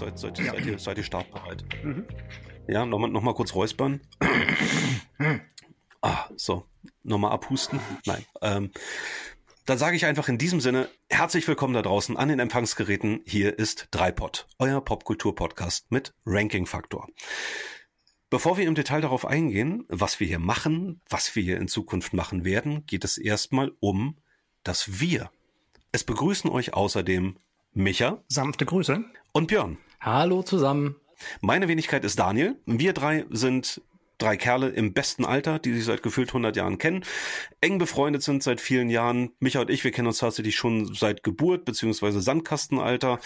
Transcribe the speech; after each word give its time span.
Ja. 0.00 0.06
Seid, 0.06 0.18
seid, 0.18 0.36
seid, 0.36 0.66
ihr, 0.66 0.78
seid 0.78 0.98
ihr 0.98 1.02
startbereit? 1.04 1.64
Ja, 2.68 2.86
nochmal 2.86 3.10
noch 3.10 3.22
mal 3.22 3.34
kurz 3.34 3.54
räuspern. 3.54 4.00
ah, 6.02 6.28
so. 6.36 6.66
Nochmal 7.02 7.32
abhusten? 7.32 7.80
Nein. 8.06 8.24
Ähm, 8.40 8.70
dann 9.66 9.76
sage 9.76 9.96
ich 9.96 10.06
einfach 10.06 10.28
in 10.28 10.38
diesem 10.38 10.60
Sinne, 10.60 10.88
herzlich 11.10 11.48
willkommen 11.48 11.74
da 11.74 11.82
draußen 11.82 12.16
an 12.16 12.28
den 12.28 12.38
Empfangsgeräten. 12.38 13.22
Hier 13.26 13.58
ist 13.58 13.88
Dreipod, 13.90 14.46
euer 14.60 14.84
Popkultur-Podcast 14.84 15.90
mit 15.90 16.14
Ranking-Faktor. 16.24 17.08
Bevor 18.30 18.56
wir 18.56 18.66
im 18.66 18.76
Detail 18.76 19.00
darauf 19.00 19.26
eingehen, 19.26 19.84
was 19.88 20.20
wir 20.20 20.28
hier 20.28 20.38
machen, 20.38 21.00
was 21.08 21.34
wir 21.34 21.42
hier 21.42 21.58
in 21.58 21.66
Zukunft 21.66 22.12
machen 22.12 22.44
werden, 22.44 22.86
geht 22.86 23.04
es 23.04 23.18
erstmal 23.18 23.72
um 23.80 24.16
das 24.62 25.00
Wir. 25.00 25.30
Es 25.90 26.04
begrüßen 26.04 26.50
euch 26.50 26.74
außerdem 26.74 27.36
Micha 27.72 28.22
Sanfte 28.28 28.64
Grüße. 28.64 29.04
und 29.32 29.48
Björn. 29.48 29.78
Hallo 30.00 30.42
zusammen. 30.42 30.96
Meine 31.40 31.68
Wenigkeit 31.68 32.04
ist 32.04 32.18
Daniel. 32.18 32.56
Wir 32.66 32.92
drei 32.92 33.24
sind 33.30 33.82
drei 34.18 34.36
Kerle 34.36 34.68
im 34.68 34.92
besten 34.92 35.24
Alter, 35.24 35.58
die 35.58 35.72
sich 35.72 35.84
seit 35.84 36.02
gefühlt 36.02 36.30
100 36.30 36.56
Jahren 36.56 36.78
kennen, 36.78 37.04
eng 37.60 37.78
befreundet 37.78 38.22
sind 38.22 38.42
seit 38.42 38.60
vielen 38.60 38.90
Jahren. 38.90 39.30
Micha 39.38 39.60
und 39.60 39.70
ich, 39.70 39.84
wir 39.84 39.92
kennen 39.92 40.08
uns 40.08 40.18
tatsächlich 40.18 40.56
schon 40.56 40.92
seit 40.94 41.22
Geburt 41.22 41.64
beziehungsweise 41.64 42.20
Sandkastenalter. 42.20 43.20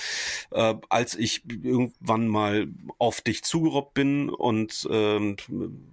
Äh, 0.50 0.74
als 0.90 1.14
ich 1.14 1.42
irgendwann 1.48 2.28
mal 2.28 2.68
auf 2.98 3.22
dich 3.22 3.42
zugerobbt 3.42 3.94
bin 3.94 4.28
und 4.28 4.86
ähm, 4.90 5.36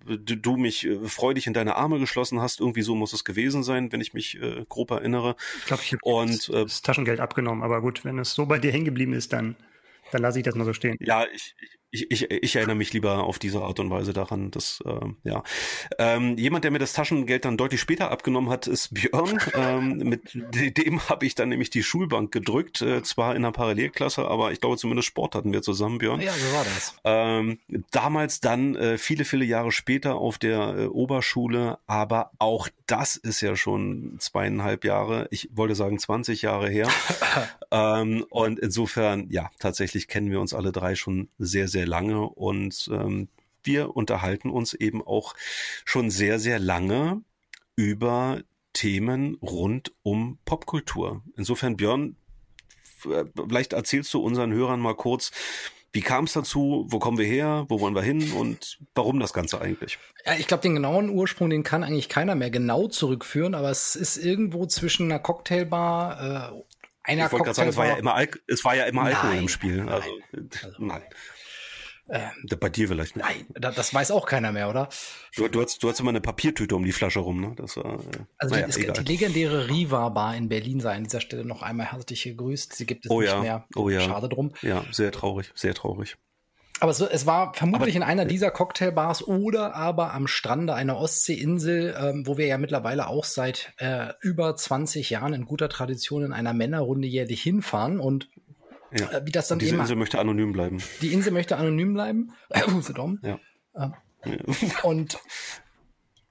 du, 0.05 0.35
du 0.35 0.57
mich 0.57 0.85
äh, 0.85 1.07
freudig 1.07 1.47
in 1.47 1.53
deine 1.53 1.75
Arme 1.75 1.99
geschlossen 1.99 2.41
hast, 2.41 2.59
irgendwie 2.59 2.81
so 2.81 2.95
muss 2.95 3.13
es 3.13 3.23
gewesen 3.23 3.63
sein, 3.63 3.91
wenn 3.91 4.01
ich 4.01 4.13
mich 4.13 4.41
äh, 4.41 4.65
grob 4.67 4.91
erinnere. 4.91 5.35
Ich 5.59 5.65
glaube, 5.65 5.83
ich 5.83 5.93
habe 5.93 6.01
Und 6.03 6.49
äh, 6.49 6.63
das 6.63 6.81
Taschengeld 6.81 7.21
abgenommen, 7.21 7.63
aber 7.63 7.81
gut, 7.81 8.03
wenn 8.03 8.19
es 8.19 8.33
so 8.33 8.45
bei 8.45 8.59
dir 8.59 8.71
hängen 8.71 8.85
geblieben 8.85 9.13
ist, 9.13 9.31
dann, 9.31 9.55
dann 10.11 10.21
lasse 10.21 10.39
ich 10.39 10.45
das 10.45 10.55
mal 10.55 10.65
so 10.65 10.73
stehen. 10.73 10.97
Ja, 10.99 11.25
ich, 11.25 11.55
ich, 11.59 11.78
ich, 11.91 12.29
ich 12.29 12.55
erinnere 12.55 12.75
mich 12.75 12.93
lieber 12.93 13.23
auf 13.23 13.39
diese 13.39 13.61
Art 13.61 13.79
und 13.79 13.89
Weise 13.89 14.13
daran, 14.13 14.51
dass 14.51 14.83
äh, 14.85 15.07
ja 15.23 15.43
ähm, 15.97 16.37
jemand, 16.37 16.63
der 16.63 16.71
mir 16.71 16.79
das 16.79 16.93
Taschengeld 16.93 17.45
dann 17.45 17.57
deutlich 17.57 17.81
später 17.81 18.11
abgenommen 18.11 18.49
hat, 18.49 18.67
ist 18.67 18.93
Björn. 18.93 19.39
ähm, 19.55 19.97
mit 19.97 20.77
dem 20.77 21.09
habe 21.09 21.25
ich 21.25 21.35
dann 21.35 21.49
nämlich 21.49 21.69
die 21.69 21.83
Schulbank 21.83 22.31
gedrückt, 22.31 22.81
äh, 22.81 23.01
zwar 23.01 23.35
in 23.35 23.43
einer 23.43 23.51
Parallelklasse, 23.51 24.27
aber 24.27 24.51
ich 24.51 24.61
glaube 24.61 24.77
zumindest 24.77 25.07
Sport 25.07 25.35
hatten 25.35 25.51
wir 25.51 25.61
zusammen, 25.61 25.97
Björn. 25.97 26.21
Ja, 26.21 26.33
so 26.33 26.53
war 26.53 26.63
das. 26.63 26.95
Ähm, 27.03 27.59
damals 27.91 28.39
dann 28.39 28.75
äh, 28.75 28.97
viele, 28.97 29.25
viele 29.25 29.45
Jahre 29.45 29.71
später 29.71 30.15
auf 30.15 30.37
der 30.37 30.77
äh, 30.77 30.85
Oberschule, 30.85 31.79
aber 31.87 32.31
auch 32.37 32.69
das 32.85 33.17
ist 33.17 33.41
ja 33.41 33.55
schon 33.55 34.15
zweieinhalb 34.19 34.83
Jahre, 34.85 35.27
ich 35.31 35.49
wollte 35.53 35.75
sagen 35.75 35.97
20 35.97 36.41
Jahre 36.43 36.69
her. 36.69 36.87
ähm, 37.71 38.25
und 38.29 38.59
insofern, 38.59 39.27
ja, 39.29 39.49
tatsächlich 39.59 40.07
kennen 40.07 40.31
wir 40.31 40.39
uns 40.39 40.53
alle 40.53 40.71
drei 40.71 40.95
schon 40.95 41.29
sehr, 41.37 41.67
sehr 41.67 41.78
lange 41.85 42.21
und 42.21 42.89
ähm, 42.91 43.27
wir 43.63 43.95
unterhalten 43.95 44.49
uns 44.49 44.73
eben 44.73 45.05
auch 45.05 45.35
schon 45.85 46.09
sehr, 46.09 46.39
sehr 46.39 46.59
lange 46.59 47.21
über 47.75 48.41
Themen 48.73 49.35
rund 49.41 49.91
um 50.03 50.39
Popkultur. 50.45 51.23
Insofern, 51.35 51.75
Björn, 51.75 52.15
f- 53.03 53.25
vielleicht 53.35 53.73
erzählst 53.73 54.13
du 54.13 54.21
unseren 54.21 54.53
Hörern 54.53 54.79
mal 54.79 54.95
kurz, 54.95 55.31
wie 55.91 56.01
kam 56.01 56.25
es 56.25 56.33
dazu, 56.33 56.85
wo 56.89 56.99
kommen 56.99 57.17
wir 57.17 57.25
her, 57.25 57.65
wo 57.67 57.79
wollen 57.81 57.95
wir 57.95 58.03
hin 58.03 58.31
und 58.33 58.77
warum 58.93 59.19
das 59.19 59.33
Ganze 59.33 59.59
eigentlich? 59.59 59.97
Ja, 60.23 60.35
ich 60.35 60.45
glaube, 60.47 60.61
den 60.61 60.75
genauen 60.75 61.09
Ursprung, 61.09 61.49
den 61.49 61.63
kann 61.63 61.83
eigentlich 61.83 62.09
keiner 62.09 62.35
mehr 62.35 62.51
genau 62.51 62.87
zurückführen, 62.87 63.55
aber 63.55 63.71
es 63.71 63.95
ist 63.95 64.17
irgendwo 64.17 64.67
zwischen 64.67 65.11
einer 65.11 65.19
Cocktailbar, 65.19 66.53
äh, 66.53 66.63
einer 67.03 67.25
ich 67.25 67.31
wollte 67.31 67.45
gerade 67.45 67.55
sagen, 67.55 67.69
es 67.69 67.77
war 67.77 67.85
ja 67.85 67.91
Cocktailbar. 67.93 67.99
immer, 67.99 68.13
Alk 68.15 68.43
es 68.47 68.63
war 68.63 68.75
ja 68.75 68.83
immer 68.85 69.01
Alkohol 69.01 69.29
Nein, 69.31 69.39
im 69.39 69.49
Spiel. 69.49 69.77
nein. 69.77 69.89
Also, 69.89 70.09
Also, 70.63 70.83
nein. 70.83 71.01
Ähm, 72.11 72.31
Bei 72.59 72.69
dir 72.69 72.87
vielleicht 72.87 73.15
nicht. 73.15 73.25
Nein, 73.25 73.45
da- 73.53 73.71
das 73.71 73.93
weiß 73.93 74.11
auch 74.11 74.25
keiner 74.25 74.51
mehr, 74.51 74.69
oder? 74.69 74.89
Du, 75.35 75.47
du, 75.47 75.61
hast, 75.61 75.83
du 75.83 75.89
hast 75.89 75.99
immer 75.99 76.09
eine 76.09 76.21
Papiertüte 76.21 76.75
um 76.75 76.83
die 76.83 76.91
Flasche 76.91 77.19
rum, 77.19 77.39
ne? 77.39 77.53
Das 77.55 77.77
war, 77.77 77.99
äh, 77.99 78.25
Also 78.37 78.55
naja, 78.55 78.67
die, 78.67 78.85
es, 78.85 78.93
die 78.93 79.03
legendäre 79.03 79.69
Riva 79.69 80.09
Bar 80.09 80.35
in 80.35 80.49
Berlin 80.49 80.79
sei 80.79 80.95
an 80.95 81.03
dieser 81.03 81.21
Stelle 81.21 81.45
noch 81.45 81.61
einmal 81.61 81.91
herzlich 81.91 82.23
gegrüßt. 82.23 82.73
Sie 82.73 82.85
gibt 82.85 83.05
es 83.05 83.11
Oh 83.11 83.21
nicht 83.21 83.29
ja, 83.31 83.41
mehr. 83.41 83.65
oh 83.75 83.89
ja. 83.89 84.01
Schade 84.01 84.27
drum. 84.29 84.53
Ja, 84.61 84.83
sehr 84.91 85.11
traurig, 85.11 85.51
sehr 85.55 85.73
traurig. 85.75 86.17
Aber 86.81 86.91
es, 86.91 87.01
es 87.01 87.25
war 87.25 87.53
vermutlich 87.53 87.95
Aber- 87.95 88.03
in 88.05 88.09
einer 88.09 88.25
dieser 88.25 88.51
Cocktailbars 88.51 89.27
oder 89.27 89.75
aber 89.75 90.13
am 90.13 90.27
Strande 90.27 90.73
einer 90.73 90.97
Ostseeinsel, 90.97 91.93
ähm, 91.99 92.25
wo 92.25 92.37
wir 92.37 92.47
ja 92.47 92.57
mittlerweile 92.57 93.07
auch 93.07 93.25
seit 93.25 93.73
äh, 93.77 94.13
über 94.21 94.55
20 94.55 95.09
Jahren 95.09 95.33
in 95.33 95.45
guter 95.45 95.67
Tradition 95.69 96.23
in 96.23 96.33
einer 96.33 96.53
Männerrunde 96.53 97.07
jährlich 97.07 97.41
hinfahren. 97.43 97.99
Und 97.99 98.29
Ja. 98.97 99.11
äh, 99.11 99.25
wie 99.25 99.31
das 99.31 99.47
dann 99.47 99.57
Und 99.57 99.61
diese 99.61 99.75
immer, 99.75 99.83
Insel 99.83 99.95
möchte 99.95 100.19
anonym 100.19 100.51
bleiben. 100.51 100.77
die 101.01 101.13
Insel 101.13 101.31
möchte 101.31 101.57
anonym 101.57 101.93
bleiben. 101.93 102.33
Usedom. 102.75 103.19
Ja. 103.21 103.39
Ähm, 103.75 103.93
und 104.83 105.19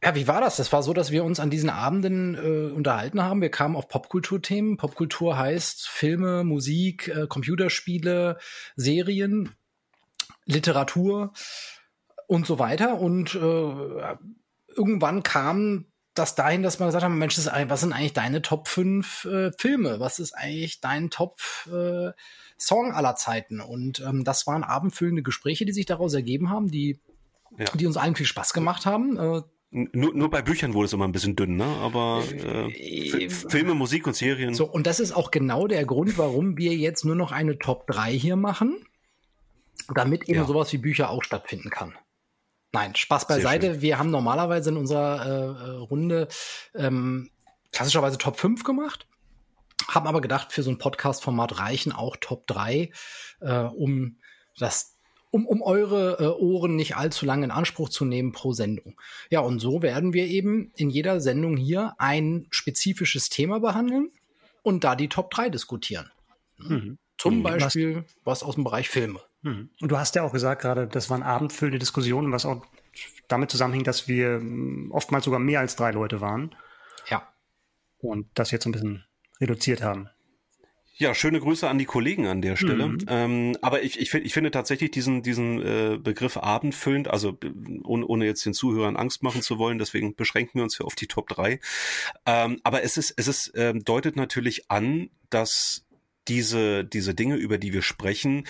ja, 0.03 0.15
wie 0.15 0.29
war 0.29 0.41
das? 0.41 0.57
Das 0.57 0.73
war 0.73 0.83
so, 0.83 0.93
dass 0.93 1.11
wir 1.11 1.25
uns 1.25 1.41
an 1.41 1.51
diesen 1.51 1.71
Abenden 1.71 2.37
äh, 2.37 2.73
unterhalten 2.73 3.21
haben. 3.23 3.41
Wir 3.41 3.51
kamen 3.51 3.75
auf 3.75 3.89
Popkulturthemen. 3.89 4.77
Popkultur 4.77 5.37
heißt 5.37 5.89
Filme, 5.89 6.45
Musik, 6.45 7.09
äh, 7.09 7.27
Computerspiele, 7.27 8.39
Serien, 8.77 9.57
Literatur 10.45 11.33
und 12.29 12.47
so 12.47 12.61
weiter. 12.61 13.01
Und 13.01 13.35
äh, 13.35 14.17
irgendwann 14.77 15.25
kam 15.25 15.87
das 16.15 16.37
dahin, 16.37 16.63
dass 16.63 16.79
man 16.79 16.89
gesagt 16.89 17.05
hat, 17.05 17.11
Mensch, 17.11 17.37
was 17.37 17.81
sind 17.81 17.93
eigentlich 17.93 18.13
deine 18.13 18.43
Top 18.43 18.69
5 18.69 19.25
äh, 19.25 19.53
Filme? 19.59 19.99
Was 19.99 20.21
ist 20.21 20.33
eigentlich 20.33 20.81
dein 20.81 21.11
Top 21.11 21.41
äh, 21.67 22.11
Song 22.59 22.93
aller 22.93 23.15
Zeiten? 23.17 23.61
Und 23.61 24.01
ähm, 24.01 24.25
das 24.25 24.47
waren 24.47 24.65
abendfüllende 24.65 25.23
Gespräche, 25.23 25.65
die 25.65 25.73
sich 25.73 25.87
daraus 25.87 26.13
ergeben 26.15 26.51
haben, 26.51 26.71
die, 26.71 26.99
Ja. 27.57 27.67
die 27.75 27.87
uns 27.87 27.97
allen 27.97 28.15
viel 28.17 28.27
Spaß 28.27 28.53
gemacht 28.53 28.85
haben. 28.87 29.17
Äh, 29.17 29.43
Nur, 29.71 30.15
nur 30.15 30.31
bei 30.31 30.41
Büchern 30.43 30.73
wurde 30.75 30.87
es 30.87 30.93
immer 30.93 31.07
ein 31.07 31.13
bisschen 31.13 31.37
dünn, 31.37 31.57
ne? 31.57 31.67
Aber 31.67 32.23
äh, 32.33 33.25
F 33.27 33.47
Filme, 33.51 33.75
Musik 33.75 34.07
und 34.07 34.17
Serien. 34.17 34.55
So, 34.55 34.67
und 34.67 34.87
das 34.87 34.99
ist 34.99 35.13
auch 35.13 35.31
genau 35.31 35.67
der 35.67 35.85
Grund, 35.85 36.17
warum 36.19 36.57
wir 36.57 36.75
jetzt 36.75 37.05
nur 37.05 37.15
noch 37.17 37.33
eine 37.33 37.59
Top 37.59 37.87
3 37.87 38.13
hier 38.13 38.37
machen, 38.37 38.83
damit 39.95 40.29
eben 40.29 40.39
Ja. 40.41 40.47
sowas 40.47 40.73
wie 40.73 40.79
Bücher 40.79 41.11
auch 41.11 41.23
stattfinden 41.23 41.71
kann. 41.71 41.95
Nein, 42.73 42.95
Spaß 42.95 43.27
beiseite. 43.27 43.81
Wir 43.81 43.99
haben 43.99 44.11
normalerweise 44.11 44.71
in 44.71 44.77
unserer 44.77 45.25
äh, 45.25 45.29
äh, 45.71 45.71
Runde 45.77 46.29
ähm, 46.75 47.31
klassischerweise 47.73 48.19
Top 48.19 48.39
5 48.39 48.63
gemacht, 48.65 49.07
haben 49.87 50.07
aber 50.07 50.21
gedacht, 50.21 50.53
für 50.53 50.63
so 50.63 50.71
ein 50.71 50.79
Podcast-Format 50.79 51.59
reichen 51.61 51.93
auch 51.93 52.17
Top 52.17 52.47
3, 52.47 52.91
äh, 53.41 53.59
um 53.61 54.17
das 54.59 54.95
um, 55.31 55.47
um 55.47 55.61
eure 55.61 56.17
äh, 56.21 56.43
Ohren 56.43 56.75
nicht 56.75 56.97
allzu 56.97 57.27
lange 57.27 57.45
in 57.45 57.51
Anspruch 57.51 57.91
zu 57.91 58.07
nehmen 58.07 58.33
pro 58.33 58.55
Sendung. 58.55 58.99
Ja, 59.29 59.41
und 59.41 59.61
so 59.61 59.83
werden 59.83 60.15
wir 60.15 60.27
eben 60.27 60.73
in 60.75 60.89
jeder 60.89 61.21
Sendung 61.21 61.57
hier 61.59 61.95
ein 61.99 62.47
spezifisches 62.51 63.29
Thema 63.29 63.61
behandeln 63.61 64.11
und 64.63 64.85
da 64.85 64.97
die 64.97 65.11
Top 65.11 65.31
3 65.31 65.51
diskutieren. 65.51 66.11
Mhm. 66.57 66.99
Zum 67.19 67.39
Mhm. 67.39 67.43
Beispiel 67.43 68.05
was 68.25 68.43
aus 68.43 68.55
dem 68.55 68.65
Bereich 68.65 68.89
Filme. 68.89 69.21
Mhm. 69.43 69.69
Und 69.81 69.93
du 69.93 69.99
hast 69.99 70.15
ja 70.15 70.23
auch 70.23 70.33
gesagt 70.33 70.63
gerade, 70.63 70.87
das 70.89 71.11
waren 71.11 71.23
abendfüllende 71.23 71.79
Diskussionen, 71.79 72.33
was 72.33 72.47
auch 72.47 72.65
damit 73.29 73.51
zusammenhängt, 73.51 73.87
dass 73.87 74.09
wir 74.09 74.41
mm, 74.41 74.91
oftmals 74.93 75.27
sogar 75.27 75.41
mehr 75.41 75.61
als 75.61 75.77
drei 75.77 75.91
Leute 75.91 76.21
waren 76.23 76.55
Ja. 77.11 77.29
und 77.99 78.29
das 78.35 78.51
jetzt 78.51 78.65
ein 78.65 78.73
bisschen 78.73 79.05
reduziert 79.41 79.83
haben. 79.83 80.09
Ja, 81.01 81.15
schöne 81.15 81.39
Grüße 81.39 81.69
an 81.69 81.79
die 81.79 81.85
Kollegen 81.85 82.27
an 82.27 82.43
der 82.43 82.57
Stelle. 82.57 82.89
Mhm. 82.89 82.99
Ähm, 83.07 83.57
aber 83.63 83.85
ich, 83.85 84.01
ich, 84.01 84.11
find, 84.11 84.27
ich 84.27 84.35
finde 84.35 84.51
tatsächlich 84.51 84.91
diesen, 84.91 85.23
diesen 85.23 85.63
äh, 85.63 85.97
Begriff 85.97 86.37
abendfüllend, 86.37 87.07
also 87.07 87.39
äh, 87.45 87.53
ohne, 87.85 88.05
ohne 88.05 88.27
jetzt 88.27 88.45
den 88.45 88.53
Zuhörern 88.53 88.97
Angst 88.97 89.23
machen 89.23 89.41
zu 89.41 89.59
wollen, 89.59 89.79
deswegen 89.79 90.17
beschränken 90.17 90.59
wir 90.59 90.65
uns 90.65 90.77
hier 90.77 90.87
auf 90.87 90.97
die 90.97 91.07
Top 91.07 91.29
3. 91.29 91.61
Ähm, 92.27 92.61
aber 92.65 92.83
es 92.83 92.97
ist, 92.97 93.15
es 93.17 93.29
ist, 93.29 93.53
ähm, 93.55 93.85
deutet 93.85 94.17
natürlich 94.17 94.73
an, 94.73 95.11
dass 95.31 95.87
diese, 96.27 96.85
diese 96.85 97.15
Dinge, 97.15 97.37
über 97.37 97.59
die 97.59 97.73
wir 97.73 97.83
sprechen, 97.83 98.45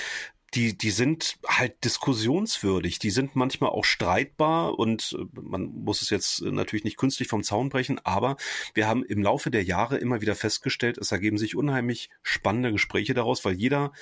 die, 0.55 0.77
die 0.77 0.91
sind 0.91 1.39
halt 1.47 1.85
diskussionswürdig, 1.85 2.99
die 2.99 3.11
sind 3.11 3.37
manchmal 3.37 3.71
auch 3.71 3.85
streitbar 3.85 4.79
und 4.79 5.17
äh, 5.19 5.41
man 5.41 5.67
muss 5.67 6.03
es 6.03 6.11
jetzt 6.11 6.43
natürlich 6.43 6.85
nicht 6.85 6.97
künstlich 6.97 7.29
vom 7.29 7.43
Zaun 7.43 7.69
brechen, 7.69 8.01
aber 8.05 8.37
wir 8.75 8.89
haben 8.89 9.05
im 9.05 9.23
Laufe 9.23 9.51
der 9.51 9.65
Jahre 9.65 9.99
immer 9.99 10.21
wieder 10.21 10.35
festgestellt, 10.35 10.99
es 10.99 11.13
ergeben 11.13 11.39
sich 11.39 11.57
unheimlich 11.57 12.11
spannende 12.23 12.73
Gespräche 12.73 13.15
daraus, 13.15 13.45
weil 13.45 13.55
jeder 13.55 13.93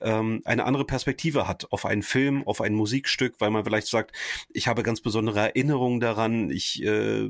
ähm, 0.00 0.42
eine 0.44 0.64
andere 0.64 0.84
Perspektive 0.84 1.48
hat 1.48 1.66
auf 1.70 1.84
einen 1.86 2.02
Film, 2.02 2.46
auf 2.46 2.60
ein 2.60 2.74
Musikstück, 2.74 3.34
weil 3.38 3.50
man 3.50 3.64
vielleicht 3.64 3.88
sagt, 3.88 4.16
ich 4.50 4.68
habe 4.68 4.82
ganz 4.82 5.00
besondere 5.00 5.40
Erinnerungen 5.40 6.00
daran, 6.00 6.50
ich 6.50 6.82
äh, 6.82 7.28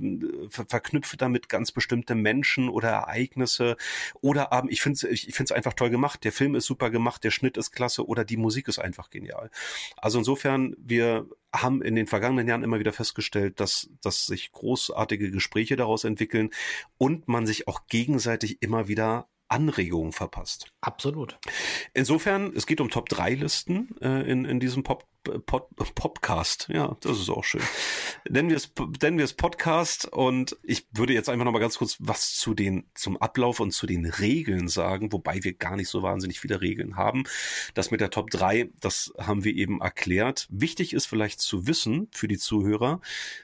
ver 0.49 0.67
verknüpfe 0.69 1.17
damit 1.17 1.49
ganz 1.49 1.73
bestimmte 1.73 2.15
Menschen 2.15 2.69
oder 2.69 2.91
Ereignisse 2.91 3.77
oder 4.21 4.53
aber 4.53 4.71
ich 4.71 4.81
finde 4.83 4.95
es 4.97 5.05
ich 5.05 5.35
find's 5.35 5.53
einfach 5.53 5.75
toll 5.75 5.91
gemacht, 5.91 6.25
der 6.25 6.33
Film 6.33 6.55
ist 6.55 6.67
super 6.67 6.91
gemacht, 6.91 7.25
der 7.25 7.31
Schnitt 7.31 7.57
ist 7.57 7.73
klasse 7.73 8.07
oder 8.07 8.25
die 8.25 8.37
Musik 8.37 8.69
ist 8.69 8.79
einfach 8.79 9.11
genial. 9.11 9.51
Also 9.97 10.19
insofern, 10.19 10.75
wir 10.79 11.27
haben 11.53 11.83
in 11.83 11.95
den 11.95 12.07
vergangenen 12.07 12.47
Jahren 12.47 12.63
immer 12.63 12.79
wieder 12.79 12.93
festgestellt, 12.93 13.61
dass, 13.61 13.89
dass 14.03 14.27
sich 14.27 14.53
großartige 14.53 15.31
Gespräche 15.31 15.77
daraus 15.77 16.05
entwickeln 16.05 16.51
und 16.99 17.29
man 17.29 17.47
sich 17.47 17.69
auch 17.69 17.87
gegenseitig 17.87 18.61
immer 18.61 18.89
wieder 18.89 19.29
Anregungen 19.49 20.13
verpasst. 20.13 20.73
Absolut. 20.81 21.39
Insofern, 21.95 22.53
es 22.55 22.67
geht 22.67 22.81
um 22.81 22.91
Top 22.91 23.09
3 23.09 23.35
Listen 23.35 23.97
äh, 24.01 24.31
in, 24.31 24.45
in 24.45 24.61
diesem 24.61 24.83
Pop, 24.83 25.07
Pod, 25.47 25.69
Podcast. 25.95 26.69
Ja, 26.71 26.97
das 27.01 27.19
ist 27.19 27.29
auch 27.29 27.45
schön. 27.45 27.63
Nennen 28.29 28.49
wir 28.49 28.57
es, 28.57 28.73
nennen 29.03 29.19
wir 29.19 29.25
es 29.25 29.35
Podcast 29.35 30.07
und 30.07 30.57
ich 30.63 30.87
würde 30.93 31.13
jetzt 31.13 31.29
einfach 31.29 31.45
noch 31.45 31.53
mal 31.53 31.59
ganz 31.59 31.79
kurz 31.79 31.97
was 31.99 32.35
zu 32.35 32.55
den, 32.55 32.89
zum 32.95 33.17
Ablauf 33.17 33.61
und 33.61 33.73
zu 33.73 33.87
den 33.87 34.07
Regeln 34.07 34.69
sagen, 34.69 35.13
wobei 35.13 35.43
wir 35.43 35.55
gar 35.55 35.77
nicht 35.77 35.89
so 35.89 36.03
wahnsinnig 36.03 36.41
viele 36.41 36.61
Regeln 36.61 36.97
haben. 36.97 37.25
Das 37.75 37.91
mit 37.91 38.01
der 38.01 38.11
Top 38.11 38.31
3, 38.31 38.71
das 38.81 39.13
haben 39.19 39.45
wir 39.45 39.55
eben 39.55 39.81
erklärt. 39.81 40.47
Wichtig 40.51 40.93
ist 40.93 41.07
vielleicht 41.07 41.41
zu 41.41 41.67
wissen 41.67 42.09
für 42.13 42.29
die 42.29 42.39
Zuhörer, 42.39 43.01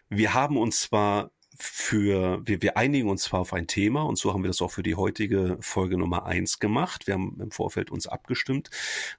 wir 0.08 0.34
haben 0.34 0.56
uns 0.56 0.80
zwar 0.80 1.30
für, 1.56 2.40
wir, 2.46 2.62
wir 2.62 2.76
einigen 2.76 3.08
uns 3.08 3.24
zwar 3.24 3.40
auf 3.40 3.52
ein 3.52 3.66
Thema 3.66 4.02
und 4.02 4.16
so 4.16 4.32
haben 4.32 4.42
wir 4.42 4.48
das 4.48 4.62
auch 4.62 4.70
für 4.70 4.82
die 4.82 4.94
heutige 4.94 5.56
Folge 5.60 5.96
Nummer 5.96 6.26
eins 6.26 6.58
gemacht. 6.58 7.06
Wir 7.06 7.14
haben 7.14 7.38
im 7.40 7.50
Vorfeld 7.50 7.90
uns 7.90 8.06
abgestimmt, 8.06 8.70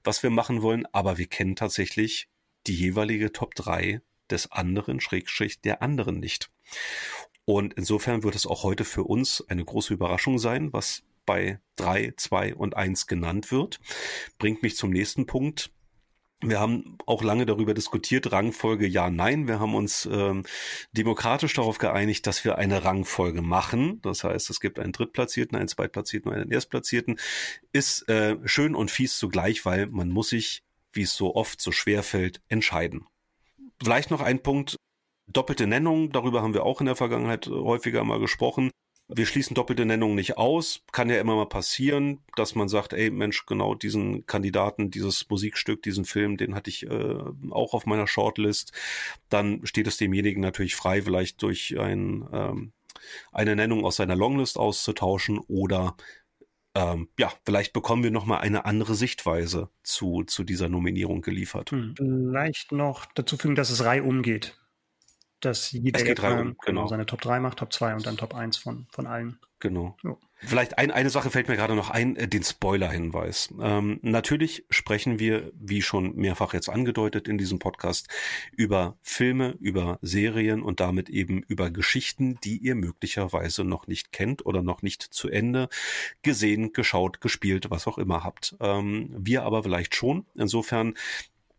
was 0.03 0.23
wir 0.23 0.29
machen 0.29 0.61
wollen, 0.61 0.85
aber 0.91 1.17
wir 1.17 1.27
kennen 1.27 1.55
tatsächlich 1.55 2.27
die 2.67 2.75
jeweilige 2.75 3.31
Top 3.31 3.55
3 3.55 4.01
des 4.29 4.51
anderen, 4.51 4.99
Schrägstrich 4.99 5.61
der 5.61 5.81
anderen 5.81 6.19
nicht. 6.19 6.49
Und 7.45 7.75
insofern 7.75 8.23
wird 8.23 8.35
es 8.35 8.47
auch 8.47 8.63
heute 8.63 8.85
für 8.85 9.03
uns 9.03 9.43
eine 9.47 9.63
große 9.63 9.93
Überraschung 9.93 10.39
sein, 10.39 10.73
was 10.73 11.03
bei 11.25 11.59
drei, 11.75 12.13
zwei 12.17 12.55
und 12.55 12.75
eins 12.75 13.07
genannt 13.07 13.51
wird. 13.51 13.79
Bringt 14.37 14.63
mich 14.63 14.75
zum 14.75 14.89
nächsten 14.89 15.25
Punkt. 15.25 15.71
Wir 16.41 16.59
haben 16.59 16.97
auch 17.05 17.23
lange 17.23 17.45
darüber 17.45 17.73
diskutiert, 17.73 18.31
Rangfolge 18.31 18.85
ja, 18.87 19.09
nein. 19.09 19.47
Wir 19.47 19.59
haben 19.59 19.73
uns 19.73 20.07
ähm, 20.11 20.43
demokratisch 20.91 21.53
darauf 21.53 21.77
geeinigt, 21.77 22.27
dass 22.27 22.43
wir 22.43 22.57
eine 22.57 22.83
Rangfolge 22.83 23.41
machen. 23.41 24.01
Das 24.01 24.23
heißt, 24.23 24.49
es 24.49 24.59
gibt 24.59 24.77
einen 24.77 24.91
Drittplatzierten, 24.91 25.57
einen 25.57 25.69
Zweitplatzierten 25.69 26.31
und 26.31 26.37
einen 26.37 26.51
Erstplatzierten. 26.51 27.19
Ist 27.71 28.07
äh, 28.09 28.37
schön 28.43 28.75
und 28.75 28.91
fies 28.91 29.17
zugleich, 29.17 29.65
weil 29.65 29.87
man 29.87 30.09
muss 30.09 30.29
sich, 30.29 30.61
wie 30.91 31.03
es 31.03 31.15
so 31.15 31.35
oft 31.35 31.61
so 31.61 31.71
schwer 31.71 32.03
fällt, 32.03 32.41
entscheiden. 32.49 33.07
Vielleicht 33.81 34.11
noch 34.11 34.21
ein 34.21 34.43
Punkt, 34.43 34.75
doppelte 35.27 35.67
Nennung, 35.67 36.11
darüber 36.11 36.41
haben 36.41 36.53
wir 36.53 36.63
auch 36.63 36.79
in 36.79 36.85
der 36.85 36.95
Vergangenheit 36.95 37.47
häufiger 37.47 38.03
mal 38.03 38.19
gesprochen. 38.19 38.71
Wir 39.07 39.27
schließen 39.27 39.53
doppelte 39.53 39.85
Nennungen 39.85 40.15
nicht 40.15 40.37
aus. 40.37 40.81
Kann 40.91 41.09
ja 41.09 41.19
immer 41.19 41.35
mal 41.35 41.45
passieren, 41.45 42.19
dass 42.35 42.55
man 42.55 42.67
sagt, 42.67 42.91
ey 42.93 43.11
Mensch, 43.11 43.45
genau 43.45 43.75
diesen 43.75 44.25
Kandidaten, 44.25 44.89
dieses 44.89 45.29
Musikstück, 45.29 45.83
diesen 45.83 46.05
Film, 46.05 46.37
den 46.37 46.55
hatte 46.55 46.71
ich 46.71 46.87
äh, 46.89 47.17
auch 47.51 47.73
auf 47.73 47.85
meiner 47.85 48.07
Shortlist. 48.07 48.71
Dann 49.29 49.65
steht 49.65 49.85
es 49.85 49.97
demjenigen 49.97 50.41
natürlich 50.41 50.75
frei, 50.75 51.03
vielleicht 51.03 51.43
durch 51.43 51.77
ein, 51.79 52.27
ähm, 52.33 52.71
eine 53.31 53.55
Nennung 53.55 53.85
aus 53.85 53.97
seiner 53.97 54.15
Longlist 54.15 54.57
auszutauschen 54.57 55.37
oder 55.37 55.95
ähm, 56.73 57.07
ja, 57.19 57.31
vielleicht 57.45 57.73
bekommen 57.73 58.03
wir 58.03 58.11
noch 58.11 58.25
mal 58.25 58.39
eine 58.39 58.65
andere 58.65 58.95
Sichtweise 58.95 59.69
zu, 59.83 60.23
zu 60.23 60.43
dieser 60.43 60.67
Nominierung 60.67 61.21
geliefert. 61.21 61.71
Hm. 61.71 61.93
Vielleicht 61.95 62.71
noch 62.71 63.05
dazu 63.13 63.37
fügen, 63.37 63.55
dass 63.55 63.69
es 63.69 63.85
reihum 63.85 64.23
geht 64.23 64.57
dass 65.39 65.71
jeder 65.71 65.99
es 65.99 66.05
geht 66.05 66.23
rein, 66.23 66.37
genau. 66.37 66.55
genau. 66.65 66.87
seine 66.87 67.05
Top 67.05 67.21
3 67.21 67.39
macht, 67.39 67.59
Top 67.59 67.73
2 67.73 67.95
und 67.95 68.05
dann 68.05 68.17
Top 68.17 68.33
1 68.33 68.57
von, 68.57 68.87
von 68.89 69.07
allen. 69.07 69.39
Genau. 69.59 69.95
Ja. 70.03 70.17
Vielleicht 70.37 70.77
ein, 70.77 70.91
eine 70.91 71.09
Sache 71.09 71.31
fällt 71.31 71.47
mir 71.47 71.55
gerade 71.55 71.75
noch 71.75 71.89
ein, 71.89 72.15
äh, 72.17 72.27
den 72.27 72.43
Spoiler-Hinweis. 72.43 73.53
Ähm, 73.59 73.99
natürlich 74.01 74.65
sprechen 74.69 75.17
wir, 75.17 75.51
wie 75.55 75.81
schon 75.81 76.15
mehrfach 76.15 76.53
jetzt 76.53 76.69
angedeutet 76.69 77.27
in 77.27 77.37
diesem 77.37 77.57
Podcast, 77.57 78.09
über 78.55 78.97
Filme, 79.01 79.55
über 79.59 79.97
Serien 80.01 80.61
und 80.61 80.81
damit 80.81 81.09
eben 81.09 81.41
über 81.41 81.71
Geschichten, 81.71 82.37
die 82.43 82.57
ihr 82.57 82.75
möglicherweise 82.75 83.63
noch 83.63 83.87
nicht 83.87 84.11
kennt 84.11 84.45
oder 84.45 84.61
noch 84.61 84.81
nicht 84.81 85.01
zu 85.01 85.29
Ende 85.29 85.69
gesehen, 86.21 86.73
geschaut, 86.73 87.21
gespielt, 87.21 87.71
was 87.71 87.87
auch 87.87 87.97
immer 87.97 88.23
habt. 88.23 88.55
Ähm, 88.59 89.15
wir 89.17 89.43
aber 89.43 89.63
vielleicht 89.63 89.95
schon. 89.95 90.25
Insofern 90.35 90.95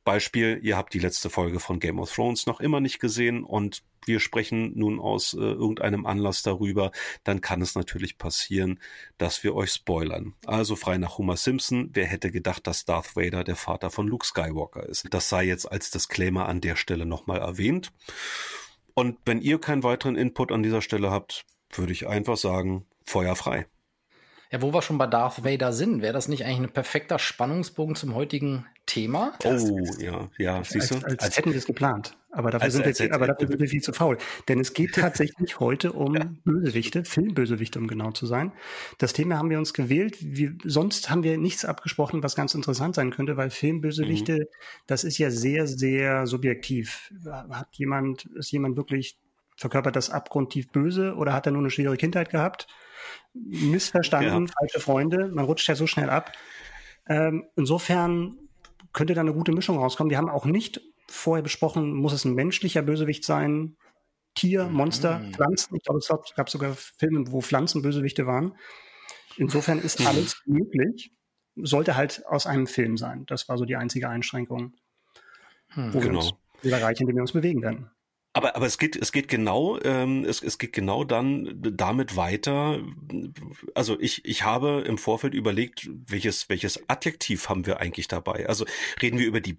Beispiel, 0.07 0.61
ihr 0.63 0.77
habt 0.77 0.95
die 0.95 1.01
letzte 1.01 1.29
Folge 1.31 1.59
von 1.59 1.81
Game 1.81 1.99
of 1.99 2.15
Thrones 2.15 2.47
noch 2.47 2.61
immer 2.61 2.81
nicht 2.81 3.01
gesehen 3.01 3.43
und 3.43 3.83
wir 4.07 4.21
sprechen 4.21 4.73
nun 4.79 5.01
aus 5.01 5.35
äh, 5.35 5.39
irgendeinem 5.39 6.07
Anlass 6.07 6.43
darüber, 6.43 6.93
dann 7.25 7.41
kann 7.41 7.61
es 7.61 7.75
natürlich 7.75 8.17
passieren, 8.17 8.79
dass 9.19 9.43
wir 9.43 9.57
euch 9.57 9.73
spoilern. 9.73 10.35
Also 10.47 10.77
frei 10.77 10.97
nach 10.97 11.19
Homer 11.19 11.37
Simpson, 11.37 11.91
wer 11.93 12.07
hätte 12.07 12.31
gedacht, 12.31 12.69
dass 12.69 12.85
Darth 12.85 13.17
Vader 13.17 13.43
der 13.43 13.57
Vater 13.57 13.91
von 13.91 14.07
Luke 14.07 14.25
Skywalker 14.25 14.89
ist? 14.89 15.07
Das 15.11 15.29
sei 15.29 15.45
jetzt 15.45 15.71
als 15.71 15.91
Disclaimer 15.91 16.47
an 16.47 16.61
der 16.61 16.77
Stelle 16.77 17.05
nochmal 17.05 17.41
erwähnt. 17.41 17.93
Und 18.95 19.19
wenn 19.25 19.41
ihr 19.41 19.59
keinen 19.59 19.83
weiteren 19.83 20.15
Input 20.15 20.53
an 20.53 20.63
dieser 20.63 20.83
Stelle 20.83 21.11
habt, 21.11 21.45
würde 21.73 21.93
ich 21.93 22.07
einfach 22.07 22.37
sagen, 22.37 22.87
Feuer 23.05 23.35
frei. 23.35 23.67
Ja, 24.51 24.63
wo 24.63 24.73
wir 24.73 24.83
schon 24.83 24.99
bei 24.99 25.07
Darth 25.07 25.45
Vader 25.45 25.73
sind, 25.73 26.03
wäre 26.03 26.13
das 26.13 26.29
nicht 26.29 26.45
eigentlich 26.45 26.61
ein 26.61 26.73
perfekter 26.73 27.19
Spannungsbogen 27.19 27.97
zum 27.97 28.15
heutigen 28.15 28.67
Thema? 28.87 29.33
Oh, 29.45 29.85
ja, 29.99 30.29
ja, 30.39 30.63
siehst 30.63 30.93
du? 30.93 30.95
Als, 30.97 31.05
als, 31.05 31.19
als 31.19 31.37
hätten 31.39 31.51
wir 31.51 31.59
es 31.59 31.67
geplant. 31.67 32.17
Aber 32.31 32.51
dafür, 32.51 32.67
als, 32.85 32.99
sind, 32.99 33.09
wir, 33.09 33.15
aber 33.15 33.27
dafür 33.27 33.49
sind 33.49 33.61
wir 33.61 33.69
viel 33.69 33.83
zu 33.83 33.93
faul. 33.93 34.19
Denn 34.47 34.61
es 34.61 34.75
geht 34.75 34.95
tatsächlich 34.95 35.59
heute 35.59 35.93
um 35.93 36.15
ja. 36.15 36.27
Bösewichte, 36.45 37.05
Filmbösewichte, 37.05 37.79
um 37.79 37.89
genau 37.89 38.13
zu 38.13 38.27
sein. 38.27 38.53
Das 38.99 39.15
Thema 39.15 39.39
haben 39.39 39.51
wir 39.51 39.59
uns 39.59 39.73
gewählt. 39.73 40.19
Wir, 40.21 40.55
sonst 40.63 41.11
haben 41.11 41.23
wir 41.23 41.39
nichts 41.39 41.65
abgesprochen, 41.65 42.23
was 42.23 42.37
ganz 42.37 42.55
interessant 42.55 42.95
sein 42.95 43.11
könnte, 43.11 43.37
weil 43.37 43.51
Filmbösewichte, 43.51 44.35
mhm. 44.35 44.47
das 44.87 45.03
ist 45.03 45.19
ja 45.19 45.31
sehr, 45.31 45.67
sehr 45.67 46.27
subjektiv. 46.27 47.13
Hat 47.27 47.69
jemand, 47.73 48.27
ist 48.37 48.53
jemand 48.53 48.77
wirklich 48.77 49.17
verkörpert 49.57 49.97
das 49.97 50.11
abgrundtief 50.11 50.71
böse 50.71 51.15
oder 51.15 51.33
hat 51.33 51.47
er 51.47 51.53
nur 51.53 51.63
eine 51.63 51.71
schwere 51.71 51.97
Kindheit 51.97 52.31
gehabt? 52.31 52.69
Missverstanden, 53.45 54.47
ja. 54.47 54.53
falsche 54.59 54.81
Freunde. 54.81 55.29
Man 55.29 55.45
rutscht 55.45 55.69
ja 55.69 55.75
so 55.75 55.87
schnell 55.87 56.11
ab. 56.11 56.33
Ähm, 57.09 57.47
insofern 57.57 58.37
könnte 58.93 59.15
da 59.15 59.21
eine 59.21 59.33
gute 59.33 59.53
Mischung 59.53 59.79
rauskommen. 59.79 60.11
Wir 60.11 60.19
haben 60.19 60.29
auch 60.29 60.45
nicht 60.45 60.81
vorher 61.09 61.43
besprochen, 61.43 61.93
muss 61.93 62.13
es 62.13 62.25
ein 62.25 62.35
menschlicher 62.35 62.83
Bösewicht 62.83 63.25
sein, 63.25 63.77
Tier, 64.35 64.65
Monster, 64.65 65.19
mhm. 65.19 65.33
Pflanzen. 65.33 65.77
Ich 65.77 65.83
glaube, 65.85 65.99
es 65.99 66.35
gab 66.35 66.51
sogar 66.51 66.75
Filme, 66.75 67.25
wo 67.33 67.41
Pflanzen 67.41 67.83
Bösewichte 67.83 68.27
waren. 68.27 68.55
Insofern 69.37 69.79
ist 69.79 70.01
mhm. 70.01 70.07
alles 70.07 70.43
möglich. 70.47 71.13
Sollte 71.57 71.97
halt 71.97 72.25
aus 72.27 72.47
einem 72.47 72.67
Film 72.67 72.99
sein. 72.99 73.25
Das 73.27 73.49
war 73.49 73.57
so 73.57 73.65
die 73.65 73.77
einzige 73.77 74.09
Einschränkung, 74.11 74.77
mhm. 75.75 75.95
wo 75.95 76.01
genau. 76.01 76.13
wir 76.13 76.19
uns 76.19 76.35
erreichen, 76.63 77.05
in 77.05 77.07
dem 77.09 77.17
wir 77.17 77.23
uns 77.23 77.33
bewegen 77.33 77.63
werden. 77.63 77.91
Aber, 78.37 78.55
aber 78.55 78.67
es 78.67 78.77
geht, 78.77 78.97
es 78.97 79.13
geht 79.13 79.29
genau, 79.29 79.81
ähm, 79.83 80.23
es, 80.27 80.43
es 80.43 80.59
geht 80.59 80.75
genau 80.75 81.05
dann 81.05 81.59
damit 81.59 82.17
weiter. 82.17 82.81
Also 83.75 83.99
ich, 83.99 84.27
ich 84.27 84.43
habe 84.43 84.85
im 84.87 84.99
Vorfeld 84.99 85.33
überlegt, 85.33 85.89
welches, 86.07 86.51
welches 86.51 86.87
Adjektiv 86.87 87.49
haben 87.49 87.65
wir 87.65 87.81
eigentlich 87.81 88.09
dabei? 88.09 88.47
Also 88.47 88.67
reden 89.01 89.19
wir 89.19 89.27
über 89.27 89.41
die 89.41 89.57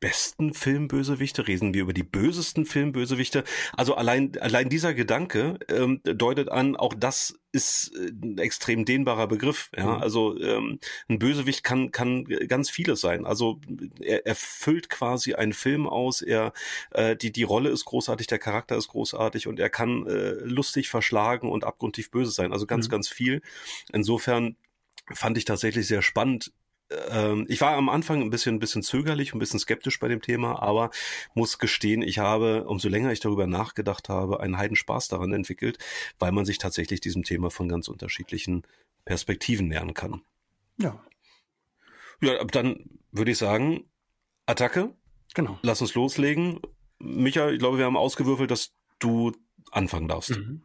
besten 0.00 0.54
Filmbösewichte, 0.54 1.48
reden 1.48 1.74
wir 1.74 1.82
über 1.82 1.92
die 1.92 2.04
bösesten 2.04 2.66
Filmbösewichte. 2.66 3.44
Also 3.76 3.94
allein, 3.94 4.32
allein 4.40 4.68
dieser 4.68 4.94
Gedanke 4.94 5.58
ähm, 5.68 6.00
deutet 6.04 6.50
an, 6.50 6.76
auch 6.76 6.94
das 6.94 7.38
ist 7.52 7.92
äh, 7.96 8.10
ein 8.10 8.38
extrem 8.38 8.84
dehnbarer 8.84 9.26
Begriff. 9.26 9.70
Ja, 9.76 9.96
mhm. 9.96 10.02
also 10.02 10.38
ähm, 10.40 10.78
ein 11.08 11.18
Bösewicht 11.18 11.64
kann 11.64 11.90
kann 11.90 12.24
ganz 12.24 12.70
vieles 12.70 13.00
sein. 13.00 13.26
Also 13.26 13.60
er 14.00 14.26
erfüllt 14.26 14.88
quasi 14.88 15.34
einen 15.34 15.52
Film 15.52 15.86
aus. 15.86 16.22
Er 16.22 16.52
äh, 16.90 17.16
die 17.16 17.32
die 17.32 17.42
Rolle 17.42 17.70
ist 17.70 17.84
großartig, 17.84 18.26
der 18.26 18.38
Charakter 18.38 18.76
ist 18.76 18.88
großartig 18.88 19.46
und 19.46 19.58
er 19.58 19.70
kann 19.70 20.06
äh, 20.06 20.32
lustig 20.44 20.88
verschlagen 20.88 21.50
und 21.50 21.64
abgrundtief 21.64 22.10
böse 22.10 22.30
sein. 22.30 22.52
Also 22.52 22.66
ganz 22.66 22.86
mhm. 22.86 22.92
ganz 22.92 23.08
viel. 23.08 23.42
Insofern 23.92 24.56
fand 25.12 25.38
ich 25.38 25.44
tatsächlich 25.44 25.86
sehr 25.86 26.02
spannend, 26.02 26.52
ähm, 27.10 27.46
ich 27.48 27.60
war 27.60 27.76
am 27.76 27.88
Anfang 27.88 28.22
ein 28.22 28.30
bisschen, 28.30 28.56
ein 28.56 28.58
bisschen 28.58 28.82
zögerlich, 28.82 29.34
ein 29.34 29.38
bisschen 29.38 29.60
skeptisch 29.60 29.98
bei 30.00 30.08
dem 30.08 30.22
Thema, 30.22 30.62
aber 30.62 30.90
muss 31.34 31.58
gestehen, 31.58 32.02
ich 32.02 32.18
habe, 32.18 32.64
umso 32.64 32.88
länger 32.88 33.12
ich 33.12 33.20
darüber 33.20 33.46
nachgedacht 33.46 34.08
habe, 34.08 34.40
einen 34.40 34.56
Heidenspaß 34.56 35.08
daran 35.08 35.32
entwickelt, 35.32 35.78
weil 36.18 36.32
man 36.32 36.44
sich 36.44 36.58
tatsächlich 36.58 37.00
diesem 37.00 37.24
Thema 37.24 37.50
von 37.50 37.68
ganz 37.68 37.88
unterschiedlichen 37.88 38.62
Perspektiven 39.04 39.68
nähern 39.68 39.94
kann. 39.94 40.22
Ja. 40.78 41.02
Ja, 42.20 42.42
dann 42.44 42.84
würde 43.12 43.30
ich 43.30 43.38
sagen, 43.38 43.84
Attacke. 44.46 44.94
Genau. 45.34 45.58
Lass 45.62 45.80
uns 45.80 45.94
loslegen. 45.94 46.60
Micha, 46.98 47.50
ich 47.50 47.58
glaube, 47.58 47.78
wir 47.78 47.84
haben 47.84 47.96
ausgewürfelt, 47.96 48.50
dass 48.50 48.72
du 48.98 49.32
anfangen 49.70 50.08
darfst. 50.08 50.30
Mhm. 50.30 50.62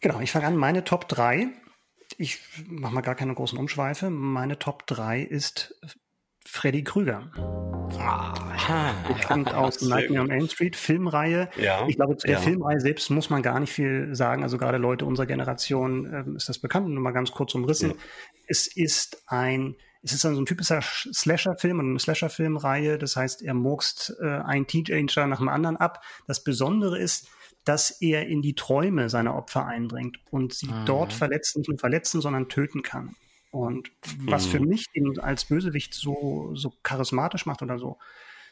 Genau, 0.00 0.20
ich 0.20 0.30
fange 0.30 0.46
an. 0.46 0.56
Meine 0.56 0.84
Top 0.84 1.08
3 1.08 1.48
ich 2.20 2.38
mache 2.68 2.94
mal 2.94 3.00
gar 3.00 3.14
keine 3.14 3.34
großen 3.34 3.58
Umschweife. 3.58 4.10
Meine 4.10 4.58
Top 4.58 4.86
3 4.86 5.22
ist 5.22 5.80
Freddy 6.46 6.84
Krüger. 6.84 7.30
Ah, 7.98 8.92
Bekannt 9.08 9.54
aus 9.54 9.80
Nightmare 9.88 10.24
on 10.24 10.30
Elm 10.30 10.46
Street, 10.46 10.76
Filmreihe. 10.76 11.48
Ja, 11.56 11.88
ich 11.88 11.96
glaube, 11.96 12.18
zu 12.18 12.26
der 12.26 12.36
ja. 12.36 12.42
Filmreihe 12.42 12.78
selbst 12.78 13.08
muss 13.10 13.30
man 13.30 13.40
gar 13.42 13.58
nicht 13.58 13.72
viel 13.72 14.14
sagen. 14.14 14.42
Also 14.42 14.58
gerade 14.58 14.76
Leute 14.76 15.06
unserer 15.06 15.24
Generation 15.26 16.06
äh, 16.12 16.36
ist 16.36 16.50
das 16.50 16.58
bekannt. 16.58 16.90
Nur 16.90 17.02
mal 17.02 17.12
ganz 17.12 17.30
kurz 17.30 17.54
umrissen. 17.54 17.90
Ja. 17.90 17.96
Es 18.48 18.66
ist 18.66 19.22
ein 19.26 19.76
es 20.02 20.12
ist 20.12 20.24
dann 20.24 20.34
so 20.34 20.40
ein 20.40 20.46
typischer 20.46 20.80
Slasher-Film 20.82 21.78
und 21.78 21.90
eine 21.90 21.98
Slasher-Filmreihe. 21.98 22.98
Das 22.98 23.16
heißt, 23.16 23.42
er 23.42 23.52
murkst 23.54 24.16
äh, 24.20 24.26
einen 24.26 24.66
Teenager 24.66 25.26
nach 25.26 25.38
dem 25.38 25.48
anderen 25.48 25.76
ab. 25.76 26.02
Das 26.26 26.42
Besondere 26.42 26.98
ist, 26.98 27.28
dass 27.64 27.90
er 28.00 28.26
in 28.26 28.42
die 28.42 28.54
Träume 28.54 29.08
seiner 29.08 29.34
Opfer 29.34 29.66
eindringt 29.66 30.18
und 30.30 30.54
sie 30.54 30.68
mhm. 30.68 30.86
dort 30.86 31.12
verletzen, 31.12 31.60
nicht 31.60 31.68
nur 31.68 31.78
verletzen, 31.78 32.20
sondern 32.20 32.48
töten 32.48 32.82
kann. 32.82 33.14
Und 33.50 33.90
was 34.18 34.46
mhm. 34.46 34.50
für 34.50 34.60
mich 34.60 34.86
ihn 34.94 35.18
als 35.18 35.44
Bösewicht 35.44 35.94
so, 35.94 36.52
so 36.54 36.72
charismatisch 36.82 37.46
macht 37.46 37.62
oder 37.62 37.78
so, 37.78 37.98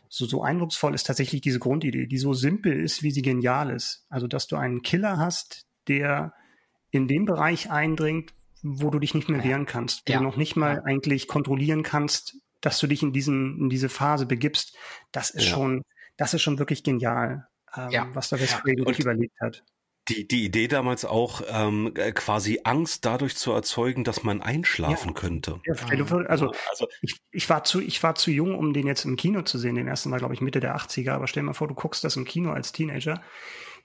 so, 0.09 0.27
so 0.27 0.43
eindrucksvoll 0.43 0.95
ist 0.95 1.07
tatsächlich 1.07 1.41
diese 1.41 1.59
Grundidee, 1.59 2.07
die 2.07 2.19
so 2.19 2.33
simpel 2.33 2.81
ist, 2.81 3.03
wie 3.03 3.11
sie 3.11 3.23
genial 3.23 3.71
ist. 3.71 4.07
Also, 4.09 4.27
dass 4.27 4.47
du 4.47 4.57
einen 4.57 4.83
Killer 4.83 5.19
hast, 5.19 5.67
der 5.87 6.33
in 6.91 7.09
den 7.09 7.27
Bereich 7.27 7.71
eindringt, 7.71 8.33
wo 8.62 8.91
du 8.91 8.99
dich 8.99 9.15
nicht 9.15 9.29
mehr 9.29 9.45
wehren 9.45 9.67
kannst, 9.67 10.03
wo 10.07 10.12
ja. 10.12 10.19
du 10.19 10.25
noch 10.25 10.37
nicht 10.37 10.57
mal 10.57 10.83
eigentlich 10.85 11.29
kontrollieren 11.29 11.83
kannst, 11.83 12.37
dass 12.61 12.79
du 12.81 12.87
dich 12.87 13.03
in 13.03 13.12
diesen, 13.12 13.59
in 13.59 13.69
diese 13.69 13.88
Phase 13.88 14.27
begibst. 14.27 14.77
Das 15.12 15.31
ist 15.31 15.45
ja. 15.45 15.50
schon, 15.55 15.83
das 16.17 16.35
ist 16.35 16.43
schon 16.43 16.59
wirklich 16.59 16.83
genial, 16.83 17.47
ähm, 17.76 17.90
ja. 17.90 18.08
was 18.14 18.30
der 18.30 18.40
Westphalen 18.40 18.87
sich 18.87 19.00
überlegt 19.00 19.40
hat 19.40 19.62
die, 20.08 20.26
die 20.26 20.44
Idee 20.44 20.68
damals 20.68 21.04
auch, 21.04 21.42
ähm, 21.48 21.92
äh, 21.94 22.12
quasi 22.12 22.60
Angst 22.64 23.04
dadurch 23.04 23.37
zu 23.37 23.52
erzeugen, 23.52 24.04
dass 24.04 24.22
man 24.22 24.42
einschlafen 24.42 25.08
ja. 25.08 25.14
könnte. 25.14 25.60
Ja, 25.64 25.75
also, 26.28 26.52
also 26.68 26.88
ich, 27.02 27.16
ich, 27.30 27.48
war 27.50 27.64
zu, 27.64 27.80
ich 27.80 28.02
war 28.02 28.14
zu 28.14 28.30
jung, 28.30 28.54
um 28.54 28.72
den 28.72 28.87
jetzt 28.87 29.04
im 29.04 29.16
Kino 29.16 29.42
zu 29.42 29.58
sehen. 29.58 29.75
Den 29.75 29.88
ersten 29.88 30.10
war, 30.10 30.18
glaube 30.18 30.34
ich, 30.34 30.40
Mitte 30.40 30.60
der 30.60 30.76
80er. 30.76 31.12
Aber 31.12 31.26
stell 31.26 31.42
dir 31.42 31.48
mal 31.48 31.54
vor, 31.54 31.68
du 31.68 31.75
guckst 31.75 32.04
das 32.04 32.16
im 32.16 32.25
Kino 32.25 32.52
als 32.52 32.72
Teenager, 32.72 33.20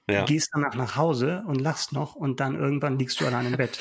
ja. 0.10 0.24
gehst 0.26 0.50
danach 0.54 0.76
nach 0.76 0.96
Hause 0.96 1.44
und 1.48 1.60
lachst 1.60 1.94
noch 1.94 2.16
und 2.16 2.40
dann 2.40 2.56
irgendwann 2.56 2.98
liegst 2.98 3.20
du 3.20 3.26
allein 3.26 3.48
im 3.48 3.58
Bett. 3.58 3.80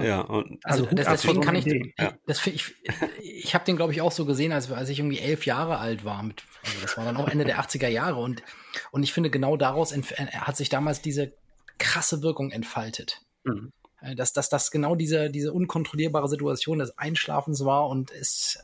Ja, 0.00 0.20
und 0.20 0.64
also, 0.64 0.84
also 0.84 0.96
das, 0.96 1.08
deswegen 1.08 1.40
kann 1.40 1.54
ich, 1.54 1.66
ja. 1.98 2.14
das, 2.26 2.46
ich, 2.46 2.74
ich 3.20 3.54
habe 3.54 3.64
den 3.64 3.76
glaube 3.76 3.92
ich 3.92 4.00
auch 4.00 4.12
so 4.12 4.24
gesehen, 4.24 4.52
als, 4.52 4.70
als 4.70 4.88
ich 4.88 4.98
irgendwie 4.98 5.18
elf 5.18 5.46
Jahre 5.46 5.78
alt 5.78 6.04
war. 6.04 6.22
Mit, 6.22 6.42
also 6.64 6.80
das 6.82 6.96
war 6.96 7.04
dann 7.04 7.16
auch 7.16 7.28
Ende 7.28 7.44
der 7.44 7.60
80er 7.60 7.88
Jahre 7.88 8.20
und 8.20 8.42
und 8.90 9.02
ich 9.02 9.12
finde 9.12 9.30
genau 9.30 9.56
daraus 9.56 9.94
hat 9.94 10.56
sich 10.56 10.68
damals 10.68 11.02
diese 11.02 11.32
krasse 11.78 12.22
Wirkung 12.22 12.50
entfaltet. 12.50 13.22
Mhm. 13.44 13.72
Äh, 14.00 14.14
dass, 14.14 14.32
dass 14.32 14.48
das 14.48 14.70
genau 14.70 14.94
diese, 14.94 15.30
diese 15.30 15.52
unkontrollierbare 15.52 16.28
Situation 16.28 16.78
des 16.78 16.96
Einschlafens 16.98 17.64
war 17.64 17.88
und 17.88 18.10
es, 18.10 18.58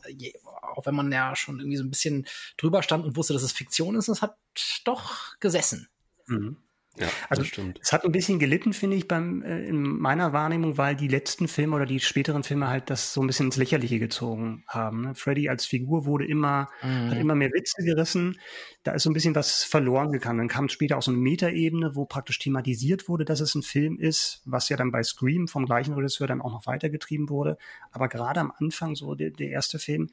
auch 0.63 0.87
wenn 0.87 0.95
man 0.95 1.11
ja 1.11 1.35
schon 1.35 1.59
irgendwie 1.59 1.77
so 1.77 1.85
ein 1.85 1.91
bisschen 1.91 2.27
drüber 2.57 2.83
stand 2.83 3.05
und 3.05 3.17
wusste, 3.17 3.33
dass 3.33 3.43
es 3.43 3.53
Fiktion 3.53 3.97
ist, 3.97 4.09
es 4.09 4.23
hat 4.23 4.37
doch 4.85 5.39
gesessen. 5.41 5.89
Mhm. 6.27 6.57
Ja, 6.97 7.09
also 7.29 7.43
stimmt. 7.43 7.81
Es 7.83 7.93
hat 7.93 8.05
ein 8.05 8.13
bisschen 8.13 8.39
gelitten, 8.39 8.73
finde 8.73 8.97
ich, 8.97 9.09
beim, 9.09 9.43
äh, 9.43 9.65
in 9.65 9.83
meiner 9.83 10.33
Wahrnehmung, 10.33 10.79
weil 10.79 10.95
die 10.95 11.09
letzten 11.09 11.49
Filme 11.49 11.75
oder 11.75 11.87
die 11.87 11.99
späteren 11.99 12.45
Filme 12.45 12.69
halt 12.69 12.89
das 12.89 13.13
so 13.13 13.21
ein 13.21 13.27
bisschen 13.27 13.47
ins 13.47 13.57
Lächerliche 13.57 13.99
gezogen 13.99 14.63
haben. 14.69 15.01
Ne? 15.01 15.15
Freddy 15.17 15.49
als 15.49 15.67
Figur 15.67 16.07
wurde 16.07 16.25
immer, 16.25 16.69
mhm. 16.83 17.11
hat 17.11 17.19
immer 17.19 17.35
mehr 17.35 17.51
Witze 17.53 17.83
gerissen. 17.83 18.39
Da 18.85 18.93
ist 18.93 19.03
so 19.03 19.11
ein 19.11 19.13
bisschen 19.13 19.35
was 19.35 19.65
verloren 19.65 20.13
gegangen. 20.13 20.39
Dann 20.39 20.49
kam 20.49 20.69
später 20.69 20.97
auch 20.97 21.03
so 21.03 21.11
eine 21.11 21.19
Metaebene, 21.21 21.97
wo 21.97 22.05
praktisch 22.05 22.39
thematisiert 22.39 23.09
wurde, 23.09 23.25
dass 23.25 23.41
es 23.41 23.57
ein 23.57 23.63
Film 23.63 23.99
ist, 23.99 24.43
was 24.45 24.69
ja 24.69 24.77
dann 24.77 24.93
bei 24.93 25.03
Scream 25.03 25.49
vom 25.49 25.67
gleichen 25.67 25.95
Regisseur 25.95 26.29
dann 26.29 26.41
auch 26.41 26.53
noch 26.53 26.67
weitergetrieben 26.67 27.29
wurde. 27.29 27.59
Aber 27.91 28.09
gerade 28.09 28.39
am 28.39 28.53
Anfang, 28.57 28.95
so 28.95 29.17
der, 29.17 29.31
der 29.31 29.49
erste 29.49 29.81
Film, 29.81 30.11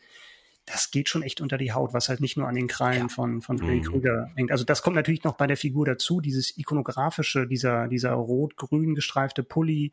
das 0.65 0.91
geht 0.91 1.09
schon 1.09 1.23
echt 1.23 1.41
unter 1.41 1.57
die 1.57 1.73
Haut, 1.73 1.93
was 1.93 2.09
halt 2.09 2.21
nicht 2.21 2.37
nur 2.37 2.47
an 2.47 2.55
den 2.55 2.67
Krallen 2.67 3.03
ja. 3.03 3.07
von, 3.09 3.41
von 3.41 3.57
Freddy 3.57 3.79
mhm. 3.79 3.83
Krüger 3.83 4.31
hängt. 4.35 4.51
Also 4.51 4.63
das 4.63 4.81
kommt 4.81 4.95
natürlich 4.95 5.23
noch 5.23 5.35
bei 5.35 5.47
der 5.47 5.57
Figur 5.57 5.85
dazu, 5.85 6.21
dieses 6.21 6.57
ikonografische, 6.57 7.47
dieser, 7.47 7.87
dieser 7.87 8.11
rot-grün 8.13 8.95
gestreifte 8.95 9.43
Pulli, 9.43 9.91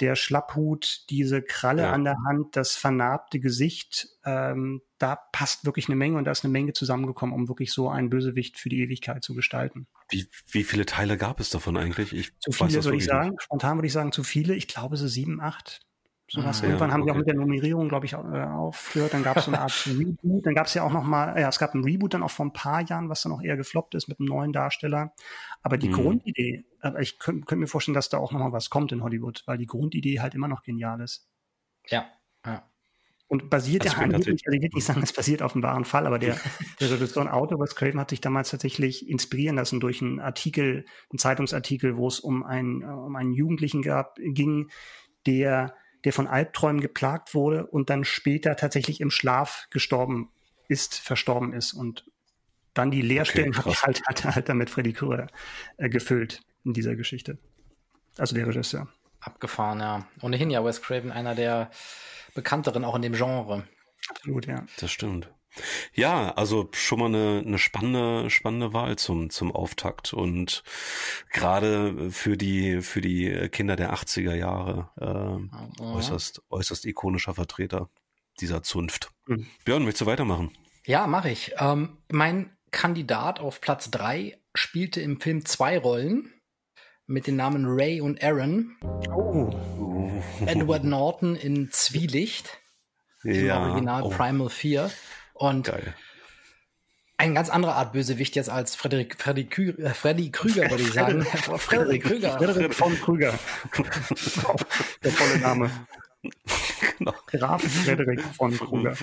der 0.00 0.14
Schlapphut, 0.14 1.04
diese 1.10 1.42
Kralle 1.42 1.82
ja. 1.82 1.92
an 1.92 2.04
der 2.04 2.16
Hand, 2.26 2.54
das 2.56 2.76
vernarbte 2.76 3.40
Gesicht, 3.40 4.08
ähm, 4.24 4.82
da 4.98 5.16
passt 5.16 5.64
wirklich 5.64 5.88
eine 5.88 5.96
Menge 5.96 6.18
und 6.18 6.24
da 6.24 6.30
ist 6.30 6.44
eine 6.44 6.52
Menge 6.52 6.72
zusammengekommen, 6.72 7.34
um 7.34 7.48
wirklich 7.48 7.72
so 7.72 7.88
einen 7.88 8.10
Bösewicht 8.10 8.58
für 8.58 8.68
die 8.68 8.80
Ewigkeit 8.80 9.24
zu 9.24 9.34
gestalten. 9.34 9.86
Wie, 10.08 10.28
wie 10.50 10.64
viele 10.64 10.86
Teile 10.86 11.16
gab 11.16 11.40
es 11.40 11.50
davon 11.50 11.76
eigentlich? 11.76 12.12
Ich 12.12 12.38
zu 12.38 12.52
viele, 12.52 12.84
würde 12.84 12.96
ich 12.96 13.04
sagen. 13.04 13.30
Nicht. 13.30 13.42
Spontan 13.42 13.78
würde 13.78 13.86
ich 13.86 13.92
sagen, 13.92 14.12
zu 14.12 14.22
viele. 14.22 14.54
Ich 14.54 14.68
glaube, 14.68 14.96
so 14.96 15.08
sieben, 15.08 15.40
acht. 15.40 15.80
Sowas. 16.30 16.62
Ah, 16.62 16.66
Irgendwann 16.66 16.90
ja, 16.90 16.94
haben 16.94 17.02
okay. 17.02 17.10
die 17.10 17.12
auch 17.12 17.18
mit 17.18 17.26
der 17.26 17.34
Nummerierung, 17.36 17.88
glaube 17.88 18.04
ich, 18.04 18.12
äh, 18.12 18.16
aufgehört. 18.16 19.14
Dann 19.14 19.22
gab 19.22 19.38
es 19.38 19.46
so 19.46 19.50
eine 19.50 19.60
Art 19.60 19.72
Reboot. 19.86 20.44
Dann 20.44 20.54
gab 20.54 20.66
es 20.66 20.74
ja 20.74 20.82
auch 20.82 20.92
noch 20.92 21.04
mal, 21.04 21.40
ja, 21.40 21.48
es 21.48 21.58
gab 21.58 21.74
ein 21.74 21.82
Reboot 21.82 22.12
dann 22.12 22.22
auch 22.22 22.30
vor 22.30 22.44
ein 22.44 22.52
paar 22.52 22.82
Jahren, 22.82 23.08
was 23.08 23.22
dann 23.22 23.32
auch 23.32 23.40
eher 23.40 23.56
gefloppt 23.56 23.94
ist 23.94 24.08
mit 24.08 24.20
einem 24.20 24.28
neuen 24.28 24.52
Darsteller. 24.52 25.14
Aber 25.62 25.78
die 25.78 25.88
mhm. 25.88 25.94
Grundidee, 25.94 26.64
ich 27.00 27.18
könnte 27.18 27.46
könnt 27.46 27.60
mir 27.60 27.66
vorstellen, 27.66 27.94
dass 27.94 28.10
da 28.10 28.18
auch 28.18 28.32
noch 28.32 28.40
mal 28.40 28.52
was 28.52 28.68
kommt 28.68 28.92
in 28.92 29.02
Hollywood, 29.02 29.42
weil 29.46 29.56
die 29.56 29.66
Grundidee 29.66 30.20
halt 30.20 30.34
immer 30.34 30.48
noch 30.48 30.62
genial 30.62 31.00
ist. 31.00 31.28
Ja, 31.86 32.06
ja. 32.44 32.62
Und 33.30 33.50
basiert 33.50 33.84
ja 33.84 33.92
angeblich, 33.92 34.46
also 34.46 34.56
ich 34.56 34.62
will 34.62 34.70
nicht 34.72 34.84
sagen, 34.86 35.02
es 35.02 35.12
basiert 35.12 35.42
auf 35.42 35.54
einem 35.54 35.62
wahren 35.62 35.84
Fall, 35.84 36.06
aber 36.06 36.18
der, 36.18 36.38
der 36.80 36.90
Regisseur 36.90 37.32
Auto, 37.32 37.58
Wes 37.58 37.74
Craven 37.74 38.00
hat 38.00 38.10
sich 38.10 38.22
damals 38.22 38.50
tatsächlich 38.50 39.08
inspirieren 39.08 39.56
lassen 39.56 39.80
durch 39.80 40.00
einen 40.00 40.18
Artikel, 40.18 40.86
einen 41.10 41.18
Zeitungsartikel, 41.18 41.96
wo 41.96 42.08
es 42.08 42.20
um 42.20 42.42
einen, 42.42 42.82
um 42.82 43.16
einen 43.16 43.32
Jugendlichen 43.32 43.82
gab, 43.82 44.16
ging, 44.16 44.70
der 45.26 45.74
der 46.04 46.12
von 46.12 46.26
Albträumen 46.26 46.80
geplagt 46.80 47.34
wurde 47.34 47.66
und 47.66 47.90
dann 47.90 48.04
später 48.04 48.56
tatsächlich 48.56 49.00
im 49.00 49.10
Schlaf 49.10 49.66
gestorben 49.70 50.30
ist, 50.68 50.98
verstorben 50.98 51.52
ist 51.52 51.72
und 51.72 52.04
dann 52.74 52.90
die 52.90 53.02
Leerstellen 53.02 53.56
okay, 53.56 53.70
hat, 53.70 53.82
halt, 53.82 54.06
hat 54.06 54.24
halt 54.24 54.48
damit 54.48 54.70
Freddy 54.70 54.92
Krueger 54.92 55.26
äh, 55.78 55.88
gefüllt 55.88 56.42
in 56.64 56.72
dieser 56.72 56.94
Geschichte. 56.94 57.38
Also 58.16 58.34
der 58.34 58.46
Regisseur. 58.46 58.88
Abgefahren, 59.20 59.80
ja. 59.80 60.06
Ohnehin 60.22 60.50
ja 60.50 60.64
Wes 60.64 60.80
Craven 60.80 61.10
einer 61.10 61.34
der 61.34 61.70
bekannteren 62.34 62.84
auch 62.84 62.94
in 62.94 63.02
dem 63.02 63.14
Genre. 63.14 63.66
Absolut, 64.08 64.46
ja. 64.46 64.64
Das 64.78 64.92
stimmt. 64.92 65.30
Ja, 65.94 66.32
also 66.32 66.68
schon 66.72 66.98
mal 66.98 67.06
eine, 67.06 67.42
eine 67.46 67.58
spannende, 67.58 68.30
spannende 68.30 68.72
Wahl 68.72 68.96
zum, 68.96 69.30
zum 69.30 69.52
Auftakt 69.52 70.12
und 70.12 70.62
gerade 71.32 72.10
für 72.10 72.36
die, 72.36 72.82
für 72.82 73.00
die 73.00 73.48
Kinder 73.50 73.76
der 73.76 73.94
80er 73.94 74.34
Jahre 74.34 74.90
äh, 75.80 75.82
äußerst, 75.82 76.42
äußerst 76.50 76.84
ikonischer 76.84 77.34
Vertreter 77.34 77.88
dieser 78.40 78.62
Zunft. 78.62 79.10
Mhm. 79.26 79.46
Björn, 79.64 79.86
willst 79.86 80.00
du 80.00 80.06
weitermachen? 80.06 80.50
Ja, 80.86 81.06
mache 81.06 81.30
ich. 81.30 81.52
Ähm, 81.58 81.98
mein 82.10 82.56
Kandidat 82.70 83.40
auf 83.40 83.60
Platz 83.60 83.90
drei 83.90 84.38
spielte 84.54 85.00
im 85.00 85.20
Film 85.20 85.44
zwei 85.44 85.78
Rollen 85.78 86.32
mit 87.06 87.26
den 87.26 87.36
Namen 87.36 87.64
Ray 87.66 88.00
und 88.00 88.22
Aaron. 88.22 88.76
Oh. 89.10 89.50
Edward 90.46 90.84
Norton 90.84 91.36
in 91.36 91.70
Zwielicht. 91.70 92.58
Ja. 93.24 93.64
Im 93.64 93.70
Original 93.70 94.02
oh. 94.04 94.10
Primal 94.10 94.50
4. 94.50 94.90
Und 95.38 95.66
Geil. 95.66 95.94
eine 97.16 97.34
ganz 97.34 97.48
andere 97.48 97.74
Art 97.74 97.92
Bösewicht 97.92 98.34
jetzt 98.36 98.50
als 98.50 98.74
Frederik, 98.74 99.16
Freddy, 99.18 99.44
Kü 99.44 99.70
äh, 99.70 99.90
Freddy 99.90 100.30
Krüger, 100.30 100.68
würde 100.70 100.82
ich 100.82 100.92
sagen. 100.92 101.22
Frederik 101.22 102.02
Krüger. 102.02 102.38
Frederik 102.38 102.74
von 102.74 102.94
Krüger. 103.00 103.38
Der 105.04 105.12
volle 105.12 105.38
Name. 105.38 105.70
Genau. 106.98 107.14
Graf 107.28 107.62
Frederik 107.62 108.20
von 108.36 108.56
Krüger. 108.56 108.96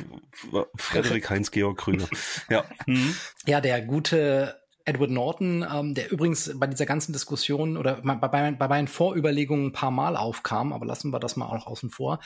Frederik 0.75 1.29
Heinz-Georg 1.29 1.77
Krüger. 1.77 2.07
Ja. 2.49 2.65
Mhm. 2.85 3.15
Ja, 3.45 3.61
der 3.61 3.81
gute 3.81 4.59
Edward 4.85 5.09
Norton, 5.09 5.65
ähm, 5.73 5.95
der 5.95 6.11
übrigens 6.11 6.51
bei 6.55 6.67
dieser 6.67 6.85
ganzen 6.85 7.11
Diskussion 7.11 7.75
oder 7.75 8.01
bei, 8.03 8.15
bei, 8.15 8.51
bei 8.51 8.67
meinen 8.67 8.87
Vorüberlegungen 8.87 9.67
ein 9.67 9.73
paar 9.73 9.91
Mal 9.91 10.15
aufkam, 10.15 10.73
aber 10.73 10.85
lassen 10.85 11.11
wir 11.11 11.19
das 11.19 11.35
mal 11.35 11.47
auch 11.47 11.65
außen 11.65 11.89
vor. 11.89 12.19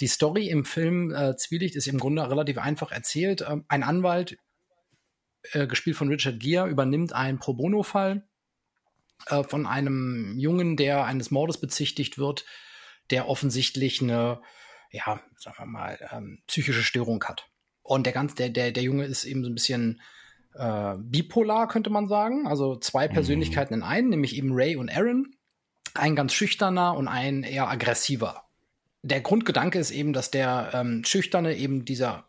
Die 0.00 0.08
Story 0.08 0.48
im 0.48 0.64
Film 0.64 1.12
äh, 1.14 1.36
Zwielicht 1.36 1.76
ist 1.76 1.86
im 1.86 1.98
Grunde 1.98 2.28
relativ 2.28 2.58
einfach 2.58 2.90
erzählt. 2.90 3.44
Ähm, 3.48 3.64
ein 3.68 3.82
Anwalt, 3.82 4.36
äh, 5.52 5.66
gespielt 5.66 5.96
von 5.96 6.08
Richard 6.08 6.40
Gere, 6.40 6.68
übernimmt 6.68 7.12
einen 7.12 7.38
Pro 7.38 7.54
Bono-Fall 7.54 8.26
äh, 9.26 9.44
von 9.44 9.66
einem 9.66 10.36
Jungen, 10.38 10.76
der 10.76 11.04
eines 11.04 11.30
Mordes 11.30 11.60
bezichtigt 11.60 12.18
wird, 12.18 12.44
der 13.10 13.28
offensichtlich 13.28 14.02
eine, 14.02 14.40
ja, 14.90 15.20
sagen 15.36 15.56
wir 15.58 15.66
mal, 15.66 15.98
ähm, 16.10 16.42
psychische 16.46 16.82
Störung 16.82 17.22
hat. 17.24 17.48
Und 17.82 18.06
der 18.06 18.12
ganz, 18.12 18.34
der, 18.34 18.48
der, 18.48 18.72
der 18.72 18.82
Junge 18.82 19.04
ist 19.04 19.24
eben 19.24 19.44
so 19.44 19.50
ein 19.50 19.54
bisschen 19.54 20.00
äh, 20.54 20.94
bipolar, 20.98 21.68
könnte 21.68 21.90
man 21.90 22.08
sagen. 22.08 22.46
Also 22.46 22.76
zwei 22.76 23.08
mhm. 23.08 23.12
Persönlichkeiten 23.12 23.74
in 23.74 23.82
einen, 23.82 24.08
nämlich 24.08 24.36
eben 24.36 24.52
Ray 24.52 24.76
und 24.76 24.90
Aaron. 24.90 25.36
Ein 25.92 26.16
ganz 26.16 26.32
schüchterner 26.32 26.96
und 26.96 27.06
ein 27.06 27.44
eher 27.44 27.68
aggressiver 27.68 28.44
der 29.04 29.20
Grundgedanke 29.20 29.78
ist 29.78 29.90
eben, 29.90 30.12
dass 30.14 30.30
der 30.30 30.70
ähm, 30.72 31.04
Schüchterne 31.04 31.54
eben 31.56 31.84
dieser 31.84 32.24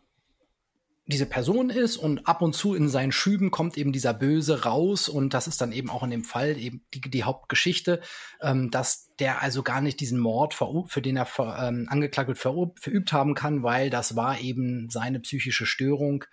diese 1.08 1.26
Person 1.26 1.70
ist 1.70 1.96
und 1.96 2.26
ab 2.26 2.42
und 2.42 2.52
zu 2.52 2.74
in 2.74 2.88
seinen 2.88 3.12
Schüben 3.12 3.52
kommt 3.52 3.78
eben 3.78 3.92
dieser 3.92 4.12
Böse 4.12 4.64
raus 4.64 5.08
und 5.08 5.34
das 5.34 5.46
ist 5.46 5.60
dann 5.60 5.70
eben 5.70 5.88
auch 5.88 6.02
in 6.02 6.10
dem 6.10 6.24
Fall 6.24 6.58
eben 6.58 6.84
die, 6.94 7.00
die 7.00 7.22
Hauptgeschichte, 7.22 8.00
ähm, 8.40 8.72
dass 8.72 9.14
der 9.20 9.40
also 9.40 9.62
gar 9.62 9.80
nicht 9.80 10.00
diesen 10.00 10.18
Mord, 10.18 10.52
für 10.54 11.02
den 11.02 11.16
er 11.16 11.28
ähm, 11.38 11.86
angeklagt 11.88 12.28
wird, 12.28 12.38
verübt 12.80 13.12
haben 13.12 13.34
kann, 13.34 13.62
weil 13.62 13.88
das 13.88 14.16
war 14.16 14.40
eben 14.40 14.90
seine 14.90 15.20
psychische 15.20 15.64
Störung, 15.64 16.24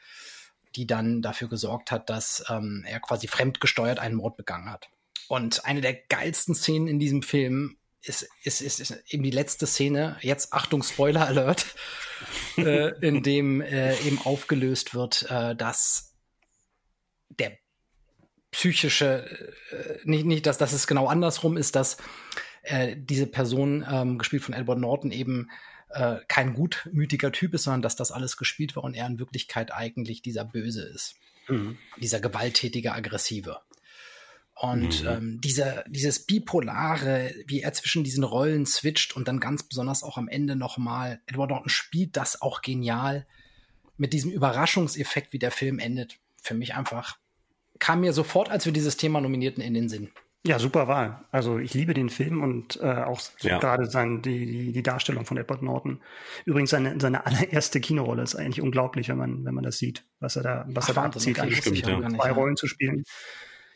die 0.75 0.87
dann 0.87 1.21
dafür 1.21 1.49
gesorgt 1.49 1.91
hat, 1.91 2.09
dass 2.09 2.43
ähm, 2.49 2.83
er 2.87 2.99
quasi 2.99 3.27
fremdgesteuert 3.27 3.99
einen 3.99 4.15
Mord 4.15 4.37
begangen 4.37 4.71
hat. 4.71 4.89
Und 5.27 5.65
eine 5.65 5.81
der 5.81 5.93
geilsten 5.93 6.55
Szenen 6.55 6.87
in 6.87 6.97
diesem 6.97 7.21
Film 7.21 7.77
ist, 8.03 8.27
ist, 8.43 8.61
ist, 8.61 8.79
ist 8.79 9.03
eben 9.07 9.23
die 9.23 9.31
letzte 9.31 9.65
Szene, 9.65 10.17
jetzt 10.21 10.53
Achtung, 10.53 10.83
Spoiler 10.83 11.25
Alert, 11.25 11.65
äh, 12.57 12.89
in 13.05 13.23
dem 13.23 13.61
äh, 13.61 13.97
eben 14.01 14.19
aufgelöst 14.23 14.93
wird, 14.93 15.25
äh, 15.29 15.55
dass 15.55 16.13
der 17.29 17.57
psychische, 18.51 19.25
äh, 19.71 19.99
nicht, 20.03 20.25
nicht, 20.25 20.45
dass, 20.45 20.57
dass 20.57 20.73
es 20.73 20.85
genau 20.87 21.07
andersrum 21.07 21.57
ist, 21.57 21.75
dass 21.75 21.97
äh, 22.61 22.95
diese 22.97 23.27
Person, 23.27 23.85
ähm, 23.89 24.17
gespielt 24.17 24.43
von 24.43 24.53
Edward 24.53 24.79
Norton, 24.79 25.11
eben 25.11 25.49
äh, 25.89 26.17
kein 26.27 26.53
gutmütiger 26.53 27.31
Typ 27.31 27.53
ist, 27.53 27.63
sondern 27.63 27.81
dass 27.81 27.95
das 27.95 28.11
alles 28.11 28.37
gespielt 28.37 28.75
war 28.75 28.83
und 28.83 28.95
er 28.95 29.07
in 29.07 29.19
Wirklichkeit 29.19 29.71
eigentlich 29.73 30.21
dieser 30.21 30.45
Böse 30.45 30.83
ist. 30.83 31.15
Mhm. 31.47 31.77
Dieser 31.97 32.19
gewalttätige, 32.19 32.93
aggressive. 32.93 33.59
Und 34.63 35.03
mhm. 35.03 35.09
ähm, 35.09 35.41
diese, 35.41 35.83
dieses 35.89 36.25
Bipolare, 36.25 37.35
wie 37.47 37.59
er 37.59 37.73
zwischen 37.73 38.05
diesen 38.05 38.23
Rollen 38.23 38.65
switcht 38.65 39.13
und 39.13 39.27
dann 39.27 39.41
ganz 39.41 39.63
besonders 39.63 40.03
auch 40.03 40.17
am 40.17 40.29
Ende 40.29 40.55
nochmal, 40.55 41.19
Edward 41.25 41.49
Norton 41.49 41.67
spielt 41.67 42.15
das 42.15 42.41
auch 42.41 42.61
genial 42.61 43.27
mit 43.97 44.13
diesem 44.13 44.31
Überraschungseffekt, 44.31 45.33
wie 45.33 45.39
der 45.39 45.51
Film 45.51 45.79
endet. 45.79 46.17
Für 46.41 46.53
mich 46.53 46.75
einfach, 46.75 47.17
kam 47.79 47.99
mir 47.99 48.13
sofort, 48.13 48.49
als 48.49 48.65
wir 48.65 48.71
dieses 48.71 48.95
Thema 48.95 49.19
nominierten, 49.19 49.61
in 49.61 49.73
den 49.73 49.89
Sinn. 49.89 50.11
Ja, 50.47 50.59
super 50.59 50.87
Wahl. 50.87 51.25
Also 51.29 51.59
ich 51.59 51.73
liebe 51.73 51.93
den 51.93 52.07
Film 52.07 52.41
und 52.41 52.79
äh, 52.81 52.85
auch 52.85 53.19
ja. 53.41 53.59
gerade 53.59 53.87
sein, 53.87 54.21
die, 54.21 54.45
die, 54.45 54.71
die 54.71 54.83
Darstellung 54.83 55.25
von 55.25 55.35
Edward 55.35 55.61
Norton. 55.61 55.99
Übrigens 56.45 56.69
seine, 56.69 56.97
seine 57.01 57.25
allererste 57.25 57.81
Kinorolle 57.81 58.23
ist 58.23 58.35
eigentlich 58.35 58.61
unglaublich, 58.61 59.09
wenn 59.09 59.17
man, 59.17 59.43
wenn 59.43 59.55
man 59.55 59.65
das 59.65 59.77
sieht, 59.77 60.05
was 60.21 60.37
er 60.37 60.43
da, 60.43 60.65
was 60.69 60.85
Ach, 60.85 60.89
er 60.89 60.93
da 60.95 61.03
abzieht, 61.03 61.37
ja. 61.37 62.09
zwei 62.09 62.31
Rollen 62.31 62.55
zu 62.55 62.67
spielen. 62.67 63.03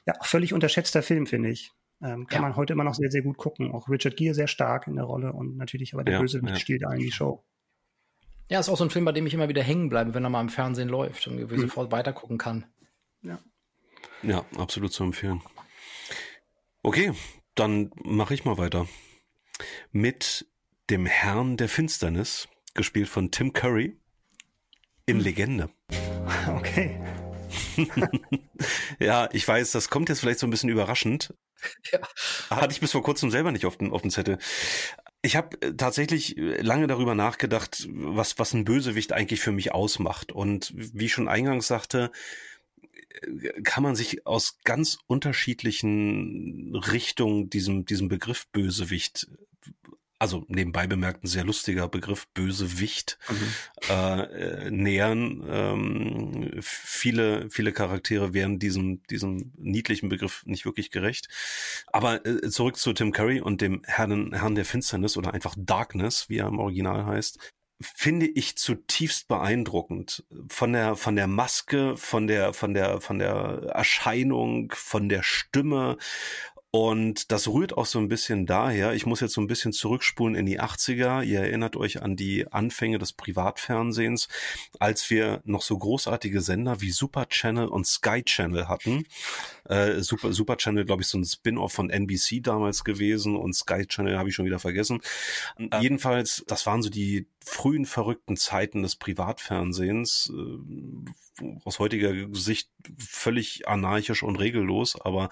Ja, 0.08 0.14
völlig 0.22 0.54
unterschätzter 0.54 1.04
Film, 1.04 1.28
finde 1.28 1.50
ich. 1.50 1.72
Ähm, 2.02 2.28
kann 2.28 2.42
ja. 2.42 2.48
man 2.48 2.56
heute 2.56 2.74
immer 2.74 2.84
noch 2.84 2.96
sehr, 2.96 3.12
sehr 3.12 3.22
gut 3.22 3.38
gucken. 3.38 3.72
Auch 3.72 3.90
Richard 3.90 4.16
Gere 4.16 4.34
sehr 4.34 4.48
stark 4.48 4.88
in 4.88 4.96
der 4.96 5.06
Rolle 5.06 5.34
und 5.34 5.58
natürlich 5.58 5.94
aber 5.94 6.04
der 6.04 6.16
ja, 6.16 6.22
Bösewicht 6.22 6.54
ja. 6.54 6.60
stiehlt 6.60 6.86
allen 6.86 7.00
die 7.00 7.12
Show. 7.12 7.44
Ja, 8.50 8.60
ist 8.60 8.70
auch 8.70 8.78
so 8.78 8.86
ein 8.86 8.90
Film, 8.90 9.04
bei 9.04 9.12
dem 9.12 9.28
ich 9.28 9.34
immer 9.34 9.50
wieder 9.50 9.62
hängen 9.62 9.90
bleibe, 9.90 10.14
wenn 10.14 10.24
er 10.24 10.30
mal 10.30 10.42
im 10.42 10.50
Fernsehen 10.50 10.88
läuft 10.88 11.28
und 11.28 11.52
mhm. 11.52 11.60
sofort 11.60 11.92
weitergucken 11.92 12.38
kann. 12.38 12.66
Ja. 13.22 13.40
Ja, 14.24 14.46
absolut 14.58 14.94
zu 14.94 15.04
empfehlen. 15.04 15.42
Okay, 16.84 17.12
dann 17.56 17.92
mache 18.04 18.34
ich 18.34 18.46
mal 18.46 18.58
weiter. 18.58 18.88
Mit 19.92 20.48
dem 20.90 21.06
Herrn 21.06 21.58
der 21.58 21.68
Finsternis, 21.68 22.48
gespielt 22.74 23.10
von 23.10 23.32
Tim 23.32 23.52
Curry, 23.52 24.00
in 25.06 25.18
hm. 25.18 25.24
Legende. 25.24 25.70
Okay. 26.48 26.98
ja, 29.00 29.30
ich 29.32 29.48
weiß, 29.48 29.72
das 29.72 29.90
kommt 29.90 30.10
jetzt 30.10 30.20
vielleicht 30.20 30.40
so 30.40 30.48
ein 30.48 30.52
bisschen 30.52 30.70
überraschend. 30.70 31.34
Ja. 31.92 32.00
Hatte 32.52 32.72
ich 32.72 32.80
bis 32.80 32.92
vor 32.92 33.02
kurzem 33.02 33.32
selber 33.32 33.52
nicht 33.52 33.66
auf 33.66 33.78
dem, 33.78 33.92
auf 33.92 34.04
dem 34.04 34.12
Zettel. 34.12 34.38
Ich 35.24 35.36
habe 35.36 35.60
äh, 35.62 35.74
tatsächlich 35.74 36.38
äh, 36.38 36.62
lange 36.62 36.86
darüber 36.86 37.16
nachgedacht, 37.16 37.88
was, 37.90 38.38
was 38.38 38.54
ein 38.54 38.64
Bösewicht 38.64 39.12
eigentlich 39.12 39.40
für 39.40 39.52
mich 39.52 39.72
ausmacht. 39.72 40.32
Und 40.32 40.72
wie 40.76 41.06
ich 41.06 41.14
schon 41.14 41.28
eingangs 41.28 41.66
sagte, 41.66 42.12
kann 43.64 43.84
man 43.84 43.96
sich 43.96 44.26
aus 44.26 44.60
ganz 44.64 45.00
unterschiedlichen 45.08 46.76
Richtungen 46.76 47.50
diesem, 47.50 47.86
diesem 47.86 48.08
Begriff 48.08 48.48
Bösewicht 48.52 49.28
also 50.20 50.46
nebenbei 50.48 50.88
bemerkt 50.88 51.24
ein 51.24 51.28
sehr 51.28 51.44
lustiger 51.44 51.88
Begriff, 51.88 52.28
Bösewicht, 52.34 53.20
mhm. 53.30 53.90
äh, 53.90 54.72
nähern. 54.72 55.44
Ähm, 55.48 56.52
viele, 56.62 57.50
viele 57.50 57.72
Charaktere 57.72 58.34
werden 58.34 58.60
diesem, 58.60 59.04
diesem 59.04 59.54
niedlichen 59.58 60.10
Begriff 60.10 60.44
nicht 60.46 60.66
wirklich 60.66 60.92
gerecht. 60.92 61.28
Aber 61.88 62.26
äh, 62.26 62.50
zurück 62.50 62.78
zu 62.78 62.94
Tim 62.94 63.12
Curry 63.12 63.42
und 63.42 63.62
dem 63.62 63.82
Herrn, 63.86 64.34
Herrn 64.34 64.56
der 64.56 64.66
Finsternis 64.66 65.18
oder 65.18 65.34
einfach 65.34 65.56
Darkness, 65.58 66.30
wie 66.30 66.38
er 66.38 66.48
im 66.48 66.60
Original 66.60 67.06
heißt 67.06 67.40
finde 67.80 68.26
ich 68.26 68.58
zutiefst 68.58 69.28
beeindruckend 69.28 70.26
von 70.48 70.74
der 70.74 70.96
von 70.96 71.16
der 71.16 71.28
Maske, 71.28 71.96
von 71.96 72.26
der 72.26 72.54
von 72.54 72.74
der 72.74 73.02
von 73.02 73.20
der 73.20 73.70
Erscheinung, 73.72 74.74
von 74.76 75.10
der 75.10 75.22
Stimme 75.22 75.98
und 76.78 77.32
das 77.32 77.48
rührt 77.48 77.76
auch 77.76 77.88
so 77.88 77.98
ein 77.98 78.08
bisschen 78.08 78.46
daher, 78.46 78.94
ich 78.94 79.08
muss 79.08 79.20
jetzt 79.20 79.34
so 79.34 79.42
ein 79.42 79.48
bisschen 79.48 79.74
zurückspulen 79.74 80.36
in 80.36 80.46
die 80.46 80.62
80er. 80.62 81.24
Ihr 81.24 81.40
erinnert 81.40 81.76
euch 81.76 82.04
an 82.04 82.16
die 82.16 82.46
Anfänge 82.52 83.00
des 83.00 83.14
Privatfernsehens, 83.14 84.28
als 84.78 85.10
wir 85.10 85.42
noch 85.44 85.64
so 85.64 85.76
großartige 85.76 86.40
Sender 86.40 86.80
wie 86.80 86.92
Super 86.92 87.30
Channel 87.30 87.68
und 87.68 87.88
Sky 87.88 88.22
Channel 88.22 88.68
hatten. 88.68 89.08
Äh, 89.66 90.02
Super, 90.02 90.34
Super 90.34 90.58
Channel, 90.58 90.86
glaube 90.86 91.02
ich, 91.02 91.08
so 91.08 91.18
ein 91.18 91.26
Spin-off 91.26 91.74
von 91.74 91.90
NBC 91.90 92.44
damals 92.44 92.84
gewesen 92.84 93.36
und 93.36 93.56
Sky 93.56 93.88
Channel 93.88 94.16
habe 94.16 94.30
ich 94.30 94.36
schon 94.36 94.46
wieder 94.46 94.60
vergessen. 94.60 95.02
Äh, 95.58 95.82
jedenfalls, 95.82 96.44
das 96.46 96.68
waren 96.68 96.84
so 96.84 96.92
die 96.92 97.26
frühen 97.44 97.88
verrückten 97.88 98.38
Zeiten 98.38 98.84
des 98.84 98.98
Privatfernsehens. 98.98 100.32
Äh, 100.32 101.10
aus 101.66 101.80
heutiger 101.80 102.14
Sicht 102.34 102.70
völlig 103.00 103.68
anarchisch 103.68 104.22
und 104.22 104.38
regellos, 104.38 105.00
aber 105.00 105.30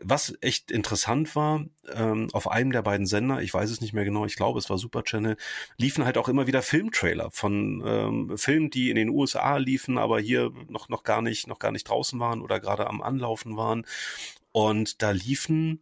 was 0.00 0.36
echt 0.40 0.70
interessant 0.70 1.34
war, 1.34 1.64
ähm, 1.92 2.28
auf 2.32 2.50
einem 2.50 2.72
der 2.72 2.82
beiden 2.82 3.06
Sender, 3.06 3.42
ich 3.42 3.52
weiß 3.52 3.70
es 3.70 3.80
nicht 3.80 3.92
mehr 3.92 4.04
genau, 4.04 4.24
ich 4.24 4.36
glaube, 4.36 4.58
es 4.58 4.70
war 4.70 4.78
Super 4.78 5.04
Channel, 5.04 5.36
liefen 5.76 6.04
halt 6.04 6.18
auch 6.18 6.28
immer 6.28 6.46
wieder 6.46 6.62
Filmtrailer 6.62 7.30
von 7.30 7.82
ähm, 7.84 8.38
Filmen, 8.38 8.70
die 8.70 8.90
in 8.90 8.96
den 8.96 9.08
USA 9.08 9.56
liefen, 9.56 9.98
aber 9.98 10.20
hier 10.20 10.52
noch, 10.68 10.88
noch 10.88 11.02
gar 11.02 11.22
nicht, 11.22 11.46
noch 11.46 11.58
gar 11.58 11.72
nicht 11.72 11.88
draußen 11.88 12.18
waren 12.20 12.40
oder 12.40 12.60
gerade 12.60 12.86
am 12.86 13.02
Anlaufen 13.02 13.56
waren. 13.56 13.86
Und 14.52 15.02
da 15.02 15.10
liefen 15.10 15.80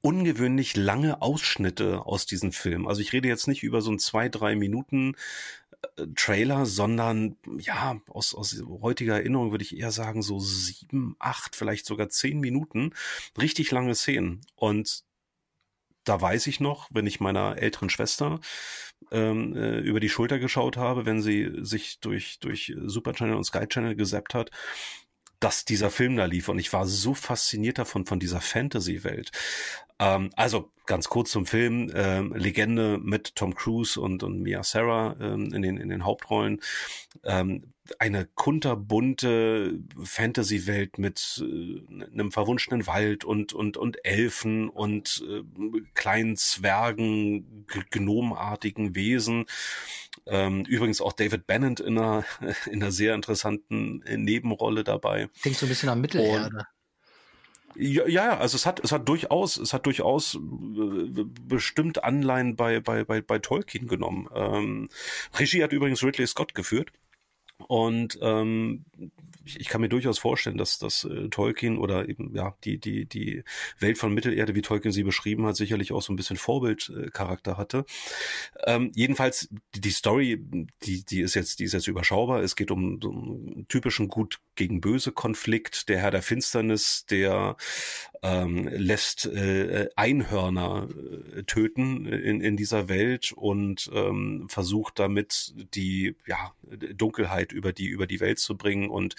ungewöhnlich 0.00 0.76
lange 0.76 1.20
Ausschnitte 1.20 2.06
aus 2.06 2.26
diesem 2.26 2.52
Film. 2.52 2.86
Also 2.86 3.00
ich 3.00 3.12
rede 3.12 3.28
jetzt 3.28 3.48
nicht 3.48 3.62
über 3.62 3.80
so 3.80 3.90
ein 3.90 3.98
zwei, 3.98 4.28
drei 4.28 4.54
Minuten 4.54 5.14
Trailer, 6.14 6.66
sondern 6.66 7.36
ja, 7.58 8.00
aus, 8.08 8.34
aus 8.34 8.62
heutiger 8.82 9.14
Erinnerung 9.14 9.50
würde 9.50 9.64
ich 9.64 9.76
eher 9.76 9.90
sagen, 9.90 10.22
so 10.22 10.38
sieben, 10.38 11.16
acht, 11.18 11.56
vielleicht 11.56 11.86
sogar 11.86 12.08
zehn 12.08 12.40
Minuten. 12.40 12.92
Richtig 13.38 13.70
lange 13.70 13.94
Szenen. 13.94 14.40
Und 14.54 15.04
da 16.04 16.20
weiß 16.20 16.46
ich 16.46 16.60
noch, 16.60 16.88
wenn 16.92 17.06
ich 17.06 17.20
meiner 17.20 17.58
älteren 17.58 17.90
Schwester 17.90 18.40
ähm, 19.10 19.56
äh, 19.56 19.78
über 19.80 20.00
die 20.00 20.08
Schulter 20.08 20.38
geschaut 20.38 20.76
habe, 20.76 21.04
wenn 21.04 21.20
sie 21.20 21.50
sich 21.60 22.00
durch, 22.00 22.38
durch 22.38 22.74
Super 22.84 23.12
Channel 23.12 23.36
und 23.36 23.44
Sky 23.44 23.66
Channel 23.66 23.96
gesappt 23.96 24.34
hat, 24.34 24.50
dass 25.40 25.64
dieser 25.64 25.90
Film 25.90 26.16
da 26.16 26.24
lief 26.24 26.48
und 26.48 26.58
ich 26.58 26.72
war 26.72 26.86
so 26.86 27.12
fasziniert 27.12 27.78
davon, 27.78 28.06
von 28.06 28.18
dieser 28.18 28.40
Fantasy-Welt. 28.40 29.32
Ähm, 29.98 30.30
also 30.36 30.70
ganz 30.86 31.08
kurz 31.08 31.30
zum 31.30 31.46
Film, 31.46 31.90
ähm, 31.94 32.32
Legende 32.34 32.98
mit 32.98 33.34
Tom 33.34 33.54
Cruise 33.54 34.00
und, 34.00 34.22
und 34.22 34.40
Mia 34.40 34.62
Sarah 34.62 35.16
ähm, 35.20 35.52
in, 35.52 35.62
den, 35.62 35.76
in 35.76 35.88
den 35.88 36.04
Hauptrollen. 36.04 36.60
Ähm, 37.24 37.72
eine 37.98 38.26
kunterbunte 38.26 39.78
Fantasy-Welt 40.02 40.98
mit 40.98 41.44
äh, 41.44 42.04
einem 42.12 42.32
verwunschenen 42.32 42.86
Wald 42.86 43.24
und, 43.24 43.52
und, 43.52 43.76
und 43.76 44.04
Elfen 44.04 44.68
und 44.68 45.24
äh, 45.28 45.42
kleinen 45.94 46.36
Zwergen, 46.36 47.66
gnomartigen 47.90 48.94
Wesen. 48.94 49.46
Ähm, 50.26 50.64
übrigens 50.64 51.00
auch 51.00 51.12
David 51.12 51.46
Bennett 51.46 51.80
in 51.80 51.98
einer, 51.98 52.24
in 52.66 52.82
einer 52.82 52.92
sehr 52.92 53.14
interessanten 53.14 54.02
Nebenrolle 54.08 54.82
dabei. 54.82 55.28
Klingt 55.42 55.56
so 55.56 55.66
ein 55.66 55.68
bisschen 55.68 55.88
an 55.88 56.00
Mittelerde. 56.00 56.56
Und 56.56 56.75
ja, 57.78 58.06
ja, 58.08 58.38
also 58.38 58.56
es 58.56 58.66
hat, 58.66 58.80
es 58.82 58.92
hat 58.92 59.08
durchaus, 59.08 59.56
es 59.56 59.72
hat 59.72 59.86
durchaus 59.86 60.34
äh, 60.34 61.24
bestimmt 61.46 62.04
Anleihen 62.04 62.56
bei, 62.56 62.80
bei, 62.80 63.04
bei, 63.04 63.20
bei 63.20 63.38
Tolkien 63.38 63.86
genommen. 63.88 64.28
Ähm, 64.34 64.88
Regie 65.38 65.62
hat 65.62 65.72
übrigens 65.72 66.02
Ridley 66.02 66.26
Scott 66.26 66.54
geführt. 66.54 66.92
Und 67.68 68.18
ähm, 68.20 68.84
ich, 69.46 69.60
ich 69.60 69.68
kann 69.68 69.80
mir 69.80 69.88
durchaus 69.88 70.18
vorstellen, 70.18 70.58
dass 70.58 70.78
dass 70.78 71.04
äh, 71.04 71.28
Tolkien 71.28 71.78
oder 71.78 72.08
eben 72.08 72.34
ja 72.34 72.56
die 72.64 72.78
die 72.78 73.06
die 73.06 73.44
Welt 73.78 73.98
von 73.98 74.12
Mittelerde, 74.12 74.54
wie 74.54 74.62
Tolkien 74.62 74.92
sie 74.92 75.04
beschrieben 75.04 75.46
hat, 75.46 75.56
sicherlich 75.56 75.92
auch 75.92 76.02
so 76.02 76.12
ein 76.12 76.16
bisschen 76.16 76.36
Vorbildcharakter 76.36 77.56
hatte. 77.56 77.84
Ähm, 78.66 78.90
jedenfalls 78.94 79.48
die, 79.74 79.80
die 79.80 79.90
Story, 79.90 80.44
die 80.82 81.04
die 81.04 81.20
ist 81.20 81.34
jetzt 81.34 81.60
die 81.60 81.64
ist 81.64 81.72
jetzt 81.72 81.86
überschaubar. 81.86 82.42
Es 82.42 82.56
geht 82.56 82.70
um 82.70 83.00
so 83.00 83.10
einen 83.10 83.66
typischen 83.68 84.08
Gut 84.08 84.40
gegen 84.56 84.80
Böse 84.80 85.12
Konflikt. 85.12 85.88
Der 85.88 86.00
Herr 86.00 86.10
der 86.10 86.22
Finsternis, 86.22 87.06
der 87.06 87.56
ähm, 88.22 88.68
lässt 88.68 89.26
äh, 89.26 89.88
Einhörner 89.94 90.88
äh, 91.36 91.42
töten 91.44 92.06
in, 92.06 92.40
in 92.40 92.56
dieser 92.56 92.88
Welt 92.88 93.32
und 93.32 93.90
ähm, 93.92 94.46
versucht 94.48 94.98
damit 94.98 95.54
die 95.74 96.16
ja, 96.26 96.52
Dunkelheit 96.94 97.52
über 97.52 97.72
die 97.72 97.86
über 97.86 98.06
die 98.06 98.20
Welt 98.20 98.38
zu 98.38 98.56
bringen 98.56 98.88
und 98.88 99.14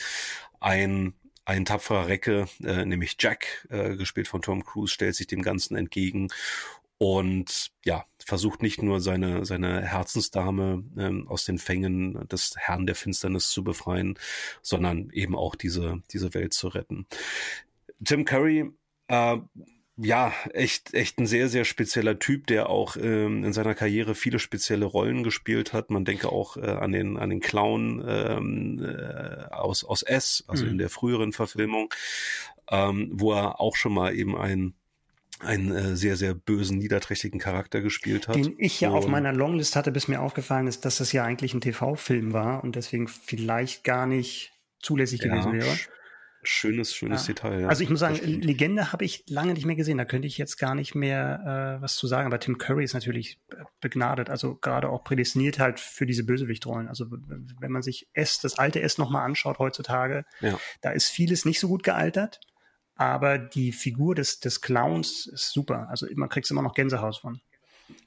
ein 0.60 1.14
ein 1.46 1.64
tapferer 1.64 2.10
Recke, 2.10 2.50
äh, 2.62 2.84
nämlich 2.84 3.16
Jack, 3.20 3.66
äh, 3.70 3.96
gespielt 3.96 4.28
von 4.28 4.42
Tom 4.42 4.66
Cruise, 4.66 4.94
stellt 4.94 5.16
sich 5.16 5.28
dem 5.28 5.42
Ganzen 5.42 5.78
entgegen 5.78 6.28
und 6.98 7.72
ja, 7.86 8.06
versucht 8.20 8.62
nicht 8.62 8.82
nur 8.82 9.00
seine, 9.00 9.46
seine 9.46 9.82
Herzensdame 9.82 10.84
ähm, 10.98 11.28
aus 11.28 11.46
den 11.46 11.58
Fängen 11.60 12.28
des 12.28 12.56
Herrn 12.58 12.86
der 12.86 12.96
Finsternis 12.96 13.50
zu 13.50 13.64
befreien, 13.64 14.18
sondern 14.62 15.10
eben 15.12 15.36
auch 15.36 15.56
diese, 15.56 16.02
diese 16.12 16.34
Welt 16.34 16.54
zu 16.54 16.68
retten. 16.70 17.06
Tim 18.04 18.26
Curry, 18.26 18.72
äh, 19.08 19.38
ja, 19.98 20.32
echt, 20.54 20.94
echt 20.94 21.18
ein 21.18 21.26
sehr, 21.26 21.50
sehr 21.50 21.66
spezieller 21.66 22.20
Typ, 22.20 22.46
der 22.48 22.70
auch 22.70 22.98
ähm, 22.98 23.44
in 23.44 23.52
seiner 23.52 23.74
Karriere 23.74 24.14
viele 24.14 24.38
spezielle 24.38 24.86
Rollen 24.86 25.24
gespielt 25.24 25.74
hat. 25.74 25.90
Man 25.90 26.06
denke 26.06 26.32
auch 26.32 26.56
äh, 26.56 26.62
an 26.62 26.92
den, 26.92 27.18
an 27.18 27.32
den 27.32 27.40
Clown 27.40 28.06
ähm, 28.08 28.80
äh, 28.86 29.46
aus, 29.52 29.84
aus 29.84 30.04
S, 30.04 30.44
also 30.48 30.66
mhm. 30.66 30.72
in 30.72 30.78
der 30.78 30.90
früheren 30.90 31.34
Verfilmung, 31.34 31.92
ähm, 32.70 33.10
wo 33.12 33.34
er 33.34 33.60
auch 33.60 33.76
schon 33.76 33.94
mal 33.94 34.16
eben 34.16 34.38
ein 34.38 34.74
einen 35.40 35.72
äh, 35.72 35.96
sehr, 35.96 36.16
sehr 36.16 36.34
bösen, 36.34 36.80
niederträchtigen 36.80 37.40
Charakter 37.40 37.82
gespielt 37.82 38.28
hat. 38.28 38.36
Den 38.36 38.56
ich 38.58 38.82
ja 38.82 38.90
und 38.90 38.96
auf 38.96 39.08
meiner 39.08 39.32
Longlist 39.32 39.76
hatte, 39.76 39.92
bis 39.92 40.08
mir 40.08 40.20
aufgefallen 40.20 40.66
ist, 40.66 40.84
dass 40.84 40.98
das 40.98 41.12
ja 41.12 41.24
eigentlich 41.24 41.54
ein 41.54 41.62
TV-Film 41.62 42.34
war 42.34 42.64
und 42.64 42.76
deswegen 42.76 43.08
vielleicht 43.08 43.84
gar 43.84 44.08
nicht 44.08 44.54
zulässig 44.80 45.22
ja, 45.22 45.28
gewesen 45.28 45.54
wäre. 45.54 45.78
Schönes, 46.48 46.96
schönes 46.96 47.28
ja. 47.28 47.34
Detail. 47.34 47.62
Ja. 47.62 47.68
Also 47.68 47.84
ich 47.84 47.90
muss 47.90 48.00
sagen, 48.00 48.16
Legende 48.24 48.94
habe 48.94 49.04
ich 49.04 49.26
lange 49.28 49.54
nicht 49.54 49.66
mehr 49.66 49.76
gesehen. 49.76 49.98
Da 49.98 50.06
könnte 50.06 50.28
ich 50.28 50.38
jetzt 50.38 50.58
gar 50.58 50.76
nicht 50.76 50.96
mehr 50.96 51.78
äh, 51.78 51.82
was 51.82 51.98
zu 51.98 52.08
sagen. 52.08 52.26
Aber 52.26 52.40
Tim 52.40 52.58
Curry 52.58 52.86
ist 52.86 52.94
natürlich 52.94 53.42
begnadet, 53.82 54.30
also 54.30 54.56
gerade 54.56 54.90
auch 54.90 55.04
prädestiniert 55.04 55.60
halt 55.60 55.80
für 55.80 56.06
diese 56.06 56.24
Bösewichtrollen. 56.24 56.88
Also 56.88 57.08
wenn 57.10 57.72
man 57.72 57.82
sich 57.82 58.08
S, 58.14 58.40
das 58.40 58.58
alte 58.58 58.82
S 58.82 58.98
nochmal 58.98 59.26
anschaut 59.26 59.60
heutzutage, 59.60 60.24
ja. 60.40 60.58
da 60.82 60.92
ist 60.92 61.10
vieles 61.10 61.44
nicht 61.44 61.60
so 61.60 61.68
gut 61.68 61.84
gealtert. 61.84 62.40
Aber 62.96 63.38
die 63.38 63.74
Figur 63.74 64.16
des, 64.16 64.40
des 64.40 64.62
Clowns 64.62 65.28
ist 65.28 65.52
super. 65.52 65.88
Also 65.90 66.08
man 66.16 66.30
kriegt 66.30 66.50
immer 66.50 66.64
noch 66.64 66.74
Gänsehaus 66.74 67.18
von. 67.20 67.42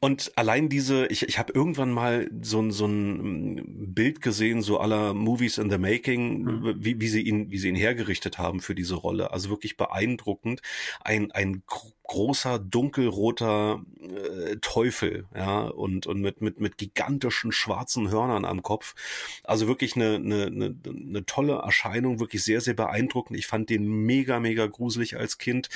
Und 0.00 0.32
allein 0.36 0.68
diese, 0.68 1.06
ich, 1.06 1.28
ich 1.28 1.38
habe 1.38 1.52
irgendwann 1.52 1.90
mal 1.90 2.30
so, 2.40 2.60
ein 2.60 2.70
so 2.70 2.86
ein 2.86 3.94
Bild 3.94 4.22
gesehen, 4.22 4.62
so 4.62 4.78
aller 4.78 5.14
Movies 5.14 5.58
in 5.58 5.70
the 5.70 5.78
Making, 5.78 6.42
mhm. 6.42 6.74
wie, 6.78 7.00
wie 7.00 7.08
sie 7.08 7.22
ihn, 7.22 7.50
wie 7.50 7.58
sie 7.58 7.68
ihn 7.68 7.76
hergerichtet 7.76 8.38
haben 8.38 8.60
für 8.60 8.74
diese 8.74 8.94
Rolle. 8.94 9.30
Also 9.32 9.50
wirklich 9.50 9.76
beeindruckend. 9.76 10.62
Ein, 11.02 11.32
ein 11.32 11.62
großer 12.10 12.58
dunkelroter 12.58 13.84
äh, 14.00 14.56
Teufel, 14.60 15.26
ja, 15.32 15.60
und 15.60 16.08
und 16.08 16.20
mit 16.20 16.40
mit 16.40 16.58
mit 16.58 16.76
gigantischen 16.76 17.52
schwarzen 17.52 18.10
Hörnern 18.10 18.44
am 18.44 18.64
Kopf. 18.64 18.96
Also 19.44 19.68
wirklich 19.68 19.94
eine 19.94 20.16
eine 20.16 20.46
eine, 20.46 20.74
eine 20.84 21.24
tolle 21.24 21.58
Erscheinung, 21.58 22.18
wirklich 22.18 22.42
sehr 22.42 22.60
sehr 22.60 22.74
beeindruckend. 22.74 23.38
Ich 23.38 23.46
fand 23.46 23.70
den 23.70 23.86
mega 23.86 24.40
mega 24.40 24.66
gruselig 24.66 25.16
als 25.16 25.38
Kind, 25.38 25.68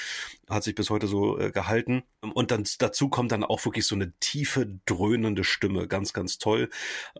hat 0.51 0.65
sich 0.65 0.75
bis 0.75 0.91
heute 0.91 1.07
so 1.07 1.39
äh, 1.39 1.53
gehalten. 1.53 2.03
Und 2.21 2.51
dann 2.51 2.65
dazu 2.79 3.09
kommt 3.09 3.31
dann 3.31 3.45
auch 3.45 3.65
wirklich 3.65 3.87
so 3.87 3.95
eine 3.95 4.13
tiefe 4.19 4.67
dröhnende 4.87 5.45
Stimme, 5.45 5.87
ganz 5.87 6.13
ganz 6.13 6.39
toll. 6.39 6.69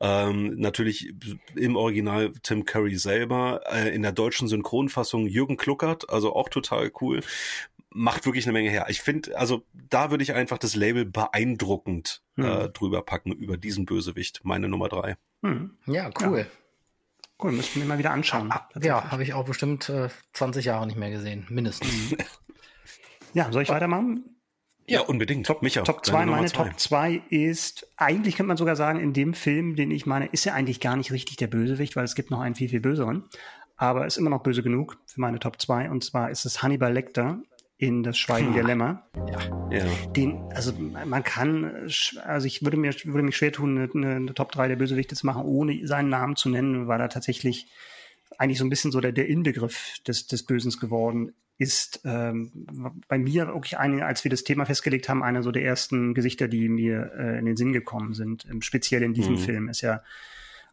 Ähm, 0.01 0.57
natürlich 0.57 1.15
im 1.55 1.77
Original 1.77 2.33
Tim 2.43 2.65
Curry 2.65 2.97
selber, 2.97 3.61
äh, 3.73 3.95
in 3.95 4.03
der 4.03 4.13
deutschen 4.13 4.49
Synchronfassung 4.49 5.29
Jürgen 5.29 5.57
Kluckert, 5.57 6.11
also 6.11 6.35
auch 6.35 6.49
total 6.49 6.91
cool 7.01 7.21
macht 7.95 8.27
wirklich 8.27 8.45
eine 8.45 8.53
Menge 8.53 8.71
her. 8.71 8.87
Ich 8.89 9.01
finde, 9.01 9.39
also 9.39 9.63
da 9.73 10.11
würde 10.11 10.25
ich 10.25 10.35
einfach 10.35 10.59
das 10.59 10.75
Label 10.75 11.07
beeindruckend 11.07 12.23
hm. 12.35 12.45
äh, 12.45 12.69
drüber 12.69 13.03
packen 13.03 13.33
über 13.33 13.57
diesen 13.57 13.87
Bösewicht, 13.87 14.41
meine 14.43 14.69
Nummer 14.69 14.89
drei. 14.89 15.17
Hm. 15.43 15.79
Ja, 15.87 16.11
cool. 16.21 16.41
Ja. 16.41 16.47
Cool, 17.43 17.53
müssen 17.53 17.81
wir 17.81 17.89
mal 17.89 17.99
wieder 17.99 18.11
anschauen. 18.11 18.51
Ah, 18.51 18.69
ja, 18.81 19.11
habe 19.11 19.23
ich 19.23 19.33
auch 19.33 19.45
bestimmt 19.45 19.89
äh, 19.89 20.09
20 20.35 20.67
Jahre 20.67 20.87
nicht 20.87 20.97
mehr 20.97 21.11
gesehen, 21.11 21.47
mindestens. 21.49 22.11
Mhm. 22.11 22.17
ja, 23.33 23.51
soll 23.51 23.63
ich 23.63 23.69
weitermachen? 23.69 24.25
Ja, 24.87 25.01
unbedingt. 25.01 25.47
Top, 25.47 25.63
Micha, 25.63 25.83
Top 25.83 26.05
2, 26.05 26.27
meine 26.27 26.47
zwei. 26.47 26.65
Top 26.65 26.79
2 26.79 27.23
ist, 27.31 27.87
eigentlich 27.97 28.37
könnte 28.37 28.49
man 28.49 28.57
sogar 28.57 28.77
sagen, 28.77 29.01
in 29.01 29.13
dem 29.13 29.35
Film, 29.35 29.77
den 29.77 29.91
ich 29.91 30.05
meine, 30.05 30.27
ist 30.27 30.47
er 30.47 30.55
eigentlich 30.55 30.81
gar 30.81 30.97
nicht 30.97 31.11
richtig 31.11 31.37
der 31.37 31.47
Bösewicht, 31.47 31.97
weil 31.97 32.05
es 32.05 32.15
gibt 32.15 32.31
noch 32.31 32.41
einen 32.41 32.55
viel, 32.55 32.69
viel 32.69 32.81
böseren. 32.81 33.25
Aber 33.77 34.07
ist 34.07 34.19
immer 34.19 34.31
noch 34.31 34.43
böse 34.43 34.63
genug 34.63 34.99
für 35.07 35.21
meine 35.21 35.39
Top 35.39 35.61
2. 35.61 35.91
Und 35.91 36.05
zwar 36.05 36.31
ist 36.31 36.45
es 36.45 36.63
Hannibal 36.63 36.93
Lecter 36.93 37.41
in 37.85 38.03
das 38.03 38.17
Schweigen 38.17 38.49
hm. 38.49 38.55
der 38.55 38.65
Lämmer. 38.65 39.07
Ja. 39.31 39.39
ja. 39.71 39.85
Den, 40.17 40.41
also 40.55 40.73
man 40.73 41.23
kann, 41.23 41.89
also 42.25 42.47
ich 42.47 42.65
würde 42.65 42.77
mir 42.77 42.95
würde 43.05 43.23
mich 43.23 43.37
schwer 43.37 43.53
tun, 43.53 43.91
eine, 43.95 44.17
eine 44.17 44.35
Top 44.35 44.53
3 44.53 44.69
der 44.69 44.77
Bösewichte 44.77 45.15
zu 45.15 45.27
machen, 45.27 45.45
ohne 45.45 45.87
seinen 45.87 46.09
Namen 46.09 46.37
zu 46.37 46.49
nennen, 46.49 46.89
weil 46.89 47.01
er 47.01 47.11
tatsächlich 47.11 47.67
eigentlich 48.39 48.59
so 48.59 48.65
ein 48.65 48.71
bisschen 48.71 48.91
so 48.91 49.01
der, 49.01 49.13
der 49.13 49.29
Inbegriff 49.29 49.99
des, 50.07 50.27
des 50.27 50.45
Bösens 50.45 50.81
geworden 50.81 51.35
ist. 51.59 52.01
Ähm, 52.05 52.51
bei 53.07 53.19
mir 53.19 53.49
wirklich 53.49 53.79
eine, 53.79 54.07
als 54.07 54.25
wir 54.25 54.31
das 54.31 54.45
Thema 54.45 54.65
festgelegt 54.65 55.09
haben, 55.09 55.23
einer 55.23 55.43
so 55.43 55.53
der 55.53 55.65
ersten 55.65 56.15
Gesichter, 56.15 56.49
die 56.49 56.69
mir 56.69 57.13
äh, 57.17 57.39
in 57.39 57.45
den 57.45 57.57
Sinn 57.57 57.73
gekommen 57.73 58.15
sind. 58.15 58.47
Ähm, 58.51 58.63
speziell 58.63 59.03
in 59.03 59.13
diesem 59.13 59.35
mhm. 59.35 59.39
Film 59.39 59.69
ist 59.69 59.83
ja 59.83 60.03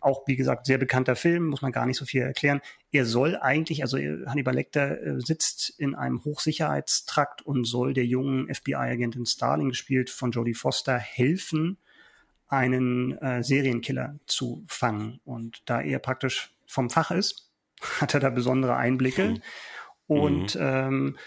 auch, 0.01 0.27
wie 0.27 0.35
gesagt, 0.35 0.65
sehr 0.65 0.77
bekannter 0.77 1.15
Film, 1.15 1.47
muss 1.47 1.61
man 1.61 1.71
gar 1.71 1.85
nicht 1.85 1.97
so 1.97 2.05
viel 2.05 2.21
erklären. 2.21 2.61
Er 2.91 3.05
soll 3.05 3.37
eigentlich, 3.37 3.83
also 3.83 3.97
Hannibal 3.97 4.55
Lecter 4.55 5.01
äh, 5.01 5.21
sitzt 5.21 5.69
in 5.77 5.95
einem 5.95 6.23
Hochsicherheitstrakt 6.25 7.41
und 7.43 7.65
soll 7.65 7.93
der 7.93 8.05
jungen 8.05 8.53
FBI-Agentin 8.53 9.25
Starling, 9.25 9.69
gespielt 9.69 10.09
von 10.09 10.31
Jodie 10.31 10.53
Foster, 10.55 10.97
helfen, 10.97 11.77
einen 12.47 13.17
äh, 13.19 13.43
Serienkiller 13.43 14.19
zu 14.25 14.65
fangen. 14.67 15.21
Und 15.23 15.61
da 15.65 15.81
er 15.81 15.99
praktisch 15.99 16.53
vom 16.65 16.89
Fach 16.89 17.11
ist, 17.11 17.49
hat 18.01 18.13
er 18.13 18.19
da 18.19 18.29
besondere 18.29 18.75
Einblicke. 18.75 19.29
Mhm. 19.29 19.41
Und 20.07 20.57
ähm, 20.59 21.17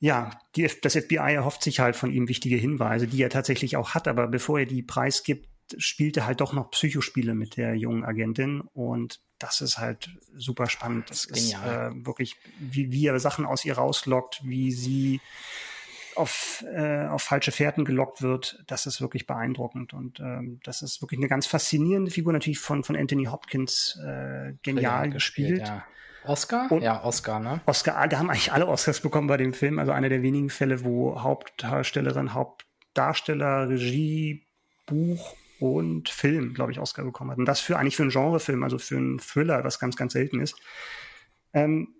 ja, 0.00 0.30
die, 0.56 0.68
das 0.82 0.96
FBI 0.96 1.34
erhofft 1.34 1.62
sich 1.62 1.80
halt 1.80 1.94
von 1.94 2.10
ihm 2.10 2.28
wichtige 2.28 2.56
Hinweise, 2.56 3.06
die 3.06 3.22
er 3.22 3.30
tatsächlich 3.30 3.76
auch 3.76 3.94
hat. 3.94 4.08
Aber 4.08 4.26
bevor 4.28 4.58
er 4.58 4.66
die 4.66 4.82
preisgibt, 4.82 5.46
spielte 5.78 6.26
halt 6.26 6.40
doch 6.40 6.52
noch 6.52 6.70
Psychospiele 6.70 7.34
mit 7.34 7.56
der 7.56 7.74
jungen 7.74 8.04
Agentin 8.04 8.60
und 8.60 9.20
das 9.38 9.60
ist 9.60 9.78
halt 9.78 10.10
super 10.36 10.68
spannend. 10.68 11.10
Das 11.10 11.24
ist 11.24 11.54
äh, 11.54 11.90
wirklich, 12.04 12.36
wie, 12.58 12.92
wie 12.92 13.06
er 13.06 13.18
Sachen 13.18 13.46
aus 13.46 13.64
ihr 13.64 13.74
rauslockt, 13.74 14.42
wie 14.44 14.70
sie 14.70 15.20
auf, 16.14 16.64
äh, 16.70 17.06
auf 17.06 17.22
falsche 17.22 17.52
Fährten 17.52 17.84
gelockt 17.84 18.20
wird, 18.20 18.62
das 18.66 18.86
ist 18.86 19.00
wirklich 19.00 19.26
beeindruckend. 19.26 19.94
Und 19.94 20.20
ähm, 20.20 20.60
das 20.64 20.82
ist 20.82 21.00
wirklich 21.00 21.18
eine 21.18 21.28
ganz 21.28 21.46
faszinierende 21.46 22.10
Figur, 22.10 22.32
natürlich 22.32 22.58
von, 22.58 22.84
von 22.84 22.96
Anthony 22.96 23.24
Hopkins 23.24 23.98
äh, 24.04 24.52
genial 24.62 25.06
ja, 25.06 25.12
gespielt. 25.12 25.60
Ja. 25.66 25.84
Oscar? 26.24 26.70
Und 26.70 26.82
ja, 26.82 27.02
Oscar, 27.02 27.40
ne? 27.40 27.62
Oscar, 27.64 28.06
da 28.08 28.18
haben 28.18 28.28
eigentlich 28.28 28.52
alle 28.52 28.68
Oscars 28.68 29.00
bekommen 29.00 29.26
bei 29.26 29.38
dem 29.38 29.54
Film. 29.54 29.78
Also 29.78 29.92
einer 29.92 30.10
der 30.10 30.22
wenigen 30.22 30.50
Fälle, 30.50 30.84
wo 30.84 31.22
Hauptdarstellerin, 31.22 32.34
Hauptdarsteller, 32.34 33.70
Regie, 33.70 34.46
Buch 34.84 35.34
und 35.60 36.08
Film, 36.08 36.54
glaube 36.54 36.72
ich, 36.72 36.80
Oscar 36.80 37.04
bekommen 37.04 37.30
hat. 37.30 37.38
Und 37.38 37.46
das 37.46 37.60
für 37.60 37.78
eigentlich 37.78 37.96
für 37.96 38.02
einen 38.02 38.10
Genrefilm, 38.10 38.64
also 38.64 38.78
für 38.78 38.96
einen 38.96 39.18
Thriller, 39.18 39.62
was 39.64 39.78
ganz, 39.78 39.96
ganz 39.96 40.12
selten 40.12 40.40
ist. 40.40 40.56
Ähm, 41.52 41.94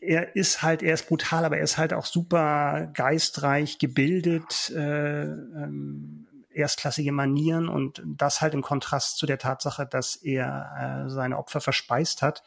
er 0.00 0.36
ist 0.36 0.62
halt, 0.62 0.82
er 0.82 0.94
ist 0.94 1.08
brutal, 1.08 1.44
aber 1.44 1.56
er 1.56 1.64
ist 1.64 1.78
halt 1.78 1.92
auch 1.92 2.06
super 2.06 2.90
geistreich, 2.94 3.78
gebildet, 3.78 4.70
äh, 4.74 5.22
ähm, 5.22 6.26
erstklassige 6.54 7.12
Manieren 7.12 7.68
und 7.68 8.02
das 8.06 8.40
halt 8.40 8.54
im 8.54 8.62
Kontrast 8.62 9.18
zu 9.18 9.26
der 9.26 9.38
Tatsache, 9.38 9.86
dass 9.86 10.16
er 10.16 11.04
äh, 11.06 11.10
seine 11.10 11.36
Opfer 11.36 11.60
verspeist 11.60 12.22
hat, 12.22 12.42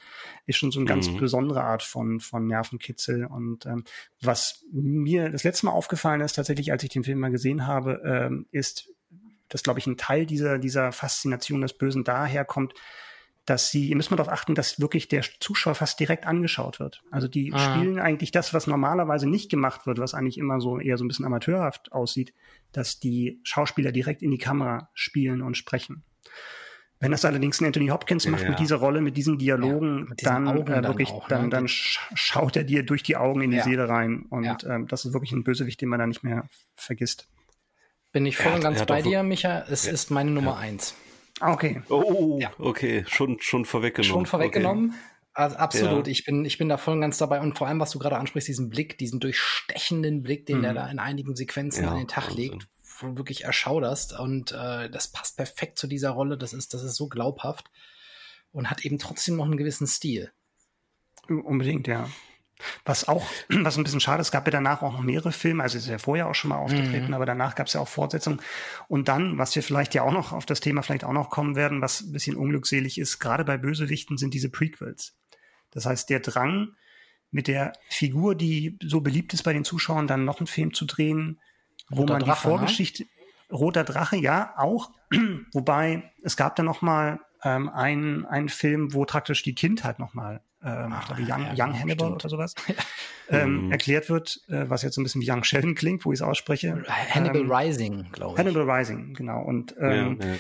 ist 0.45 0.57
schon 0.57 0.71
so 0.71 0.79
eine 0.79 0.87
ganz 0.87 1.09
mhm. 1.09 1.17
besondere 1.17 1.63
Art 1.63 1.83
von, 1.83 2.19
von 2.19 2.47
Nervenkitzel. 2.47 3.25
Und 3.25 3.65
ähm, 3.65 3.83
was 4.21 4.63
mir 4.71 5.29
das 5.29 5.43
letzte 5.43 5.65
Mal 5.65 5.73
aufgefallen 5.73 6.21
ist, 6.21 6.33
tatsächlich, 6.33 6.71
als 6.71 6.83
ich 6.83 6.89
den 6.89 7.03
Film 7.03 7.19
mal 7.19 7.31
gesehen 7.31 7.67
habe, 7.67 8.01
ähm, 8.05 8.47
ist, 8.51 8.89
dass, 9.49 9.63
glaube 9.63 9.79
ich, 9.79 9.87
ein 9.87 9.97
Teil 9.97 10.25
dieser, 10.25 10.57
dieser 10.57 10.91
Faszination 10.91 11.61
des 11.61 11.73
Bösen 11.73 12.03
daher 12.03 12.45
kommt, 12.45 12.73
dass 13.47 13.71
sie, 13.71 13.87
ihr 13.87 13.95
müsst 13.95 14.11
mal 14.11 14.17
darauf 14.17 14.31
achten, 14.31 14.55
dass 14.55 14.81
wirklich 14.81 15.07
der 15.07 15.23
Zuschauer 15.39 15.73
fast 15.73 15.99
direkt 16.01 16.27
angeschaut 16.27 16.81
wird. 16.81 17.01
Also 17.11 17.29
die 17.29 17.53
ah. 17.53 17.59
spielen 17.59 17.97
eigentlich 17.97 18.31
das, 18.31 18.53
was 18.53 18.67
normalerweise 18.67 19.27
nicht 19.27 19.49
gemacht 19.49 19.87
wird, 19.87 19.99
was 19.99 20.13
eigentlich 20.13 20.37
immer 20.37 20.59
so 20.59 20.79
eher 20.79 20.97
so 20.97 21.05
ein 21.05 21.07
bisschen 21.07 21.25
amateurhaft 21.25 21.93
aussieht, 21.93 22.33
dass 22.73 22.99
die 22.99 23.39
Schauspieler 23.43 23.93
direkt 23.93 24.21
in 24.21 24.31
die 24.31 24.37
Kamera 24.37 24.89
spielen 24.93 25.41
und 25.41 25.55
sprechen. 25.55 26.03
Wenn 26.99 27.11
das 27.11 27.23
allerdings 27.25 27.61
ein 27.61 27.65
Anthony 27.65 27.87
Hopkins 27.87 28.27
macht 28.27 28.43
ja. 28.43 28.49
mit 28.49 28.59
dieser 28.59 28.77
Rolle, 28.77 29.01
mit 29.01 29.15
diesen 29.15 29.37
Dialogen, 29.37 29.99
ja, 29.99 30.05
mit 30.09 30.25
dann, 30.25 30.47
äh, 30.47 30.63
dann 30.65 30.83
wirklich, 30.83 31.09
auch, 31.11 31.27
dann, 31.27 31.43
ne? 31.43 31.49
dann 31.49 31.67
schaut 31.67 32.57
er 32.57 32.63
dir 32.63 32.83
durch 32.83 33.03
die 33.03 33.15
Augen 33.15 33.41
in 33.41 33.51
die 33.51 33.57
ja. 33.57 33.63
Seele 33.63 33.87
rein. 33.87 34.25
Und 34.29 34.65
ähm, 34.65 34.87
das 34.87 35.05
ist 35.05 35.13
wirklich 35.13 35.31
ein 35.31 35.43
Bösewicht, 35.43 35.79
den 35.79 35.89
man 35.89 35.99
da 35.99 36.07
nicht 36.07 36.23
mehr 36.23 36.49
vergisst. 36.75 37.29
Bin 38.11 38.25
ich 38.25 38.37
voll 38.37 38.53
und 38.53 38.61
ganz 38.61 38.85
bei 38.85 39.01
dir, 39.01 39.23
Micha. 39.23 39.65
Es 39.69 39.85
ja, 39.85 39.91
ist 39.91 40.11
meine 40.11 40.31
Nummer 40.31 40.51
ja. 40.51 40.57
eins. 40.57 40.95
Ah, 41.39 41.53
okay. 41.53 41.81
Oh, 41.89 42.39
ja. 42.41 42.51
okay. 42.57 43.05
Schon, 43.07 43.39
schon 43.39 43.65
vorweggenommen. 43.65 44.11
Schon 44.11 44.25
vorweggenommen. 44.25 44.89
Okay. 44.89 44.99
Also 45.33 45.55
absolut. 45.57 46.07
Ich 46.07 46.25
bin, 46.25 46.45
ich 46.45 46.57
bin 46.57 46.67
da 46.67 46.77
voll 46.77 46.95
und 46.95 47.01
ganz 47.01 47.19
dabei. 47.19 47.41
Und 47.41 47.57
vor 47.57 47.67
allem, 47.67 47.79
was 47.79 47.91
du 47.91 47.99
gerade 47.99 48.17
ansprichst, 48.17 48.47
diesen 48.47 48.69
Blick, 48.69 48.97
diesen 48.97 49.19
durchstechenden 49.19 50.23
Blick, 50.23 50.47
den 50.47 50.59
mhm. 50.59 50.61
der 50.63 50.73
da 50.73 50.89
in 50.89 50.97
einigen 50.97 51.35
Sequenzen 51.35 51.85
an 51.85 51.97
den 51.97 52.07
Tag 52.07 52.33
legt, 52.33 52.67
wo 52.99 53.07
du 53.09 53.17
wirklich 53.17 53.43
erschauderst. 53.43 54.17
Und 54.17 54.51
äh, 54.51 54.89
das 54.89 55.09
passt 55.09 55.37
perfekt 55.37 55.77
zu 55.77 55.85
dieser 55.85 56.09
Rolle. 56.09 56.39
Das 56.39 56.53
ist, 56.53 56.73
das 56.73 56.81
ist 56.81 56.95
so 56.95 57.07
glaubhaft 57.07 57.69
und 58.51 58.71
hat 58.71 58.83
eben 58.83 58.97
trotzdem 58.97 59.35
noch 59.35 59.45
einen 59.45 59.57
gewissen 59.57 59.85
Stil. 59.85 60.31
Unbedingt, 61.27 61.87
ja. 61.87 62.09
Was 62.85 63.07
auch, 63.07 63.25
was 63.49 63.77
ein 63.77 63.83
bisschen 63.83 63.99
schade 63.99 64.21
ist, 64.21 64.31
gab 64.31 64.47
ja 64.47 64.51
danach 64.51 64.81
auch 64.81 64.93
noch 64.93 65.01
mehrere 65.01 65.31
Filme, 65.31 65.63
also 65.63 65.77
ist 65.77 65.87
ja 65.87 65.97
vorher 65.97 66.27
auch 66.27 66.35
schon 66.35 66.49
mal 66.49 66.57
aufgetreten, 66.57 67.07
mhm. 67.07 67.13
aber 67.13 67.25
danach 67.25 67.55
gab 67.55 67.67
es 67.67 67.73
ja 67.73 67.81
auch 67.81 67.87
Fortsetzungen. 67.87 68.41
Und 68.87 69.07
dann, 69.07 69.37
was 69.37 69.55
wir 69.55 69.63
vielleicht 69.63 69.93
ja 69.93 70.03
auch 70.03 70.11
noch 70.11 70.33
auf 70.33 70.45
das 70.45 70.59
Thema 70.59 70.81
vielleicht 70.81 71.03
auch 71.03 71.13
noch 71.13 71.29
kommen 71.29 71.55
werden, 71.55 71.81
was 71.81 72.01
ein 72.01 72.13
bisschen 72.13 72.35
unglückselig 72.35 72.97
ist, 72.97 73.19
gerade 73.19 73.45
bei 73.45 73.57
Bösewichten 73.57 74.17
sind 74.17 74.33
diese 74.33 74.49
Prequels. 74.49 75.15
Das 75.71 75.85
heißt, 75.85 76.09
der 76.09 76.19
Drang, 76.19 76.69
mit 77.31 77.47
der 77.47 77.73
Figur, 77.89 78.35
die 78.35 78.77
so 78.81 79.01
beliebt 79.01 79.33
ist 79.33 79.43
bei 79.43 79.53
den 79.53 79.65
Zuschauern, 79.65 80.07
dann 80.07 80.25
noch 80.25 80.39
einen 80.39 80.47
Film 80.47 80.73
zu 80.73 80.85
drehen, 80.85 81.39
wo 81.89 82.01
Roter 82.01 82.13
man 82.13 82.21
Drache, 82.23 82.41
die 82.41 82.47
ne? 82.47 82.57
Vorgeschichte, 82.57 83.03
ne? 83.03 83.09
Roter 83.51 83.83
Drache, 83.83 84.17
ja, 84.17 84.53
auch. 84.57 84.91
Wobei 85.53 86.11
es 86.23 86.37
gab 86.37 86.55
dann 86.55 86.65
noch 86.65 86.81
mal 86.81 87.19
ähm, 87.43 87.69
einen, 87.69 88.25
einen 88.25 88.49
Film, 88.49 88.93
wo 88.93 89.05
praktisch 89.05 89.43
die 89.43 89.55
Kindheit 89.55 89.99
noch 89.99 90.13
mal, 90.13 90.41
ähm, 90.67 90.93
Ach, 90.93 91.17
ich 91.17 91.25
glaube, 91.25 91.31
Young, 91.31 91.55
ja, 91.55 91.65
Young 91.65 91.79
Hannibal 91.79 92.07
stimmt. 92.07 92.25
oder 92.25 92.29
sowas, 92.29 92.53
ähm, 93.29 93.65
mhm. 93.65 93.71
erklärt 93.71 94.09
wird, 94.09 94.41
äh, 94.49 94.69
was 94.69 94.81
jetzt 94.81 94.95
so 94.95 95.01
ein 95.01 95.03
bisschen 95.03 95.21
wie 95.21 95.31
Young 95.31 95.43
Sheldon 95.43 95.75
klingt, 95.75 96.05
wo 96.05 96.11
ich 96.11 96.19
es 96.19 96.21
ausspreche. 96.21 96.83
Hannibal 96.87 97.41
ähm, 97.41 97.51
Rising, 97.51 98.11
glaube 98.11 98.33
ich. 98.33 98.39
Hannibal 98.39 98.69
Rising, 98.69 99.13
genau. 99.13 99.41
Und 99.41 99.75
ähm, 99.79 100.17
ja, 100.19 100.27
ja, 100.27 100.33
genau. 100.33 100.37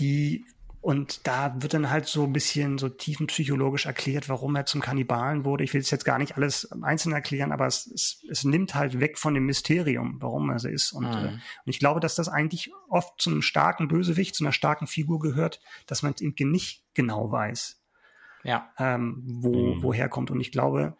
die 0.00 0.44
und 0.84 1.26
da 1.26 1.62
wird 1.62 1.72
dann 1.72 1.88
halt 1.88 2.06
so 2.06 2.24
ein 2.24 2.34
bisschen 2.34 2.76
so 2.76 2.90
tiefenpsychologisch 2.90 3.86
erklärt, 3.86 4.28
warum 4.28 4.54
er 4.54 4.66
zum 4.66 4.82
Kannibalen 4.82 5.46
wurde. 5.46 5.64
Ich 5.64 5.72
will 5.72 5.80
es 5.80 5.90
jetzt 5.90 6.04
gar 6.04 6.18
nicht 6.18 6.36
alles 6.36 6.70
einzeln 6.82 7.14
erklären, 7.14 7.52
aber 7.52 7.66
es, 7.66 7.86
es, 7.86 8.22
es 8.30 8.44
nimmt 8.44 8.74
halt 8.74 9.00
weg 9.00 9.16
von 9.16 9.32
dem 9.32 9.46
Mysterium, 9.46 10.18
warum 10.20 10.50
er 10.50 10.58
so 10.58 10.68
ist. 10.68 10.92
Und, 10.92 11.06
mhm. 11.06 11.24
äh, 11.26 11.28
und 11.28 11.40
ich 11.64 11.78
glaube, 11.78 12.00
dass 12.00 12.16
das 12.16 12.28
eigentlich 12.28 12.70
oft 12.90 13.18
zu 13.18 13.30
einem 13.30 13.40
starken 13.40 13.88
Bösewicht, 13.88 14.34
zu 14.34 14.44
einer 14.44 14.52
starken 14.52 14.86
Figur 14.86 15.20
gehört, 15.20 15.58
dass 15.86 16.02
man 16.02 16.12
es 16.12 16.20
eben 16.20 16.50
nicht 16.50 16.84
genau 16.92 17.32
weiß, 17.32 17.82
ja. 18.44 18.70
ähm, 18.78 19.22
wo, 19.26 19.74
mhm. 19.74 19.82
woher 19.82 20.08
kommt. 20.08 20.30
Und 20.30 20.40
ich 20.40 20.52
glaube, 20.52 20.96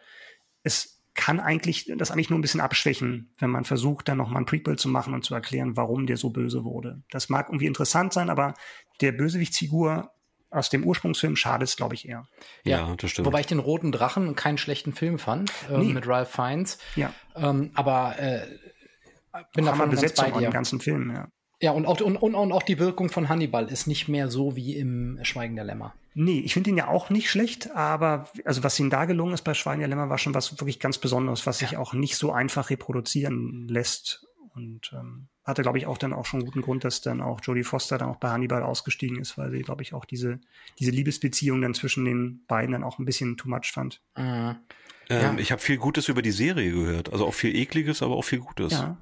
es 0.63 1.03
kann 1.15 1.39
eigentlich 1.39 1.91
das 1.97 2.11
eigentlich 2.11 2.31
nur 2.31 2.39
ein 2.39 2.43
bisschen 2.43 2.61
abschwächen, 2.61 3.33
wenn 3.39 3.51
man 3.51 3.65
versucht, 3.65 4.09
dann 4.09 4.19
nochmal 4.19 4.43
ein 4.43 4.47
Prequel 4.47 4.77
zu 4.77 4.89
machen 4.89 5.15
und 5.15 5.25
zu 5.25 5.35
erklären, 5.35 5.77
warum 5.77 6.07
der 6.07 6.17
so 6.17 6.31
böse 6.31 6.65
wurde. 6.65 7.03
Das 7.11 7.29
mag 7.29 7.49
irgendwie 7.49 7.67
interessant 7.67 8.13
sein, 8.13 8.31
aber 8.31 8.55
der 9.01 9.13
Bösewichtsfigur 9.13 10.11
aus 10.51 10.71
dem 10.71 10.85
Ursprungsfilm 10.85 11.37
schadet 11.37 11.69
es, 11.69 11.77
glaube 11.77 11.95
ich, 11.95 12.09
eher. 12.09 12.27
Ja, 12.65 12.89
ja, 12.89 12.97
das 12.97 13.11
stimmt. 13.11 13.27
Wobei 13.27 13.41
ich 13.41 13.47
den 13.47 13.59
Roten 13.59 13.93
Drachen 13.93 14.35
keinen 14.37 14.59
schlechten 14.59 14.93
Film 14.93 15.19
fand, 15.19 15.53
äh, 15.71 15.79
nee. 15.79 15.93
mit 15.93 16.07
Ralph 16.07 16.31
Fiennes. 16.31 16.79
Ja. 16.97 17.13
Ähm, 17.35 17.71
aber 17.75 18.19
äh, 18.19 18.47
bin 19.55 19.65
davon 19.65 19.91
ganz 19.91 20.15
bei 20.15 20.31
dir. 20.31 20.51
Ganzen 20.51 20.81
Film, 20.81 21.13
ja. 21.13 21.29
Ja, 21.61 21.71
und 21.71 21.87
auch, 21.87 22.01
und, 22.01 22.17
und, 22.17 22.35
und 22.35 22.53
auch 22.53 22.63
die 22.63 22.79
Wirkung 22.79 23.09
von 23.09 23.29
Hannibal 23.29 23.69
ist 23.69 23.87
nicht 23.87 24.09
mehr 24.09 24.29
so 24.29 24.57
wie 24.57 24.77
im 24.77 25.19
Schweigen 25.23 25.57
der 25.57 25.65
Lämmer. 25.65 25.95
Nee, 26.17 26.41
ich 26.41 26.55
finde 26.55 26.71
ihn 26.71 26.77
ja 26.77 26.87
auch 26.87 27.11
nicht 27.11 27.29
schlecht, 27.29 27.73
aber 27.73 28.29
also 28.45 28.63
was 28.63 28.79
ihm 28.79 28.89
da 28.89 29.05
gelungen 29.05 29.35
ist 29.35 29.43
bei 29.43 29.53
Lämmer 29.75 30.09
war 30.09 30.19
schon 30.19 30.35
was 30.35 30.53
wirklich 30.53 30.79
ganz 30.79 30.99
Besonderes, 30.99 31.45
was 31.45 31.59
sich 31.59 31.77
auch 31.77 31.93
nicht 31.93 32.17
so 32.17 32.33
einfach 32.33 32.71
reproduzieren 32.71 33.67
lässt. 33.69 34.25
Und 34.55 34.93
ähm, 34.93 35.27
hatte, 35.45 35.63
glaube 35.63 35.79
ich, 35.79 35.87
auch 35.87 35.99
dann 35.99 36.13
auch 36.13 36.25
schon 36.25 36.45
guten 36.45 36.63
Grund, 36.63 36.85
dass 36.85 37.01
dann 37.01 37.21
auch 37.21 37.41
Jodie 37.43 37.65
Foster 37.65 37.99
dann 37.99 38.09
auch 38.09 38.17
bei 38.17 38.31
Hannibal 38.31 38.63
ausgestiegen 38.63 39.19
ist, 39.19 39.37
weil 39.37 39.51
sie, 39.51 39.63
glaube 39.63 39.83
ich, 39.83 39.93
auch 39.93 40.05
diese, 40.05 40.41
diese 40.79 40.93
Liebesbeziehung 40.93 41.61
dann 41.61 41.75
zwischen 41.75 42.05
den 42.05 42.45
beiden 42.47 42.71
dann 42.71 42.85
auch 42.85 43.01
ein 43.01 43.05
bisschen 43.05 43.37
too 43.37 43.49
much 43.49 43.73
fand. 43.73 44.01
Mhm. 44.17 44.57
Ähm, 45.11 45.21
ja. 45.21 45.35
Ich 45.39 45.51
habe 45.51 45.61
viel 45.61 45.77
Gutes 45.77 46.09
über 46.09 46.23
die 46.23 46.31
Serie 46.31 46.71
gehört, 46.71 47.13
also 47.13 47.27
auch 47.27 47.35
viel 47.35 47.55
Ekliges, 47.57 48.03
aber 48.03 48.15
auch 48.15 48.25
viel 48.25 48.39
Gutes. 48.39 48.73
Ja. 48.73 48.97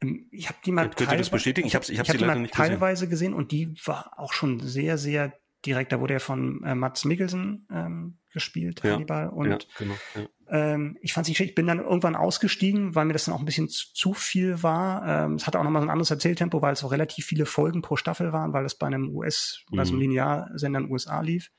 Ähm, 0.00 0.28
ich 0.30 0.48
habe 0.48 0.58
die 0.64 0.70
mal 0.70 0.88
Könnt 0.88 1.10
ihr 1.10 1.18
das 1.18 1.30
bestätigen? 1.30 1.66
Ich 1.66 1.74
habe 1.74 1.84
ich 1.84 1.98
hab, 1.98 2.04
ich 2.06 2.10
hab 2.10 2.18
sie 2.18 2.24
leider 2.24 2.40
nicht 2.40 2.54
teilweise 2.54 3.08
gesehen. 3.08 3.32
gesehen 3.32 3.34
und 3.34 3.50
die 3.50 3.74
war 3.84 4.12
auch 4.16 4.32
schon 4.32 4.60
sehr, 4.60 4.96
sehr 4.96 5.36
direkt. 5.66 5.92
Da 5.92 6.00
wurde 6.00 6.14
er 6.14 6.20
von 6.20 6.62
äh, 6.64 6.74
Mats 6.74 7.04
Mikkelsen 7.04 7.66
ähm, 7.70 8.18
gespielt, 8.30 8.82
ja, 8.84 8.94
Hannibal. 8.94 9.28
Und 9.28 9.50
ja, 9.50 9.58
genau, 9.78 9.94
ja. 10.14 10.74
ähm, 10.74 10.98
ich 11.00 11.12
fand 11.12 11.24
es 11.24 11.28
nicht 11.28 11.36
schlecht. 11.36 11.50
Ich 11.50 11.54
bin 11.54 11.66
dann 11.66 11.80
irgendwann 11.80 12.16
ausgestiegen, 12.16 12.94
weil 12.94 13.04
mir 13.04 13.12
das 13.12 13.24
dann 13.24 13.34
auch 13.34 13.38
ein 13.38 13.44
bisschen 13.44 13.68
zu, 13.68 13.92
zu 13.92 14.14
viel 14.14 14.62
war. 14.62 15.24
Ähm, 15.24 15.34
es 15.34 15.46
hatte 15.46 15.58
auch 15.58 15.64
nochmal 15.64 15.82
so 15.82 15.86
ein 15.86 15.92
anderes 15.92 16.10
Erzähltempo, 16.10 16.62
weil 16.62 16.72
es 16.72 16.84
auch 16.84 16.92
relativ 16.92 17.26
viele 17.26 17.46
Folgen 17.46 17.82
pro 17.82 17.96
Staffel 17.96 18.32
waren, 18.32 18.52
weil 18.52 18.64
es 18.64 18.74
bei 18.74 18.86
einem 18.86 19.08
US, 19.14 19.64
mhm. 19.70 19.76
bei 19.76 19.84
so 19.84 19.92
einem 19.92 19.98
mhm. 19.98 20.10
Linearsender 20.10 20.78
in 20.80 20.84
den 20.86 20.92
USA 20.92 21.20
lief. 21.20 21.50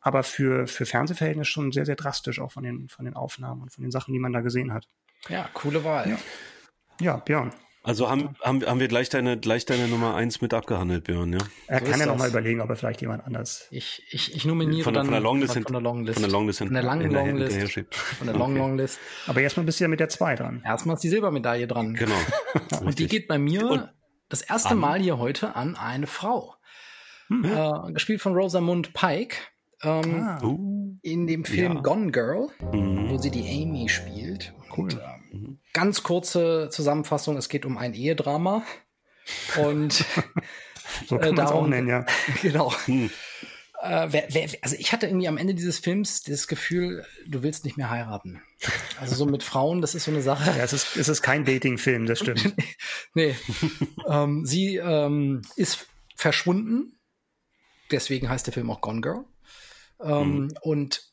Aber 0.00 0.22
für, 0.22 0.66
für 0.66 0.84
Fernsehverhältnisse 0.84 1.50
schon 1.50 1.72
sehr, 1.72 1.86
sehr 1.86 1.96
drastisch, 1.96 2.38
auch 2.38 2.52
von 2.52 2.62
den, 2.62 2.88
von 2.88 3.06
den 3.06 3.14
Aufnahmen 3.14 3.62
und 3.62 3.72
von 3.72 3.82
den 3.82 3.90
Sachen, 3.90 4.12
die 4.12 4.18
man 4.18 4.32
da 4.32 4.42
gesehen 4.42 4.72
hat. 4.72 4.86
Ja, 5.28 5.48
coole 5.54 5.82
Wahl. 5.82 6.10
Ja, 6.10 6.18
ja 7.00 7.16
Björn. 7.16 7.52
Also 7.86 8.08
haben, 8.08 8.34
haben, 8.40 8.64
haben 8.64 8.80
wir 8.80 8.88
gleich 8.88 9.10
deine, 9.10 9.38
gleich 9.38 9.66
deine 9.66 9.88
Nummer 9.88 10.14
eins 10.14 10.40
mit 10.40 10.54
abgehandelt, 10.54 11.04
Björn, 11.04 11.34
ja? 11.34 11.38
Er 11.66 11.80
so 11.80 11.90
kann 11.90 12.00
ja 12.00 12.06
nochmal 12.06 12.30
überlegen, 12.30 12.62
ob 12.62 12.70
er 12.70 12.76
vielleicht 12.76 13.02
jemand 13.02 13.26
anders. 13.26 13.68
Ich, 13.70 14.02
ich, 14.10 14.34
ich 14.34 14.46
nominiere 14.46 14.84
von, 14.84 14.94
dann 14.94 15.04
von 15.04 15.12
der 15.12 15.20
Longlist 15.20 15.52
von 15.52 15.64
der 15.64 15.82
Longlist. 15.82 16.14
Von 16.14 16.22
der 16.22 16.32
Longlist. 16.32 16.58
Von 16.60 16.72
der 16.72 16.82
langen 16.82 17.10
Longlist. 17.12 17.84
Von 17.92 18.26
der 18.26 18.36
Long 18.36 18.56
Longlist. 18.56 18.98
Aber 19.26 19.42
erstmal 19.42 19.66
bist 19.66 19.80
du 19.80 19.84
ja 19.84 19.88
mit 19.88 20.00
der 20.00 20.08
zwei 20.08 20.34
dran. 20.34 20.62
Erstmal 20.64 20.94
ist 20.94 21.02
die 21.02 21.10
Silbermedaille 21.10 21.66
dran. 21.66 21.92
Genau. 21.92 22.16
Und 22.80 22.98
die 22.98 23.06
geht 23.06 23.28
bei 23.28 23.36
mir 23.36 23.68
Und 23.68 23.88
das 24.30 24.40
erste 24.40 24.70
an. 24.70 24.78
Mal 24.78 25.00
hier 25.00 25.18
heute 25.18 25.54
an 25.54 25.76
eine 25.76 26.06
Frau. 26.06 26.54
Hm. 27.28 27.44
Äh, 27.44 27.92
gespielt 27.92 28.22
von 28.22 28.34
Rosamund 28.34 28.94
Pike. 28.94 29.36
Ähm, 29.82 30.22
ah. 30.22 30.42
uh, 30.42 30.96
in 31.02 31.26
dem 31.26 31.44
Film 31.44 31.74
ja. 31.74 31.80
Gone 31.82 32.10
Girl, 32.10 32.48
mhm. 32.72 33.10
wo 33.10 33.18
sie 33.18 33.30
die 33.30 33.46
Amy 33.46 33.90
spielt. 33.90 34.54
Cool. 34.74 34.84
Und, 34.84 34.94
ähm. 34.94 35.23
Ganz 35.74 36.02
kurze 36.02 36.70
Zusammenfassung, 36.70 37.36
es 37.36 37.50
geht 37.50 37.66
um 37.66 37.76
ein 37.76 37.92
Ehedrama. 37.92 38.64
Und 39.56 39.92
so 41.06 41.18
kann 41.18 41.32
äh, 41.32 41.36
darum, 41.36 41.64
auch 41.64 41.68
nennen, 41.68 41.88
ja. 41.88 42.06
Genau. 42.42 42.72
Hm. 42.86 43.10
Äh, 43.82 44.06
wer, 44.10 44.26
wer, 44.30 44.48
also 44.62 44.76
ich 44.78 44.92
hatte 44.92 45.06
irgendwie 45.06 45.28
am 45.28 45.36
Ende 45.36 45.52
dieses 45.54 45.78
Films 45.78 46.22
das 46.22 46.48
Gefühl, 46.48 47.04
du 47.26 47.42
willst 47.42 47.64
nicht 47.64 47.76
mehr 47.76 47.90
heiraten. 47.90 48.40
Also 48.98 49.14
so 49.14 49.26
mit 49.26 49.42
Frauen, 49.42 49.82
das 49.82 49.94
ist 49.94 50.04
so 50.04 50.10
eine 50.10 50.22
Sache. 50.22 50.56
Ja, 50.56 50.64
es 50.64 50.72
ist, 50.72 50.96
es 50.96 51.08
ist 51.08 51.20
kein 51.20 51.44
Dating-Film, 51.44 52.06
das 52.06 52.20
stimmt. 52.20 52.54
nee. 53.14 53.36
ähm, 54.08 54.46
sie 54.46 54.76
ähm, 54.76 55.42
ist 55.56 55.86
verschwunden. 56.16 56.98
Deswegen 57.90 58.30
heißt 58.30 58.46
der 58.46 58.54
Film 58.54 58.70
auch 58.70 58.80
Gone 58.80 59.02
Girl. 59.02 59.24
Ähm, 60.00 60.36
mhm. 60.36 60.54
Und 60.62 61.12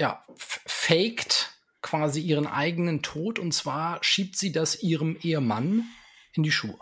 ja, 0.00 0.24
faked 0.36 1.55
quasi 1.86 2.20
ihren 2.20 2.48
eigenen 2.48 3.00
Tod 3.00 3.38
und 3.38 3.52
zwar 3.52 4.02
schiebt 4.02 4.36
sie 4.36 4.50
das 4.50 4.82
ihrem 4.82 5.16
Ehemann 5.22 5.84
in 6.32 6.42
die 6.42 6.50
Schuhe. 6.50 6.80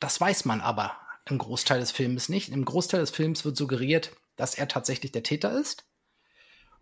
Das 0.00 0.20
weiß 0.20 0.44
man 0.44 0.60
aber 0.60 0.96
im 1.26 1.38
Großteil 1.38 1.78
des 1.78 1.92
Films 1.92 2.28
nicht. 2.28 2.48
Im 2.48 2.64
Großteil 2.64 3.00
des 3.00 3.10
Films 3.12 3.44
wird 3.44 3.56
suggeriert, 3.56 4.10
dass 4.34 4.56
er 4.56 4.66
tatsächlich 4.66 5.12
der 5.12 5.22
Täter 5.22 5.56
ist. 5.58 5.84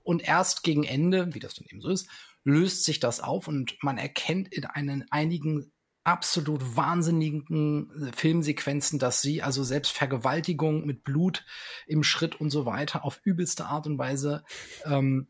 Und 0.02 0.22
erst 0.22 0.62
gegen 0.62 0.84
Ende, 0.84 1.34
wie 1.34 1.40
das 1.40 1.56
dann 1.56 1.66
eben 1.68 1.82
so 1.82 1.90
ist, 1.90 2.08
löst 2.42 2.84
sich 2.84 3.00
das 3.00 3.20
auf 3.20 3.48
und 3.48 3.76
man 3.82 3.98
erkennt 3.98 4.48
in 4.48 4.64
einen, 4.64 5.04
einigen 5.10 5.70
absolut 6.04 6.74
wahnsinnigen 6.74 8.10
Filmsequenzen, 8.16 8.98
dass 8.98 9.20
sie 9.20 9.42
also 9.42 9.62
selbst 9.62 9.92
Vergewaltigung 9.92 10.86
mit 10.86 11.04
Blut 11.04 11.44
im 11.86 12.02
Schritt 12.02 12.40
und 12.40 12.48
so 12.48 12.64
weiter 12.64 13.04
auf 13.04 13.20
übelste 13.24 13.66
Art 13.66 13.86
und 13.86 13.98
Weise 13.98 14.42
ähm, 14.86 15.28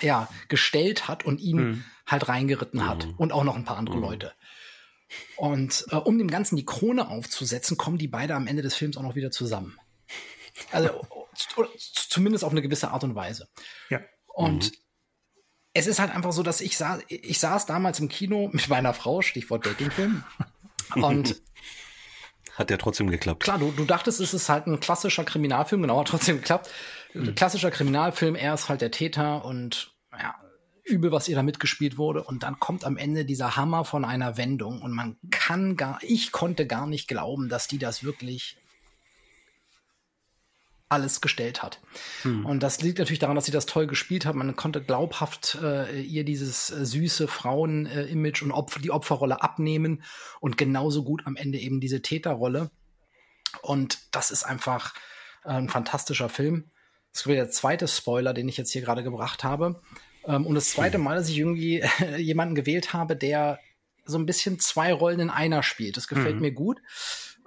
ja, 0.00 0.28
gestellt 0.48 1.08
hat 1.08 1.24
und 1.24 1.40
ihn 1.40 1.56
mhm. 1.56 1.84
halt 2.06 2.28
reingeritten 2.28 2.86
hat. 2.86 3.06
Mhm. 3.06 3.14
Und 3.16 3.32
auch 3.32 3.44
noch 3.44 3.56
ein 3.56 3.64
paar 3.64 3.78
andere 3.78 3.96
mhm. 3.96 4.02
Leute. 4.02 4.32
Und 5.36 5.86
äh, 5.90 5.96
um 5.96 6.18
dem 6.18 6.28
Ganzen 6.28 6.56
die 6.56 6.64
Krone 6.64 7.08
aufzusetzen, 7.08 7.76
kommen 7.76 7.98
die 7.98 8.08
beide 8.08 8.34
am 8.34 8.46
Ende 8.46 8.62
des 8.62 8.74
Films 8.74 8.96
auch 8.96 9.02
noch 9.02 9.16
wieder 9.16 9.30
zusammen. 9.30 9.78
Also 10.72 11.06
zumindest 11.34 12.44
auf 12.44 12.52
eine 12.52 12.62
gewisse 12.62 12.90
Art 12.90 13.04
und 13.04 13.14
Weise. 13.14 13.48
Ja. 13.88 14.00
Und 14.26 14.70
mhm. 14.70 14.76
es 15.72 15.86
ist 15.86 15.98
halt 15.98 16.14
einfach 16.14 16.32
so, 16.32 16.42
dass 16.42 16.60
ich 16.60 16.76
saß, 16.76 17.02
ich 17.08 17.38
saß 17.38 17.66
damals 17.66 17.98
im 18.00 18.08
Kino 18.08 18.50
mit 18.52 18.68
meiner 18.68 18.94
Frau, 18.94 19.22
Stichwort 19.22 19.66
Datingfilm. 19.66 20.24
und 20.94 21.40
hat 22.56 22.70
ja 22.70 22.76
trotzdem 22.76 23.10
geklappt. 23.10 23.42
Klar, 23.42 23.58
du, 23.58 23.70
du 23.70 23.84
dachtest, 23.84 24.20
es 24.20 24.34
ist 24.34 24.48
halt 24.48 24.66
ein 24.66 24.80
klassischer 24.80 25.24
Kriminalfilm, 25.24 25.80
genau, 25.82 26.00
hat 26.00 26.08
trotzdem 26.08 26.36
geklappt. 26.36 26.68
Mhm. 27.14 27.34
Klassischer 27.34 27.70
Kriminalfilm, 27.70 28.34
er 28.34 28.54
ist 28.54 28.68
halt 28.68 28.82
der 28.82 28.90
Täter 28.90 29.44
und 29.44 29.89
ja, 30.18 30.34
übel, 30.84 31.12
was 31.12 31.28
ihr 31.28 31.36
da 31.36 31.42
mitgespielt 31.42 31.98
wurde. 31.98 32.22
Und 32.22 32.42
dann 32.42 32.58
kommt 32.58 32.84
am 32.84 32.96
Ende 32.96 33.24
dieser 33.24 33.56
Hammer 33.56 33.84
von 33.84 34.04
einer 34.04 34.36
Wendung 34.36 34.82
und 34.82 34.92
man 34.92 35.16
kann 35.30 35.76
gar, 35.76 35.98
ich 36.02 36.32
konnte 36.32 36.66
gar 36.66 36.86
nicht 36.86 37.08
glauben, 37.08 37.48
dass 37.48 37.68
die 37.68 37.78
das 37.78 38.04
wirklich 38.04 38.56
alles 40.90 41.20
gestellt 41.20 41.62
hat. 41.62 41.80
Hm. 42.22 42.44
Und 42.44 42.64
das 42.64 42.82
liegt 42.82 42.98
natürlich 42.98 43.20
daran, 43.20 43.36
dass 43.36 43.44
sie 43.44 43.52
das 43.52 43.66
toll 43.66 43.86
gespielt 43.86 44.26
hat. 44.26 44.34
Man 44.34 44.56
konnte 44.56 44.82
glaubhaft 44.82 45.56
äh, 45.62 46.00
ihr 46.00 46.24
dieses 46.24 46.70
äh, 46.70 46.84
süße 46.84 47.28
Frauen-Image 47.28 48.42
und 48.42 48.50
Opfer, 48.50 48.80
die 48.80 48.90
Opferrolle 48.90 49.40
abnehmen 49.40 50.02
und 50.40 50.58
genauso 50.58 51.04
gut 51.04 51.22
am 51.26 51.36
Ende 51.36 51.58
eben 51.58 51.80
diese 51.80 52.02
Täterrolle. 52.02 52.72
Und 53.62 54.00
das 54.10 54.32
ist 54.32 54.42
einfach 54.42 54.94
äh, 55.44 55.50
ein 55.50 55.68
fantastischer 55.68 56.28
Film. 56.28 56.72
Das 57.12 57.22
ist 57.22 57.26
der 57.26 57.50
zweite 57.50 57.88
Spoiler, 57.88 58.32
den 58.34 58.48
ich 58.48 58.56
jetzt 58.56 58.72
hier 58.72 58.82
gerade 58.82 59.02
gebracht 59.02 59.44
habe. 59.44 59.80
Ähm, 60.26 60.46
und 60.46 60.54
das 60.54 60.70
zweite 60.70 60.98
Mal, 60.98 61.16
dass 61.16 61.28
ich 61.28 61.38
irgendwie 61.38 61.82
jemanden 62.18 62.54
gewählt 62.54 62.92
habe, 62.92 63.16
der 63.16 63.58
so 64.04 64.18
ein 64.18 64.26
bisschen 64.26 64.58
zwei 64.58 64.92
Rollen 64.92 65.20
in 65.20 65.30
einer 65.30 65.62
spielt. 65.62 65.96
Das 65.96 66.08
gefällt 66.08 66.36
mhm. 66.36 66.42
mir 66.42 66.52
gut. 66.52 66.80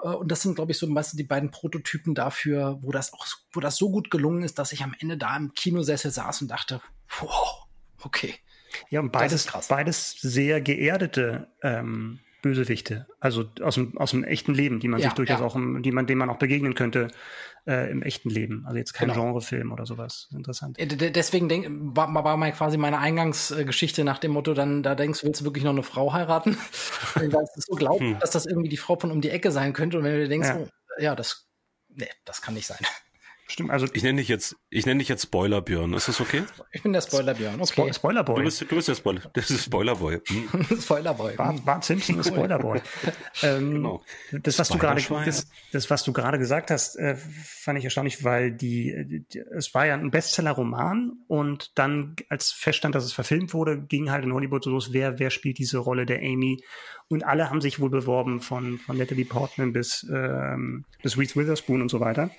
Äh, 0.02 0.10
und 0.10 0.32
das 0.32 0.42
sind, 0.42 0.56
glaube 0.56 0.72
ich, 0.72 0.78
so 0.78 0.88
meistens 0.88 1.18
die 1.18 1.24
beiden 1.24 1.52
Prototypen 1.52 2.16
dafür, 2.16 2.80
wo 2.82 2.92
das 2.92 3.14
auch, 3.14 3.26
wo 3.52 3.60
das 3.60 3.78
so 3.78 3.90
gut 3.90 4.12
gelungen 4.12 4.44
ist, 4.44 4.60
dass 4.60 4.72
ich 4.72 4.84
am 4.84 4.96
Ende 5.00 5.18
da 5.18 5.36
im 5.36 5.54
Kinosessel 5.54 6.12
saß 6.12 6.42
und 6.42 6.50
dachte, 6.50 6.82
wow, 7.20 7.64
Okay. 8.04 8.36
Ja, 8.90 9.00
und 9.00 9.12
beides, 9.12 9.48
beides 9.68 10.16
sehr 10.20 10.62
geerdete 10.62 11.48
ähm, 11.62 12.20
Bösewichte, 12.44 13.08
also 13.20 13.46
aus 13.62 13.76
dem, 13.76 13.98
aus 13.98 14.12
dem 14.12 14.24
echten 14.24 14.54
Leben, 14.54 14.80
die 14.80 14.88
man 14.88 15.00
ja, 15.00 15.08
sich 15.08 15.14
durchaus 15.14 15.40
ja. 15.40 15.46
auch, 15.46 15.56
im, 15.56 15.82
die 15.82 15.92
man, 15.92 16.06
denen 16.06 16.20
man 16.20 16.30
auch 16.30 16.38
begegnen 16.38 16.76
könnte 16.76 17.08
äh, 17.66 17.90
im 17.90 18.04
echten 18.04 18.30
Leben. 18.30 18.66
Also 18.68 18.78
jetzt 18.78 18.94
kein 18.94 19.08
genau. 19.08 19.24
Genrefilm 19.24 19.72
oder 19.72 19.86
sowas. 19.86 20.28
Interessant. 20.32 20.78
Deswegen 20.78 21.50
denk, 21.50 21.68
war, 21.70 22.14
war 22.14 22.38
mal 22.38 22.52
quasi 22.52 22.78
meine 22.78 23.00
Eingangsgeschichte 23.00 24.04
nach 24.04 24.20
dem 24.20 24.32
Motto, 24.32 24.54
dann 24.54 24.84
da 24.84 24.94
denkst 24.94 25.22
du, 25.22 25.28
willst 25.28 25.42
du 25.42 25.46
wirklich 25.46 25.64
noch 25.64 25.72
eine 25.72 25.84
Frau 25.84 26.14
heiraten? 26.14 26.58
Weil 27.16 27.34
es 27.56 27.66
so 27.66 27.76
glaubt, 27.76 28.02
hm. 28.02 28.20
dass 28.20 28.32
das 28.32 28.46
irgendwie 28.46 28.70
die 28.70 28.78
Frau 28.78 29.00
von 29.00 29.10
um 29.10 29.22
die 29.22 29.30
Ecke 29.30 29.52
sein 29.52 29.74
könnte. 29.74 29.98
Und 29.98 30.04
wenn 30.04 30.20
du 30.20 30.28
denkst, 30.28 30.50
ja, 30.50 30.58
oh, 30.58 30.68
ja 31.02 31.16
das, 31.16 31.48
nee, 31.88 32.10
das 32.26 32.42
kann 32.42 32.54
nicht 32.54 32.68
sein. 32.68 32.80
Stimmt, 33.54 33.70
also 33.70 33.86
ich 33.94 34.02
nenne 34.02 34.18
dich 34.18 34.30
jetzt, 34.30 34.56
ich 34.72 34.88
nenne 34.88 34.98
dich 34.98 35.10
jetzt 35.10 35.22
Spoiler 35.22 35.62
Björn. 35.62 35.94
Ist 35.94 36.08
das 36.08 36.20
okay? 36.20 36.42
Ich 36.72 36.82
bin 36.82 36.92
der 36.92 37.02
Spoiler 37.02 37.36
Björn. 37.36 37.62
Okay. 37.62 37.68
Spo 37.68 37.94
Spoiler 37.94 38.24
Boy. 38.24 38.38
Du 38.38 38.44
bist, 38.46 38.62
du 38.62 38.76
bist 38.76 38.88
der 38.88 38.96
Spoiler. 38.96 39.22
Das 39.34 39.52
ist 39.52 39.66
Spoiler 39.66 39.96
Boy. 39.96 40.22
Hm. 40.28 40.82
Spoiler 40.82 41.14
Boy. 41.14 41.36
Bart, 41.36 41.64
Bart 41.64 41.84
Simpson 41.84 42.20
ist 42.20 42.30
Spoiler 42.30 42.58
Boy. 42.58 42.82
ähm, 43.44 43.74
genau. 43.76 44.04
Das, 44.32 44.58
was 44.58 44.70
du 44.70 44.80
gerade, 44.80 45.04
das, 45.24 45.48
das, 45.72 45.90
was 45.92 46.04
du 46.04 46.14
gerade 46.14 46.40
gesagt 46.40 46.72
hast, 46.72 46.96
äh, 46.96 47.16
fand 47.16 47.78
ich 47.78 47.86
erstaunlich, 47.86 48.24
weil 48.24 48.52
die, 48.52 49.24
die, 49.32 49.40
es 49.56 49.76
war 49.76 49.86
ja 49.86 49.94
ein 49.94 50.10
Bestseller-Roman 50.10 51.12
und 51.28 51.78
dann, 51.78 52.16
als 52.30 52.52
feststand, 52.52 52.96
dass 52.96 53.04
es 53.04 53.14
verfilmt 53.14 53.54
wurde, 53.54 53.84
ging 53.84 54.10
halt 54.10 54.24
in 54.24 54.34
Hollywood 54.34 54.64
so 54.64 54.72
los, 54.72 54.94
wer, 54.94 55.20
wer 55.20 55.30
spielt 55.30 55.60
diese 55.60 55.78
Rolle 55.78 56.08
der 56.08 56.22
Amy? 56.22 56.64
Und 57.08 57.24
alle 57.24 57.52
haben 57.52 57.62
sich 57.62 57.80
wohl 57.80 57.92
beworben, 57.92 58.42
von, 58.42 58.80
von 58.80 58.98
Natalie 58.98 59.26
Portman 59.26 59.74
bis, 59.74 60.08
ähm, 60.12 60.86
bis 61.04 61.20
Reese 61.20 61.36
Witherspoon 61.36 61.84
und 61.84 61.90
so 61.90 62.00
weiter. 62.00 62.32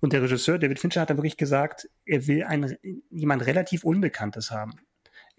Und 0.00 0.12
der 0.12 0.22
Regisseur, 0.22 0.58
David 0.58 0.78
Fincher, 0.78 1.00
hat 1.00 1.10
dann 1.10 1.16
wirklich 1.16 1.36
gesagt, 1.36 1.88
er 2.04 2.26
will 2.26 2.44
ein, 2.44 2.76
jemand 3.10 3.46
relativ 3.46 3.84
Unbekanntes 3.84 4.50
haben. 4.50 4.74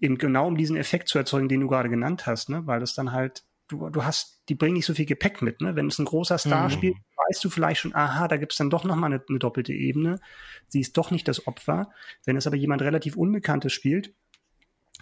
Eben 0.00 0.18
genau 0.18 0.46
um 0.48 0.56
diesen 0.56 0.76
Effekt 0.76 1.08
zu 1.08 1.18
erzeugen, 1.18 1.48
den 1.48 1.60
du 1.60 1.68
gerade 1.68 1.88
genannt 1.88 2.26
hast, 2.26 2.48
ne? 2.48 2.66
Weil 2.66 2.80
das 2.80 2.94
dann 2.94 3.12
halt, 3.12 3.44
du, 3.68 3.88
du 3.90 4.04
hast, 4.04 4.42
die 4.48 4.54
bringen 4.54 4.74
nicht 4.74 4.86
so 4.86 4.94
viel 4.94 5.06
Gepäck 5.06 5.42
mit, 5.42 5.60
ne? 5.60 5.76
Wenn 5.76 5.86
es 5.86 5.98
ein 5.98 6.04
großer 6.04 6.38
Star 6.38 6.64
mhm. 6.64 6.72
spielt, 6.72 6.96
weißt 7.28 7.44
du 7.44 7.50
vielleicht 7.50 7.80
schon, 7.80 7.94
aha, 7.94 8.28
da 8.28 8.36
gibt's 8.36 8.56
dann 8.56 8.70
doch 8.70 8.84
nochmal 8.84 9.12
eine, 9.12 9.22
eine 9.28 9.38
doppelte 9.38 9.72
Ebene. 9.72 10.20
Sie 10.68 10.80
ist 10.80 10.96
doch 10.96 11.10
nicht 11.10 11.28
das 11.28 11.46
Opfer. 11.46 11.90
Wenn 12.24 12.36
es 12.36 12.46
aber 12.46 12.56
jemand 12.56 12.82
relativ 12.82 13.16
Unbekanntes 13.16 13.72
spielt, 13.72 14.14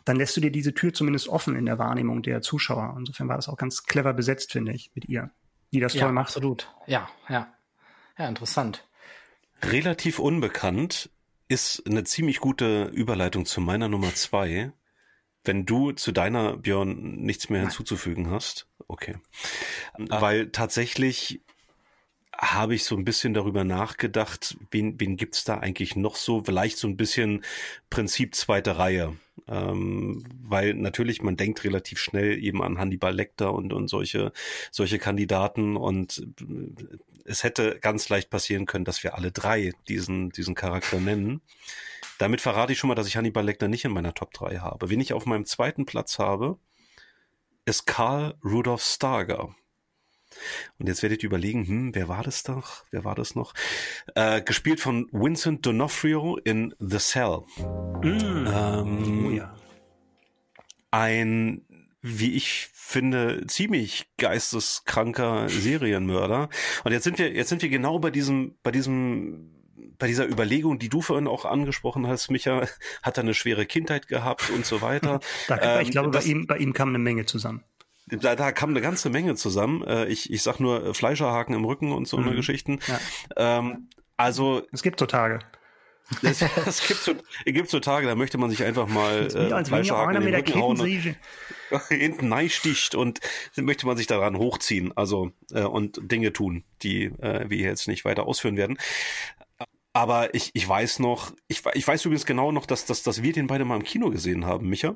dann 0.04 0.16
lässt 0.16 0.36
du 0.36 0.40
dir 0.40 0.52
diese 0.52 0.74
Tür 0.74 0.92
zumindest 0.94 1.28
offen 1.28 1.56
in 1.56 1.66
der 1.66 1.78
Wahrnehmung 1.78 2.22
der 2.22 2.40
Zuschauer. 2.40 2.94
Insofern 2.98 3.28
war 3.28 3.36
das 3.36 3.48
auch 3.48 3.56
ganz 3.56 3.84
clever 3.84 4.14
besetzt, 4.14 4.52
finde 4.52 4.72
ich, 4.72 4.92
mit 4.94 5.06
ihr, 5.08 5.30
die 5.72 5.80
das 5.80 5.94
ja, 5.94 6.02
toll 6.02 6.12
macht. 6.12 6.28
Absolut. 6.28 6.72
Ja, 6.86 7.08
ja. 7.28 7.52
Ja, 8.18 8.28
interessant. 8.28 8.86
Relativ 9.62 10.18
unbekannt 10.18 11.10
ist 11.48 11.82
eine 11.86 12.04
ziemlich 12.04 12.40
gute 12.40 12.84
Überleitung 12.84 13.46
zu 13.46 13.60
meiner 13.60 13.88
Nummer 13.88 14.14
zwei. 14.14 14.72
Wenn 15.44 15.64
du 15.64 15.92
zu 15.92 16.12
deiner 16.12 16.56
Björn 16.56 17.16
nichts 17.22 17.48
mehr 17.48 17.60
hinzuzufügen 17.60 18.30
hast, 18.30 18.68
okay. 18.88 19.16
Ah. 20.08 20.20
Weil 20.20 20.50
tatsächlich 20.50 21.42
habe 22.38 22.74
ich 22.74 22.84
so 22.84 22.96
ein 22.96 23.04
bisschen 23.04 23.34
darüber 23.34 23.64
nachgedacht, 23.64 24.56
wen, 24.70 25.00
wen 25.00 25.16
gibt's 25.16 25.44
da 25.44 25.58
eigentlich 25.58 25.96
noch 25.96 26.16
so? 26.16 26.42
Vielleicht 26.44 26.78
so 26.78 26.86
ein 26.88 26.96
bisschen 26.96 27.44
Prinzip 27.90 28.34
zweite 28.34 28.78
Reihe. 28.78 29.16
Ähm, 29.48 30.24
weil 30.42 30.74
natürlich, 30.74 31.22
man 31.22 31.36
denkt 31.36 31.64
relativ 31.64 31.98
schnell 31.98 32.42
eben 32.42 32.62
an 32.62 32.78
Hannibal 32.78 33.14
Lecter 33.14 33.52
und, 33.52 33.72
und 33.72 33.88
solche, 33.88 34.32
solche 34.70 34.98
Kandidaten 34.98 35.76
und 35.76 36.26
es 37.24 37.44
hätte 37.44 37.78
ganz 37.80 38.08
leicht 38.08 38.30
passieren 38.30 38.66
können, 38.66 38.84
dass 38.84 39.02
wir 39.02 39.14
alle 39.14 39.32
drei 39.32 39.72
diesen, 39.88 40.30
diesen 40.30 40.54
Charakter 40.54 41.00
nennen. 41.00 41.42
Damit 42.18 42.40
verrate 42.40 42.72
ich 42.72 42.78
schon 42.78 42.88
mal, 42.88 42.94
dass 42.94 43.08
ich 43.08 43.16
Hannibal 43.16 43.44
Lecter 43.44 43.68
nicht 43.68 43.84
in 43.84 43.92
meiner 43.92 44.14
Top 44.14 44.32
3 44.32 44.58
habe. 44.58 44.88
Wen 44.88 45.00
ich 45.00 45.12
auf 45.12 45.26
meinem 45.26 45.44
zweiten 45.44 45.84
Platz 45.84 46.18
habe, 46.18 46.58
ist 47.66 47.86
Karl 47.86 48.34
Rudolf 48.44 48.82
Starger. 48.82 49.54
Und 50.78 50.88
jetzt 50.88 51.02
werdet 51.02 51.22
ihr 51.22 51.28
überlegen, 51.28 51.66
hm, 51.66 51.94
wer 51.94 52.08
war 52.08 52.22
das 52.22 52.42
doch? 52.42 52.84
Wer 52.90 53.04
war 53.04 53.14
das 53.14 53.34
noch? 53.34 53.54
Äh, 54.14 54.42
gespielt 54.42 54.80
von 54.80 55.08
Vincent 55.12 55.66
D'Onofrio 55.66 56.38
in 56.44 56.74
The 56.78 56.98
Cell. 56.98 57.40
Mm. 58.02 58.46
Ähm, 58.46 59.26
oh 59.26 59.30
ja. 59.30 59.54
Ein, 60.90 61.62
wie 62.02 62.34
ich 62.34 62.68
finde, 62.72 63.44
ziemlich 63.46 64.06
geisteskranker 64.16 65.48
Serienmörder. 65.48 66.48
Und 66.84 66.92
jetzt 66.92 67.04
sind 67.04 67.18
wir, 67.18 67.32
jetzt 67.32 67.48
sind 67.48 67.62
wir 67.62 67.68
genau 67.68 67.98
bei 67.98 68.10
diesem, 68.10 68.54
bei 68.62 68.70
diesem 68.70 69.52
bei 69.98 70.06
dieser 70.06 70.28
Überlegung, 70.28 70.78
die 70.78 70.90
du 70.90 71.00
vorhin 71.00 71.26
auch 71.26 71.44
angesprochen 71.46 72.06
hast, 72.06 72.30
Micha, 72.30 72.66
hat 73.02 73.16
er 73.16 73.22
eine 73.22 73.34
schwere 73.34 73.66
Kindheit 73.66 74.08
gehabt 74.08 74.50
und 74.50 74.66
so 74.66 74.82
weiter. 74.82 75.20
da, 75.48 75.80
ich 75.80 75.88
ähm, 75.88 75.92
glaube, 75.92 76.10
das, 76.10 76.24
bei, 76.24 76.30
ihm, 76.30 76.46
bei 76.46 76.58
ihm 76.58 76.72
kam 76.74 76.90
eine 76.90 76.98
Menge 76.98 77.24
zusammen 77.24 77.64
da, 78.06 78.36
da 78.36 78.52
kam 78.52 78.70
eine 78.70 78.80
ganze 78.80 79.10
Menge 79.10 79.34
zusammen. 79.34 79.82
Äh, 79.82 80.06
ich, 80.06 80.30
ich 80.30 80.42
sag 80.42 80.60
nur 80.60 80.84
äh, 80.84 80.94
Fleischerhaken 80.94 81.54
im 81.54 81.64
Rücken 81.64 81.92
und 81.92 82.06
so 82.06 82.16
mhm. 82.16 82.28
eine 82.28 82.36
Geschichten. 82.36 82.78
Ja. 82.86 83.00
Ähm, 83.36 83.88
also 84.16 84.62
es 84.72 84.82
gibt 84.82 85.00
so 85.00 85.06
Tage. 85.06 85.40
Es, 86.22 86.40
es 86.66 86.86
gibt 86.86 87.00
so, 87.00 87.12
es 87.44 87.52
gibt 87.52 87.68
so 87.68 87.80
Tage, 87.80 88.06
da 88.06 88.14
möchte 88.14 88.38
man 88.38 88.50
sich 88.50 88.62
einfach 88.62 88.86
mal 88.86 89.26
äh, 89.26 89.64
Fleischerhaken 89.64 90.16
in 90.16 90.22
den 90.22 90.34
Rücken 90.34 90.54
hauen 90.54 90.80
und 90.80 91.16
hinten 91.88 92.28
neisticht 92.28 92.94
und 92.94 93.20
möchte 93.56 93.86
man 93.86 93.96
sich 93.96 94.06
daran 94.06 94.38
hochziehen, 94.38 94.96
also 94.96 95.32
äh, 95.52 95.62
und 95.62 95.98
Dinge 96.00 96.32
tun, 96.32 96.64
die 96.82 97.06
äh, 97.06 97.50
wir 97.50 97.58
jetzt 97.58 97.88
nicht 97.88 98.04
weiter 98.04 98.26
ausführen 98.26 98.56
werden. 98.56 98.78
Aber 99.92 100.34
ich, 100.34 100.50
ich 100.52 100.68
weiß 100.68 101.00
noch, 101.00 101.32
ich, 101.48 101.62
ich 101.74 101.88
weiß 101.88 102.04
übrigens 102.04 102.26
genau 102.26 102.52
noch, 102.52 102.66
dass, 102.66 102.84
dass, 102.84 103.02
dass 103.02 103.22
wir 103.22 103.32
den 103.32 103.46
beide 103.46 103.64
mal 103.64 103.76
im 103.76 103.82
Kino 103.82 104.10
gesehen 104.10 104.44
haben, 104.44 104.68
Micha. 104.68 104.94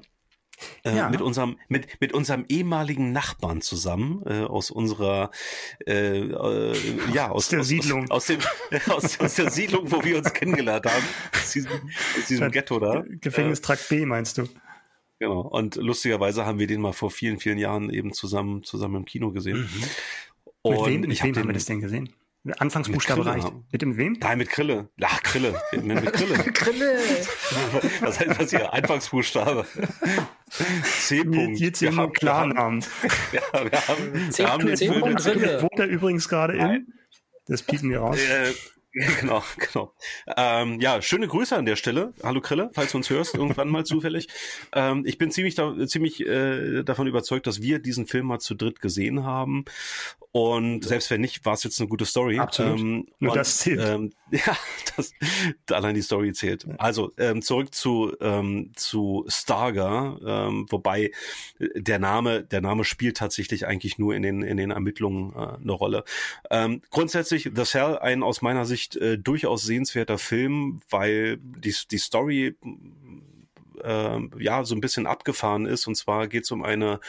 Äh, 0.85 0.97
ja. 0.97 1.09
mit 1.09 1.21
unserem 1.21 1.59
mit 1.69 2.01
mit 2.01 2.13
unserem 2.13 2.45
ehemaligen 2.49 3.13
Nachbarn 3.13 3.61
zusammen 3.61 4.23
äh, 4.27 4.45
aus 4.45 4.71
unserer 4.71 5.31
äh, 5.87 6.19
äh, 6.19 6.77
ja 7.13 7.29
aus, 7.31 7.45
aus 7.45 7.49
der 7.49 7.61
aus, 7.61 7.69
Siedlung. 7.69 8.11
aus, 8.11 8.11
aus 8.11 8.27
dem 8.27 8.41
aus, 8.93 9.21
aus, 9.21 9.35
der 9.35 9.51
Siedlung 9.51 9.91
wo 9.91 10.03
wir 10.05 10.19
uns 10.19 10.33
kennengelernt 10.33 10.87
haben. 10.87 11.05
Aus 11.33 11.53
diesem, 11.53 11.73
aus 11.73 12.27
diesem 12.29 12.51
Ghetto 12.51 12.79
da. 12.79 13.05
Gefängnistrakt 13.21 13.89
B 13.89 14.07
meinst 14.07 14.39
du? 14.39 14.49
Genau. 15.19 15.41
Und 15.41 15.77
lustigerweise 15.77 16.47
haben 16.47 16.59
wir 16.59 16.67
den 16.67 16.81
mal 16.81 16.93
vor 16.93 17.11
vielen 17.11 17.39
vielen 17.39 17.59
Jahren 17.59 17.91
eben 17.91 18.13
zusammen 18.13 18.63
zusammen 18.63 18.97
im 18.97 19.05
Kino 19.05 19.33
gesehen. 19.33 19.59
Mhm. 19.59 19.85
und 20.63 20.77
mit 20.77 20.87
wem, 20.87 21.01
mit 21.03 21.13
ich 21.13 21.23
wem 21.23 21.37
haben 21.37 21.49
wir 21.49 21.55
das 21.55 21.67
denn 21.67 21.81
gesehen 21.81 22.11
Anfangsbuchstabe 22.59 23.27
reicht. 23.27 23.53
Mit 23.71 23.83
dem 23.83 23.97
wem? 23.99 24.17
Nein, 24.21 24.39
mit 24.39 24.49
Krille. 24.49 24.89
Ach, 25.03 25.23
Krille. 25.23 25.61
Mit, 25.73 25.85
mit 25.85 26.13
Krille. 26.13 26.39
Krille. 26.39 26.99
Was 28.01 28.19
heißt 28.19 28.41
das 28.41 28.51
hier? 28.51 28.73
Anfangsbuchstabe. 28.73 29.67
C. 30.83 31.21
-Punkt. 31.21 31.59
Jetzt 31.59 31.81
hier 31.81 31.93
nur 31.93 32.13
Klarnamen. 32.13 32.85
Ja, 33.33 33.71
wir 33.71 33.89
haben, 33.89 34.31
C. 34.31 34.45
Wir 34.45 34.53
haben 34.53 34.77
C. 34.77 34.89
Krille. 34.89 35.63
Wohnt 35.63 35.79
er 35.79 35.87
übrigens 35.87 36.29
gerade 36.29 36.57
in? 36.57 36.93
Das 37.47 37.63
piepen 37.63 37.91
wir 37.91 38.01
raus. 38.01 38.19
Äh, 38.19 38.53
Genau, 39.21 39.43
genau. 39.57 39.95
Ähm, 40.37 40.81
ja, 40.81 41.01
schöne 41.01 41.29
Grüße 41.29 41.57
an 41.57 41.65
der 41.65 41.77
Stelle. 41.77 42.13
Hallo 42.25 42.41
Krille, 42.41 42.71
falls 42.73 42.91
du 42.91 42.99
uns 42.99 43.09
hörst, 43.09 43.35
irgendwann 43.35 43.69
mal 43.69 43.85
zufällig. 43.87 44.27
Ähm, 44.73 45.05
ich 45.07 45.17
bin 45.17 45.31
ziemlich, 45.31 45.55
da, 45.55 45.75
ziemlich 45.87 46.27
äh, 46.27 46.83
davon 46.83 47.07
überzeugt, 47.07 47.47
dass 47.47 47.63
wir 47.63 47.79
diesen 47.79 48.07
Film 48.07 48.27
mal 48.27 48.41
zu 48.41 48.55
dritt 48.55 48.81
gesehen 48.81 49.25
haben. 49.25 49.65
Und 50.33 50.85
selbst 50.85 51.11
wenn 51.11 51.21
nicht, 51.21 51.45
war 51.45 51.55
es 51.55 51.65
jetzt 51.65 51.81
eine 51.81 51.89
gute 51.89 52.05
Story. 52.05 52.39
Absolut. 52.39 52.79
Ähm, 52.79 53.07
Nur 53.19 53.33
und, 53.33 53.37
das 53.37 53.59
zählt. 53.59 53.81
Ähm, 53.81 54.13
ja, 54.31 54.57
das, 54.97 55.13
allein 55.71 55.97
die 55.97 56.03
Story 56.03 56.33
zählt. 56.33 56.67
Also 56.79 57.13
ähm, 57.19 57.43
zurück 57.43 57.75
zu 57.75 58.17
ähm, 58.21 58.71
zu 58.77 59.25
Starger, 59.27 60.19
ähm, 60.25 60.67
wobei 60.71 61.11
äh, 61.59 61.69
der 61.75 61.99
Name 61.99 62.45
der 62.45 62.61
Name 62.61 62.85
spielt 62.85 63.17
tatsächlich 63.17 63.67
eigentlich 63.67 63.99
nur 63.99 64.15
in 64.15 64.23
den 64.23 64.43
in 64.43 64.57
den 64.57 64.71
Ermittlungen 64.71 65.33
äh, 65.35 65.61
eine 65.61 65.73
Rolle. 65.73 66.05
Ähm, 66.49 66.81
grundsätzlich 66.91 67.51
The 67.53 67.65
Cell 67.65 67.99
ein 67.99 68.23
aus 68.23 68.41
meiner 68.41 68.67
Sicht 68.67 68.80
äh, 68.97 69.19
durchaus 69.19 69.63
sehenswerter 69.63 70.19
Film, 70.19 70.81
weil 70.91 71.39
die 71.39 71.75
die 71.91 71.99
Story 71.99 72.57
äh, 73.83 74.19
ja 74.39 74.65
so 74.65 74.75
ein 74.75 74.81
bisschen 74.81 75.07
abgefahren 75.07 75.67
ist. 75.67 75.87
Und 75.87 75.97
zwar 75.97 76.29
geht 76.29 76.45
es 76.45 76.51
um 76.51 76.63
eine 76.63 77.01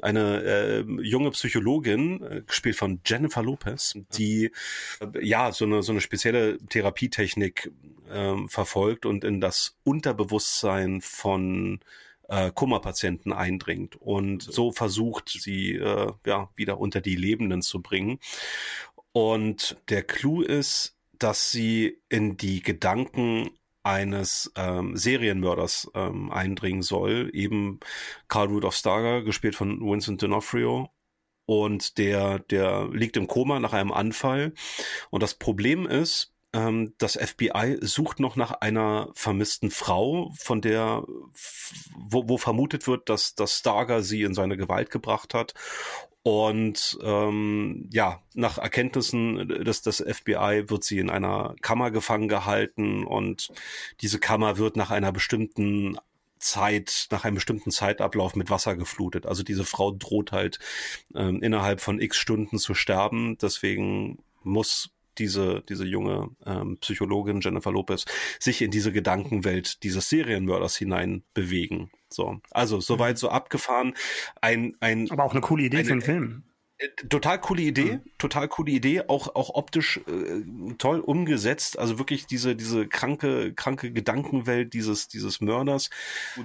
eine 0.00 0.42
äh, 0.42 0.84
junge 1.02 1.30
Psychologin, 1.32 2.22
äh, 2.22 2.42
gespielt 2.46 2.76
von 2.76 3.00
Jennifer 3.04 3.42
Lopez, 3.42 3.94
die 4.16 4.50
äh, 5.00 5.26
ja 5.26 5.52
so 5.52 5.64
eine 5.64 5.82
so 5.82 5.92
eine 5.92 6.00
spezielle 6.00 6.58
Therapietechnik 6.58 7.70
äh, 8.10 8.36
verfolgt 8.48 9.06
und 9.06 9.24
in 9.24 9.40
das 9.40 9.76
Unterbewusstsein 9.84 11.00
von 11.00 11.80
äh, 12.28 12.50
Kummerpatienten 12.54 13.32
eindringt 13.32 13.96
und 13.96 14.42
so 14.42 14.72
versucht, 14.72 15.28
sie 15.28 15.74
äh, 15.74 16.12
ja 16.24 16.48
wieder 16.54 16.78
unter 16.78 17.00
die 17.00 17.16
Lebenden 17.16 17.62
zu 17.62 17.82
bringen. 17.82 18.20
Und 19.12 19.76
der 19.88 20.04
Clou 20.04 20.42
ist, 20.42 20.96
dass 21.22 21.50
sie 21.50 22.00
in 22.08 22.36
die 22.36 22.62
Gedanken 22.62 23.50
eines 23.82 24.52
ähm, 24.56 24.96
Serienmörders 24.96 25.90
ähm, 25.94 26.30
eindringen 26.30 26.82
soll, 26.82 27.30
eben 27.32 27.80
Carl 28.28 28.48
Rudolph 28.48 28.74
Starger, 28.74 29.22
gespielt 29.22 29.54
von 29.54 29.80
Vincent 29.80 30.22
D'Onofrio. 30.22 30.88
Und 31.46 31.98
der, 31.98 32.38
der 32.38 32.88
liegt 32.92 33.16
im 33.16 33.26
Koma 33.26 33.58
nach 33.58 33.72
einem 33.72 33.90
Anfall. 33.90 34.54
Und 35.10 35.22
das 35.22 35.34
Problem 35.34 35.86
ist, 35.86 36.32
ähm, 36.52 36.94
das 36.98 37.16
FBI 37.16 37.78
sucht 37.80 38.20
noch 38.20 38.36
nach 38.36 38.52
einer 38.52 39.10
vermissten 39.14 39.70
Frau, 39.70 40.32
von 40.38 40.60
der, 40.60 41.04
wo, 41.96 42.28
wo 42.28 42.38
vermutet 42.38 42.86
wird, 42.86 43.08
dass, 43.08 43.34
dass 43.34 43.58
Starger 43.58 44.02
sie 44.02 44.22
in 44.22 44.34
seine 44.34 44.56
Gewalt 44.56 44.90
gebracht 44.90 45.34
hat. 45.34 45.54
Und 46.22 46.98
ähm, 47.02 47.88
ja, 47.90 48.22
nach 48.34 48.58
Erkenntnissen 48.58 49.48
des, 49.48 49.80
des 49.80 50.04
FBI 50.06 50.64
wird 50.68 50.84
sie 50.84 50.98
in 50.98 51.08
einer 51.08 51.54
Kammer 51.62 51.90
gefangen 51.90 52.28
gehalten 52.28 53.04
und 53.04 53.48
diese 54.02 54.18
Kammer 54.18 54.58
wird 54.58 54.76
nach 54.76 54.90
einer 54.90 55.12
bestimmten 55.12 55.96
Zeit, 56.38 57.06
nach 57.10 57.24
einem 57.24 57.36
bestimmten 57.36 57.70
Zeitablauf 57.70 58.36
mit 58.36 58.50
Wasser 58.50 58.76
geflutet. 58.76 59.26
Also 59.26 59.42
diese 59.42 59.64
Frau 59.64 59.92
droht 59.92 60.32
halt 60.32 60.58
ähm, 61.14 61.42
innerhalb 61.42 61.80
von 61.80 62.00
x 62.00 62.18
Stunden 62.18 62.58
zu 62.58 62.74
sterben. 62.74 63.38
Deswegen 63.38 64.18
muss 64.42 64.90
diese, 65.18 65.62
diese 65.68 65.84
junge 65.84 66.30
ähm, 66.44 66.78
Psychologin 66.78 67.40
Jennifer 67.40 67.72
Lopez 67.72 68.04
sich 68.38 68.62
in 68.62 68.70
diese 68.70 68.92
Gedankenwelt 68.92 69.82
dieses 69.84 70.08
Serienmörders 70.08 70.76
hinein 70.76 71.22
bewegen. 71.34 71.90
So, 72.12 72.40
also 72.50 72.80
soweit 72.80 73.18
so 73.18 73.28
abgefahren. 73.28 73.94
Ein, 74.40 74.76
ein, 74.80 75.10
Aber 75.10 75.24
auch 75.24 75.32
eine 75.32 75.40
coole 75.40 75.64
Idee 75.64 75.78
eine, 75.78 75.86
für 75.86 75.92
einen 75.92 76.02
Film. 76.02 76.44
Äh, 76.80 76.88
total 77.08 77.38
coole 77.40 77.62
Idee, 77.62 77.96
mhm. 77.96 78.02
total 78.16 78.48
coole 78.48 78.72
Idee, 78.72 79.02
auch 79.08 79.34
auch 79.34 79.50
optisch 79.54 80.00
äh, 80.08 80.42
toll 80.78 81.00
umgesetzt, 81.00 81.78
also 81.78 81.98
wirklich 81.98 82.26
diese 82.26 82.56
diese 82.56 82.88
kranke 82.88 83.52
kranke 83.52 83.92
Gedankenwelt 83.92 84.72
dieses 84.72 85.08
dieses 85.08 85.42
Mörders 85.42 85.90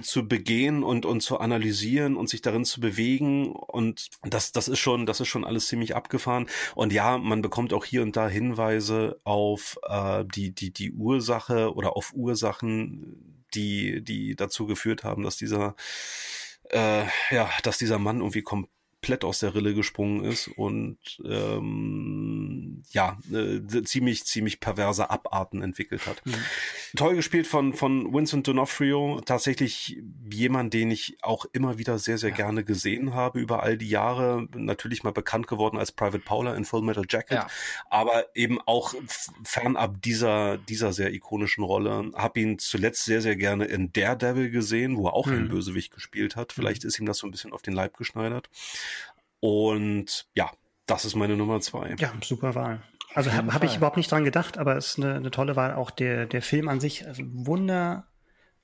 zu 0.02 0.28
begehen 0.28 0.82
und 0.82 1.06
und 1.06 1.22
zu 1.22 1.38
analysieren 1.38 2.16
und 2.16 2.28
sich 2.28 2.42
darin 2.42 2.66
zu 2.66 2.80
bewegen 2.80 3.52
und 3.52 4.10
das 4.22 4.52
das 4.52 4.68
ist 4.68 4.78
schon 4.78 5.06
das 5.06 5.20
ist 5.20 5.28
schon 5.28 5.44
alles 5.44 5.68
ziemlich 5.68 5.96
abgefahren 5.96 6.46
und 6.74 6.92
ja, 6.92 7.16
man 7.16 7.40
bekommt 7.40 7.72
auch 7.72 7.86
hier 7.86 8.02
und 8.02 8.16
da 8.16 8.28
Hinweise 8.28 9.18
auf 9.24 9.78
äh, 9.88 10.24
die 10.34 10.50
die 10.54 10.70
die 10.70 10.92
Ursache 10.92 11.74
oder 11.74 11.96
auf 11.96 12.12
Ursachen, 12.14 13.35
die 13.56 14.02
die 14.02 14.36
dazu 14.36 14.66
geführt 14.66 15.04
haben, 15.04 15.22
dass 15.22 15.36
dieser 15.36 15.74
äh, 16.70 17.04
ja, 17.30 17.50
dass 17.62 17.78
dieser 17.78 17.98
Mann 17.98 18.18
irgendwie 18.18 18.42
komplett 18.42 18.75
komplett 19.06 19.24
aus 19.24 19.38
der 19.38 19.54
Rille 19.54 19.72
gesprungen 19.72 20.24
ist 20.24 20.48
und 20.48 20.98
ähm, 21.24 22.82
ja, 22.90 23.16
äh, 23.32 23.60
ziemlich, 23.84 24.24
ziemlich 24.24 24.58
perverse 24.58 25.10
Abarten 25.10 25.62
entwickelt 25.62 26.06
hat. 26.06 26.26
Mhm. 26.26 26.34
Toll 26.96 27.14
gespielt 27.14 27.46
von, 27.46 27.72
von 27.72 28.12
Vincent 28.12 28.48
D'Onofrio, 28.48 29.24
tatsächlich 29.24 30.02
jemand, 30.28 30.74
den 30.74 30.90
ich 30.90 31.18
auch 31.22 31.46
immer 31.52 31.78
wieder 31.78 32.00
sehr, 32.00 32.18
sehr 32.18 32.30
ja. 32.30 32.36
gerne 32.36 32.64
gesehen 32.64 33.14
habe 33.14 33.38
über 33.38 33.62
all 33.62 33.78
die 33.78 33.88
Jahre. 33.88 34.48
Natürlich 34.56 35.04
mal 35.04 35.12
bekannt 35.12 35.46
geworden 35.46 35.78
als 35.78 35.92
Private 35.92 36.18
Paula 36.18 36.56
in 36.56 36.64
Full 36.64 36.82
Metal 36.82 37.06
Jacket, 37.08 37.38
ja. 37.38 37.46
aber 37.88 38.24
eben 38.34 38.58
auch 38.66 38.94
fernab 39.44 40.02
dieser, 40.02 40.58
dieser 40.58 40.92
sehr 40.92 41.12
ikonischen 41.12 41.62
Rolle. 41.62 42.10
Hab 42.14 42.36
ihn 42.36 42.58
zuletzt 42.58 43.04
sehr, 43.04 43.22
sehr 43.22 43.36
gerne 43.36 43.66
in 43.66 43.92
Daredevil 43.92 44.50
gesehen, 44.50 44.96
wo 44.96 45.06
er 45.06 45.14
auch 45.14 45.26
mhm. 45.26 45.32
einen 45.32 45.48
Bösewicht 45.48 45.94
gespielt 45.94 46.34
hat. 46.34 46.52
Vielleicht 46.52 46.82
mhm. 46.82 46.88
ist 46.88 46.98
ihm 46.98 47.06
das 47.06 47.18
so 47.18 47.28
ein 47.28 47.30
bisschen 47.30 47.52
auf 47.52 47.62
den 47.62 47.74
Leib 47.74 47.96
geschneidert. 47.96 48.50
Und 49.46 50.26
ja, 50.34 50.50
das 50.86 51.04
ist 51.04 51.14
meine 51.14 51.36
Nummer 51.36 51.60
zwei. 51.60 51.94
Ja, 52.00 52.12
super 52.20 52.56
Wahl. 52.56 52.82
Also 53.14 53.32
habe 53.32 53.54
hab 53.54 53.62
ich 53.62 53.76
überhaupt 53.76 53.96
nicht 53.96 54.10
dran 54.10 54.24
gedacht, 54.24 54.58
aber 54.58 54.76
es 54.76 54.88
ist 54.88 54.98
eine, 54.98 55.14
eine 55.14 55.30
tolle 55.30 55.54
Wahl. 55.54 55.74
Auch 55.74 55.92
der, 55.92 56.26
der 56.26 56.42
Film 56.42 56.68
an 56.68 56.80
sich, 56.80 57.06
also 57.06 57.22
wunder, 57.32 58.08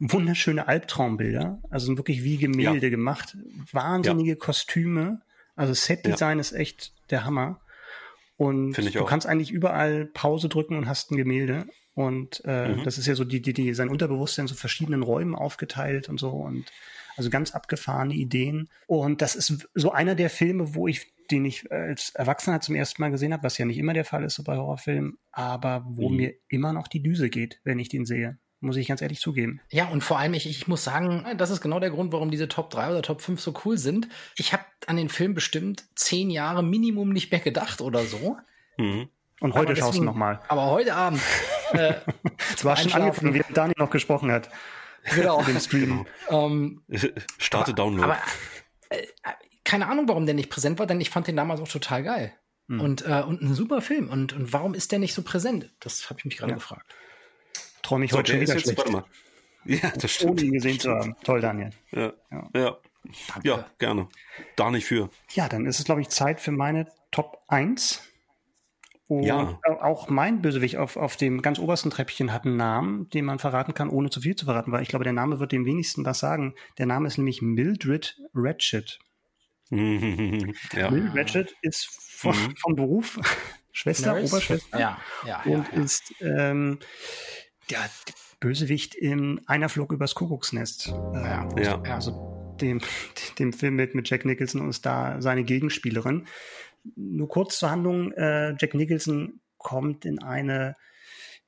wunderschöne 0.00 0.66
Albtraumbilder, 0.66 1.62
also 1.70 1.96
wirklich 1.96 2.24
wie 2.24 2.36
Gemälde 2.36 2.88
ja. 2.88 2.90
gemacht, 2.90 3.36
wahnsinnige 3.70 4.30
ja. 4.30 4.36
Kostüme, 4.36 5.22
also 5.54 5.72
Setdesign 5.72 6.38
ja. 6.38 6.40
ist 6.40 6.50
echt 6.50 6.92
der 7.10 7.24
Hammer. 7.24 7.60
Und 8.36 8.76
du 8.76 9.04
auch. 9.04 9.08
kannst 9.08 9.28
eigentlich 9.28 9.52
überall 9.52 10.06
Pause 10.06 10.48
drücken 10.48 10.76
und 10.76 10.88
hast 10.88 11.12
ein 11.12 11.16
Gemälde. 11.16 11.66
Und 11.94 12.42
äh, 12.44 12.68
mhm. 12.68 12.84
das 12.84 12.98
ist 12.98 13.06
ja 13.06 13.14
so 13.14 13.24
die, 13.24 13.42
die, 13.42 13.52
die 13.52 13.74
sein 13.74 13.88
Unterbewusstsein 13.88 14.46
so 14.46 14.54
verschiedenen 14.54 15.02
Räumen 15.02 15.34
aufgeteilt 15.34 16.08
und 16.08 16.18
so. 16.18 16.30
Und 16.30 16.72
also 17.16 17.28
ganz 17.28 17.52
abgefahrene 17.52 18.14
Ideen. 18.14 18.68
Und 18.86 19.20
das 19.20 19.34
ist 19.34 19.68
so 19.74 19.92
einer 19.92 20.14
der 20.14 20.30
Filme, 20.30 20.74
wo 20.74 20.88
ich 20.88 21.12
den 21.30 21.44
ich 21.44 21.70
als 21.72 22.10
Erwachsener 22.10 22.60
zum 22.60 22.74
ersten 22.74 23.00
Mal 23.00 23.10
gesehen 23.10 23.32
habe, 23.32 23.42
was 23.42 23.58
ja 23.58 23.64
nicht 23.64 23.78
immer 23.78 23.94
der 23.94 24.04
Fall 24.04 24.24
ist 24.24 24.34
so 24.34 24.42
bei 24.42 24.56
Horrorfilmen, 24.56 25.18
aber 25.30 25.84
wo 25.86 26.08
mhm. 26.08 26.16
mir 26.16 26.34
immer 26.48 26.72
noch 26.72 26.88
die 26.88 27.02
Düse 27.02 27.30
geht, 27.30 27.60
wenn 27.64 27.78
ich 27.78 27.88
den 27.88 28.04
sehe. 28.04 28.38
Muss 28.60 28.76
ich 28.76 28.86
ganz 28.86 29.02
ehrlich 29.02 29.18
zugeben. 29.18 29.60
Ja, 29.70 29.88
und 29.88 30.04
vor 30.04 30.20
allem, 30.20 30.34
ich, 30.34 30.48
ich 30.48 30.68
muss 30.68 30.84
sagen, 30.84 31.26
das 31.36 31.50
ist 31.50 31.62
genau 31.62 31.80
der 31.80 31.90
Grund, 31.90 32.12
warum 32.12 32.30
diese 32.30 32.46
Top 32.46 32.70
3 32.70 32.90
oder 32.90 33.02
Top 33.02 33.20
5 33.20 33.40
so 33.40 33.54
cool 33.64 33.76
sind. 33.76 34.08
Ich 34.36 34.52
habe 34.52 34.62
an 34.86 34.96
den 34.96 35.08
Film 35.08 35.34
bestimmt 35.34 35.84
zehn 35.96 36.30
Jahre 36.30 36.62
Minimum 36.62 37.08
nicht 37.08 37.32
mehr 37.32 37.40
gedacht 37.40 37.80
oder 37.80 38.04
so. 38.04 38.36
Mhm. 38.76 39.08
Und 39.40 39.54
heute 39.54 39.74
schaust 39.74 39.98
du 39.98 40.04
nochmal. 40.04 40.40
Aber 40.46 40.70
heute 40.70 40.94
Abend. 40.94 41.20
Äh, 41.72 41.94
du 42.60 42.70
hast 42.70 42.82
schon 42.82 42.92
angefangen, 42.92 43.34
wie 43.34 43.42
Daniel 43.52 43.76
noch 43.78 43.90
gesprochen 43.90 44.30
hat. 44.30 44.48
Genau. 45.14 45.42
Den 45.42 45.60
Stream. 45.60 46.06
Ähm, 46.28 46.82
Starte 47.38 47.70
aber, 47.70 47.76
Download. 47.76 48.04
Aber, 48.04 48.18
äh, 48.90 49.06
keine 49.64 49.88
Ahnung, 49.88 50.08
warum 50.08 50.26
der 50.26 50.34
nicht 50.34 50.50
präsent 50.50 50.78
war, 50.78 50.86
denn 50.86 51.00
ich 51.00 51.10
fand 51.10 51.26
den 51.26 51.36
damals 51.36 51.60
auch 51.60 51.68
total 51.68 52.02
geil. 52.02 52.32
Hm. 52.68 52.80
Und, 52.80 53.06
äh, 53.06 53.22
und 53.22 53.42
ein 53.42 53.54
super 53.54 53.80
Film. 53.80 54.08
Und, 54.08 54.32
und 54.32 54.52
warum 54.52 54.74
ist 54.74 54.92
der 54.92 54.98
nicht 54.98 55.14
so 55.14 55.22
präsent? 55.22 55.70
Das 55.80 56.08
habe 56.10 56.18
ich 56.20 56.24
mich 56.24 56.36
gerade 56.36 56.52
ja. 56.52 56.56
gefragt. 56.56 56.94
Träume 57.82 58.04
ich 58.04 58.12
so, 58.12 58.18
heute 58.18 58.32
schon 58.32 58.40
wieder 58.40 58.54
jetzt, 58.54 58.62
schlecht. 58.62 58.78
Warte 58.78 58.92
mal. 58.92 59.04
Ja, 59.64 59.92
das 59.96 60.10
stimmt. 60.10 60.32
Ohne 60.32 60.42
ihn 60.42 60.52
gesehen 60.52 60.80
zu 60.80 60.90
haben. 60.90 61.16
Toll, 61.22 61.40
Daniel. 61.40 61.70
Ja. 61.92 62.12
Ja, 62.30 62.50
ja. 62.54 62.78
ja 63.42 63.66
gerne. 63.78 64.08
Da 64.56 64.70
nicht 64.70 64.86
für. 64.86 65.10
Ja, 65.32 65.48
dann 65.48 65.66
ist 65.66 65.78
es, 65.78 65.84
glaube 65.84 66.00
ich, 66.00 66.08
Zeit 66.08 66.40
für 66.40 66.52
meine 66.52 66.88
Top 67.10 67.42
1. 67.48 68.02
Und 69.12 69.24
ja. 69.24 69.58
auch 69.82 70.08
mein 70.08 70.40
Bösewicht 70.40 70.76
auf, 70.76 70.96
auf 70.96 71.16
dem 71.16 71.42
ganz 71.42 71.58
obersten 71.58 71.90
Treppchen 71.90 72.32
hat 72.32 72.46
einen 72.46 72.56
Namen, 72.56 73.10
den 73.10 73.26
man 73.26 73.38
verraten 73.38 73.74
kann, 73.74 73.90
ohne 73.90 74.08
zu 74.08 74.22
viel 74.22 74.34
zu 74.34 74.46
verraten, 74.46 74.72
weil 74.72 74.82
ich 74.82 74.88
glaube, 74.88 75.04
der 75.04 75.12
Name 75.12 75.38
wird 75.38 75.52
dem 75.52 75.66
wenigsten 75.66 76.06
was 76.06 76.18
sagen. 76.18 76.54
Der 76.78 76.86
Name 76.86 77.08
ist 77.08 77.18
nämlich 77.18 77.42
Mildred 77.42 78.18
Ratchet. 78.34 79.00
ja. 79.70 80.90
Mildred 80.90 81.14
Ratchet 81.14 81.54
ist 81.60 81.88
von, 81.90 82.34
mhm. 82.34 82.56
vom 82.56 82.74
Beruf 82.74 83.20
Schwester, 83.72 84.14
Nurse? 84.14 84.34
Oberschwester. 84.34 84.80
Ja, 84.80 84.98
ja, 85.26 85.42
und 85.42 85.68
ja, 85.68 85.76
ja. 85.76 85.82
ist 85.82 86.14
ähm, 86.20 86.78
der 87.70 87.90
Bösewicht 88.40 88.94
in 88.94 89.42
Einer 89.46 89.68
flog 89.68 89.92
übers 89.92 90.14
Kuckucksnest. 90.14 90.86
Ja, 90.86 91.48
äh, 91.54 91.64
ja. 91.64 91.82
Also 91.82 92.56
dem, 92.62 92.80
dem 93.38 93.52
Film 93.52 93.76
mit, 93.76 93.94
mit 93.94 94.08
Jack 94.08 94.24
Nicholson 94.24 94.62
und 94.62 94.70
ist 94.70 94.86
da 94.86 95.20
seine 95.20 95.44
Gegenspielerin 95.44 96.26
nur 96.96 97.28
kurz 97.28 97.58
zur 97.58 97.70
Handlung. 97.70 98.12
Äh, 98.12 98.54
Jack 98.58 98.74
Nicholson 98.74 99.40
kommt 99.58 100.04
in 100.04 100.22
eine, 100.22 100.76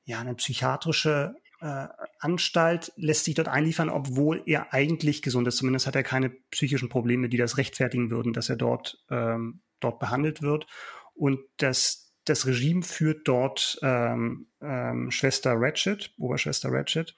ja, 0.03 0.19
eine 0.19 0.35
psychiatrische 0.35 1.35
äh, 1.61 1.87
Anstalt, 2.19 2.91
lässt 2.95 3.25
sich 3.25 3.35
dort 3.35 3.47
einliefern, 3.47 3.89
obwohl 3.89 4.43
er 4.45 4.73
eigentlich 4.73 5.21
gesund 5.21 5.47
ist. 5.47 5.57
Zumindest 5.57 5.87
hat 5.87 5.95
er 5.95 6.03
keine 6.03 6.29
psychischen 6.51 6.89
Probleme, 6.89 7.29
die 7.29 7.37
das 7.37 7.57
rechtfertigen 7.57 8.11
würden, 8.11 8.33
dass 8.33 8.49
er 8.49 8.55
dort, 8.55 9.03
ähm, 9.09 9.61
dort 9.79 9.99
behandelt 9.99 10.41
wird. 10.41 10.67
Und 11.13 11.39
das, 11.57 12.13
das 12.25 12.45
Regime 12.45 12.83
führt 12.83 13.27
dort 13.27 13.79
ähm, 13.81 14.47
ähm, 14.61 15.11
Schwester 15.11 15.53
Ratchet, 15.55 16.13
Oberschwester 16.17 16.69
Ratchet, 16.71 17.15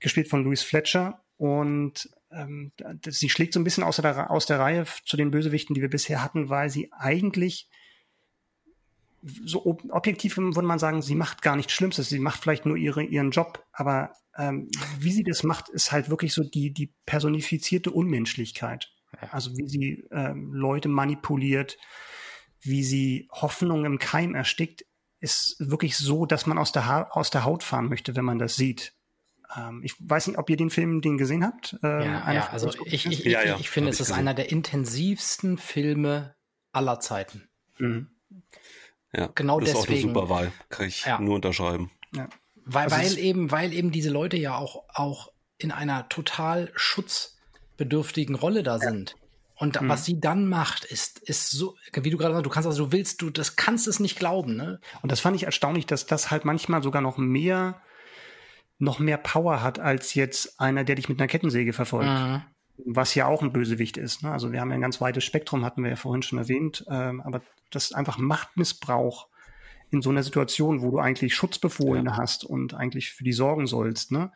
gespielt 0.00 0.28
von 0.28 0.44
Louis 0.44 0.62
Fletcher. 0.62 1.24
Und 1.36 2.08
ähm, 2.32 2.72
sie 3.08 3.28
schlägt 3.28 3.54
so 3.54 3.60
ein 3.60 3.64
bisschen 3.64 3.84
aus 3.84 3.96
der, 3.96 4.30
aus 4.30 4.46
der 4.46 4.58
Reihe 4.58 4.84
zu 5.04 5.16
den 5.16 5.30
Bösewichten, 5.30 5.74
die 5.74 5.82
wir 5.82 5.90
bisher 5.90 6.22
hatten, 6.22 6.48
weil 6.48 6.70
sie 6.70 6.90
eigentlich 6.92 7.68
so 9.44 9.64
objektiv 9.64 10.36
würde 10.36 10.66
man 10.66 10.78
sagen, 10.78 11.00
sie 11.00 11.14
macht 11.14 11.42
gar 11.42 11.54
nichts 11.56 11.72
Schlimmes, 11.72 11.96
sie 11.96 12.18
macht 12.18 12.42
vielleicht 12.42 12.66
nur 12.66 12.76
ihre, 12.76 13.04
ihren 13.04 13.30
Job, 13.30 13.64
aber 13.72 14.14
ähm, 14.36 14.68
wie 14.98 15.12
sie 15.12 15.22
das 15.22 15.42
macht, 15.42 15.68
ist 15.68 15.92
halt 15.92 16.10
wirklich 16.10 16.32
so 16.32 16.42
die, 16.42 16.72
die 16.72 16.92
personifizierte 17.06 17.90
Unmenschlichkeit. 17.90 18.90
Also 19.30 19.56
wie 19.56 19.68
sie 19.68 20.04
ähm, 20.10 20.52
Leute 20.52 20.88
manipuliert, 20.88 21.76
wie 22.60 22.82
sie 22.82 23.28
Hoffnung 23.30 23.84
im 23.84 23.98
Keim 23.98 24.34
erstickt, 24.34 24.84
ist 25.20 25.56
wirklich 25.60 25.96
so, 25.96 26.26
dass 26.26 26.46
man 26.46 26.58
aus 26.58 26.72
der, 26.72 26.86
ha 26.86 27.02
aus 27.10 27.30
der 27.30 27.44
Haut 27.44 27.62
fahren 27.62 27.88
möchte, 27.88 28.16
wenn 28.16 28.24
man 28.24 28.38
das 28.38 28.56
sieht. 28.56 28.94
Ähm, 29.56 29.82
ich 29.84 29.94
weiß 29.98 30.28
nicht, 30.28 30.38
ob 30.38 30.48
ihr 30.50 30.56
den 30.56 30.70
Film 30.70 31.00
den 31.00 31.18
gesehen 31.18 31.44
habt. 31.44 31.78
Äh, 31.82 31.86
ja, 31.86 32.32
ja 32.32 32.48
also 32.48 32.70
ich, 32.86 33.06
ich, 33.06 33.24
ja, 33.24 33.42
ja, 33.42 33.56
ich, 33.58 33.70
finde, 33.70 33.90
es 33.90 34.00
ist 34.00 34.08
gesehen. 34.08 34.20
einer 34.20 34.34
der 34.34 34.50
intensivsten 34.50 35.58
Filme 35.58 36.34
aller 36.72 37.00
Zeiten. 37.00 37.48
Mhm. 37.78 38.08
Ja, 39.14 39.28
genau 39.34 39.60
das 39.60 39.72
deswegen. 39.72 39.82
ist 39.82 39.88
auch 39.88 39.92
eine 39.92 40.14
super 40.14 40.28
Wahl. 40.28 40.52
Kann 40.68 40.86
ich 40.86 41.04
ja. 41.04 41.20
nur 41.20 41.34
unterschreiben. 41.36 41.90
Ja. 42.14 42.28
Weil, 42.64 42.84
also 42.84 42.96
weil 42.96 43.18
eben, 43.18 43.50
weil 43.50 43.72
eben 43.72 43.90
diese 43.90 44.10
Leute 44.10 44.36
ja 44.36 44.56
auch, 44.56 44.84
auch 44.88 45.32
in 45.58 45.70
einer 45.70 46.08
total 46.08 46.70
schutzbedürftigen 46.74 48.34
Rolle 48.34 48.62
da 48.62 48.78
sind. 48.78 49.16
Und 49.54 49.80
mhm. 49.80 49.88
was 49.88 50.04
sie 50.04 50.18
dann 50.18 50.48
macht, 50.48 50.84
ist, 50.84 51.18
ist 51.20 51.50
so, 51.50 51.76
wie 51.92 52.10
du 52.10 52.16
gerade 52.16 52.34
sagst, 52.34 52.46
du 52.46 52.50
kannst 52.50 52.66
also, 52.66 52.86
du 52.86 52.92
willst, 52.92 53.22
du, 53.22 53.30
das 53.30 53.56
kannst 53.56 53.86
es 53.86 54.00
nicht 54.00 54.18
glauben, 54.18 54.56
ne? 54.56 54.80
Und 55.02 55.12
das 55.12 55.20
fand 55.20 55.36
ich 55.36 55.44
erstaunlich, 55.44 55.86
dass 55.86 56.06
das 56.06 56.30
halt 56.30 56.44
manchmal 56.44 56.82
sogar 56.82 57.02
noch 57.02 57.18
mehr 57.18 57.80
noch 58.78 58.98
mehr 58.98 59.16
Power 59.16 59.62
hat 59.62 59.78
als 59.78 60.14
jetzt 60.14 60.60
einer, 60.60 60.84
der 60.84 60.96
dich 60.96 61.08
mit 61.08 61.20
einer 61.20 61.28
Kettensäge 61.28 61.72
verfolgt. 61.72 62.10
Mhm. 62.10 62.42
Was 62.84 63.14
ja 63.14 63.26
auch 63.26 63.42
ein 63.42 63.52
Bösewicht 63.52 63.96
ist. 63.96 64.22
Ne? 64.22 64.32
Also 64.32 64.50
wir 64.50 64.60
haben 64.60 64.70
ja 64.70 64.74
ein 64.74 64.80
ganz 64.80 65.00
weites 65.00 65.24
Spektrum, 65.24 65.64
hatten 65.64 65.82
wir 65.82 65.90
ja 65.90 65.96
vorhin 65.96 66.22
schon 66.22 66.38
erwähnt, 66.38 66.84
ähm, 66.88 67.20
aber 67.20 67.42
das 67.70 67.84
ist 67.84 67.92
einfach 67.94 68.18
Machtmissbrauch 68.18 69.28
in 69.90 70.02
so 70.02 70.10
einer 70.10 70.22
Situation, 70.22 70.82
wo 70.82 70.90
du 70.90 70.98
eigentlich 70.98 71.34
Schutzbefohlene 71.34 72.10
ja. 72.10 72.16
hast 72.16 72.44
und 72.44 72.74
eigentlich 72.74 73.12
für 73.12 73.24
die 73.24 73.32
sorgen 73.32 73.66
sollst, 73.66 74.10
ne? 74.10 74.32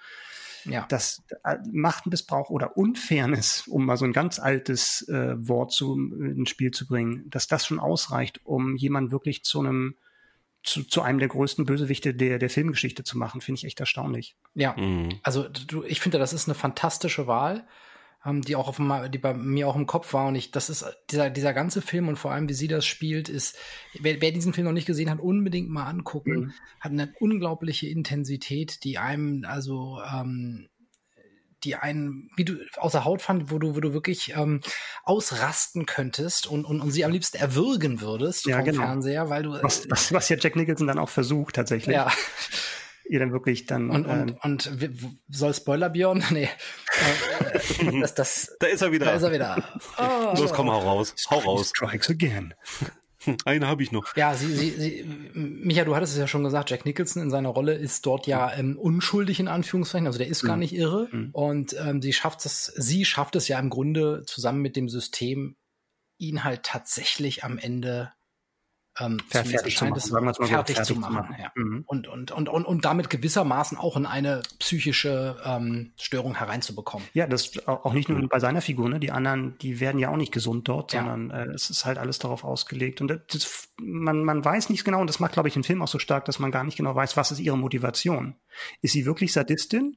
Ja. 0.64 0.84
Das 0.88 1.22
äh, 1.44 1.56
Machtmissbrauch 1.70 2.50
oder 2.50 2.76
Unfairness, 2.76 3.68
um 3.68 3.86
mal 3.86 3.96
so 3.96 4.04
ein 4.04 4.12
ganz 4.12 4.38
altes 4.38 5.08
äh, 5.08 5.34
Wort 5.36 5.72
zu, 5.72 5.94
ins 5.94 6.50
Spiel 6.50 6.72
zu 6.72 6.86
bringen, 6.86 7.30
dass 7.30 7.46
das 7.46 7.66
schon 7.66 7.78
ausreicht, 7.78 8.40
um 8.44 8.76
jemanden 8.76 9.12
wirklich 9.12 9.44
zu 9.44 9.60
einem 9.60 9.94
zu, 10.66 10.84
zu 10.84 11.02
einem 11.02 11.18
der 11.18 11.28
größten 11.28 11.64
Bösewichte 11.64 12.14
der, 12.14 12.38
der 12.38 12.50
Filmgeschichte 12.50 13.04
zu 13.04 13.16
machen, 13.16 13.40
finde 13.40 13.60
ich 13.60 13.64
echt 13.64 13.80
erstaunlich. 13.80 14.36
Ja, 14.54 14.74
mhm. 14.76 15.20
also 15.22 15.48
du, 15.48 15.84
ich 15.84 16.00
finde, 16.00 16.18
das 16.18 16.32
ist 16.32 16.48
eine 16.48 16.54
fantastische 16.54 17.26
Wahl 17.26 17.66
ähm, 18.26 18.42
die 18.42 18.56
auch 18.56 18.68
auf, 18.68 18.80
die 19.10 19.18
bei 19.18 19.34
mir 19.34 19.68
auch 19.68 19.76
im 19.76 19.86
Kopf 19.86 20.12
war. 20.12 20.26
Und 20.28 20.34
ich, 20.34 20.50
das 20.50 20.68
ist 20.68 20.84
dieser, 21.10 21.30
dieser 21.30 21.54
ganze 21.54 21.80
Film 21.80 22.08
und 22.08 22.16
vor 22.16 22.32
allem, 22.32 22.48
wie 22.48 22.54
sie 22.54 22.68
das 22.68 22.84
spielt, 22.84 23.28
ist, 23.28 23.56
wer, 24.00 24.20
wer 24.20 24.32
diesen 24.32 24.52
Film 24.52 24.66
noch 24.66 24.72
nicht 24.72 24.86
gesehen 24.86 25.10
hat, 25.10 25.20
unbedingt 25.20 25.70
mal 25.70 25.86
angucken. 25.86 26.36
Mhm. 26.36 26.52
Hat 26.80 26.92
eine 26.92 27.14
unglaubliche 27.20 27.88
Intensität, 27.88 28.84
die 28.84 28.98
einem, 28.98 29.44
also, 29.46 30.00
ähm, 30.12 30.68
die 31.66 31.76
einen, 31.76 32.30
wie 32.36 32.44
du 32.44 32.54
außer 32.76 33.04
Haut 33.04 33.20
fand, 33.20 33.50
wo 33.50 33.58
du, 33.58 33.76
wo 33.76 33.80
du 33.80 33.92
wirklich 33.92 34.34
ähm, 34.34 34.60
ausrasten 35.04 35.84
könntest 35.84 36.46
und, 36.46 36.64
und, 36.64 36.80
und 36.80 36.90
sie 36.90 37.04
am 37.04 37.12
liebsten 37.12 37.36
erwürgen 37.36 38.00
würdest 38.00 38.46
ja, 38.46 38.56
vom 38.56 38.64
genau. 38.64 38.82
Fernseher, 38.82 39.28
weil 39.28 39.42
du. 39.42 39.52
Was, 39.62 39.88
was, 39.90 40.12
was 40.12 40.28
ja 40.28 40.36
Jack 40.38 40.56
Nicholson 40.56 40.86
dann 40.86 40.98
auch 40.98 41.10
versucht, 41.10 41.56
tatsächlich. 41.56 41.94
Ja 41.94 42.10
ihr 43.08 43.20
dann 43.20 43.32
wirklich 43.32 43.66
dann. 43.66 43.90
Und, 43.90 44.06
und, 44.06 44.30
ähm, 44.30 44.36
und 44.42 44.70
soll 45.28 45.54
Spoiler 45.54 45.90
Björn? 45.90 46.24
Nee. 46.30 46.48
Äh, 47.78 48.00
das, 48.00 48.14
das, 48.14 48.56
da 48.60 48.66
ist 48.66 48.82
er 48.82 48.92
wieder. 48.92 49.06
Da 49.06 49.12
ist 49.12 49.22
er 49.22 49.32
wieder. 49.32 49.64
Oh. 49.98 50.34
Los, 50.36 50.52
komm, 50.52 50.70
hau 50.70 50.80
raus. 50.80 51.14
Hau 51.30 51.38
raus. 51.38 51.68
Strikes 51.68 52.10
again. 52.10 52.54
Eine 53.44 53.66
habe 53.66 53.82
ich 53.82 53.92
noch. 53.92 54.16
Ja, 54.16 54.34
sie, 54.34 54.52
sie, 54.52 54.70
sie, 54.70 55.04
Micha, 55.34 55.84
du 55.84 55.94
hattest 55.94 56.12
es 56.12 56.18
ja 56.18 56.26
schon 56.26 56.44
gesagt, 56.44 56.70
Jack 56.70 56.84
Nicholson 56.84 57.22
in 57.22 57.30
seiner 57.30 57.48
Rolle 57.48 57.74
ist 57.74 58.06
dort 58.06 58.26
ja 58.26 58.52
ähm, 58.54 58.78
unschuldig 58.78 59.40
in 59.40 59.48
Anführungszeichen, 59.48 60.06
also 60.06 60.18
der 60.18 60.28
ist 60.28 60.42
gar 60.42 60.56
nicht 60.56 60.74
irre. 60.74 61.08
Mhm. 61.10 61.30
Und 61.32 61.76
ähm, 61.78 62.02
sie 62.02 62.12
schafft 62.12 62.44
es, 62.46 62.66
sie 62.76 63.04
schafft 63.04 63.36
es 63.36 63.48
ja 63.48 63.58
im 63.58 63.70
Grunde 63.70 64.22
zusammen 64.26 64.62
mit 64.62 64.76
dem 64.76 64.88
System, 64.88 65.56
ihn 66.18 66.44
halt 66.44 66.62
tatsächlich 66.62 67.44
am 67.44 67.58
Ende 67.58 68.12
ähm, 68.98 69.20
fertig, 69.28 69.76
zu 69.76 69.84
machen, 69.84 69.96
es, 69.96 70.08
fertig, 70.36 70.76
fertig 70.76 70.84
zu 70.84 70.94
machen. 70.96 71.14
machen. 71.14 71.36
Ja. 71.38 71.52
Mhm. 71.54 71.84
Und, 71.86 72.08
und, 72.08 72.30
und, 72.30 72.48
und, 72.48 72.64
und 72.64 72.84
damit 72.84 73.10
gewissermaßen 73.10 73.76
auch 73.78 73.96
in 73.96 74.06
eine 74.06 74.42
psychische 74.58 75.36
ähm, 75.44 75.92
Störung 76.00 76.36
hereinzubekommen. 76.36 77.06
Ja, 77.12 77.26
das 77.26 77.66
auch 77.66 77.92
nicht 77.92 78.08
nur 78.08 78.26
bei 78.28 78.40
seiner 78.40 78.60
Figur, 78.60 78.88
ne? 78.88 79.00
Die 79.00 79.10
anderen, 79.10 79.58
die 79.58 79.80
werden 79.80 79.98
ja 79.98 80.10
auch 80.10 80.16
nicht 80.16 80.32
gesund 80.32 80.68
dort, 80.68 80.92
ja. 80.92 81.00
sondern 81.00 81.30
äh, 81.30 81.52
es 81.52 81.70
ist 81.70 81.84
halt 81.84 81.98
alles 81.98 82.18
darauf 82.18 82.44
ausgelegt. 82.44 83.00
Und 83.00 83.08
das, 83.08 83.68
man, 83.80 84.24
man 84.24 84.44
weiß 84.44 84.70
nicht 84.70 84.84
genau, 84.84 85.00
und 85.00 85.08
das 85.08 85.20
macht, 85.20 85.32
glaube 85.32 85.48
ich, 85.48 85.54
den 85.54 85.64
Film 85.64 85.82
auch 85.82 85.88
so 85.88 85.98
stark, 85.98 86.24
dass 86.24 86.38
man 86.38 86.50
gar 86.50 86.64
nicht 86.64 86.76
genau 86.76 86.94
weiß, 86.94 87.16
was 87.16 87.30
ist 87.30 87.40
ihre 87.40 87.58
Motivation. 87.58 88.36
Ist 88.80 88.92
sie 88.92 89.06
wirklich 89.06 89.32
Sadistin? 89.32 89.96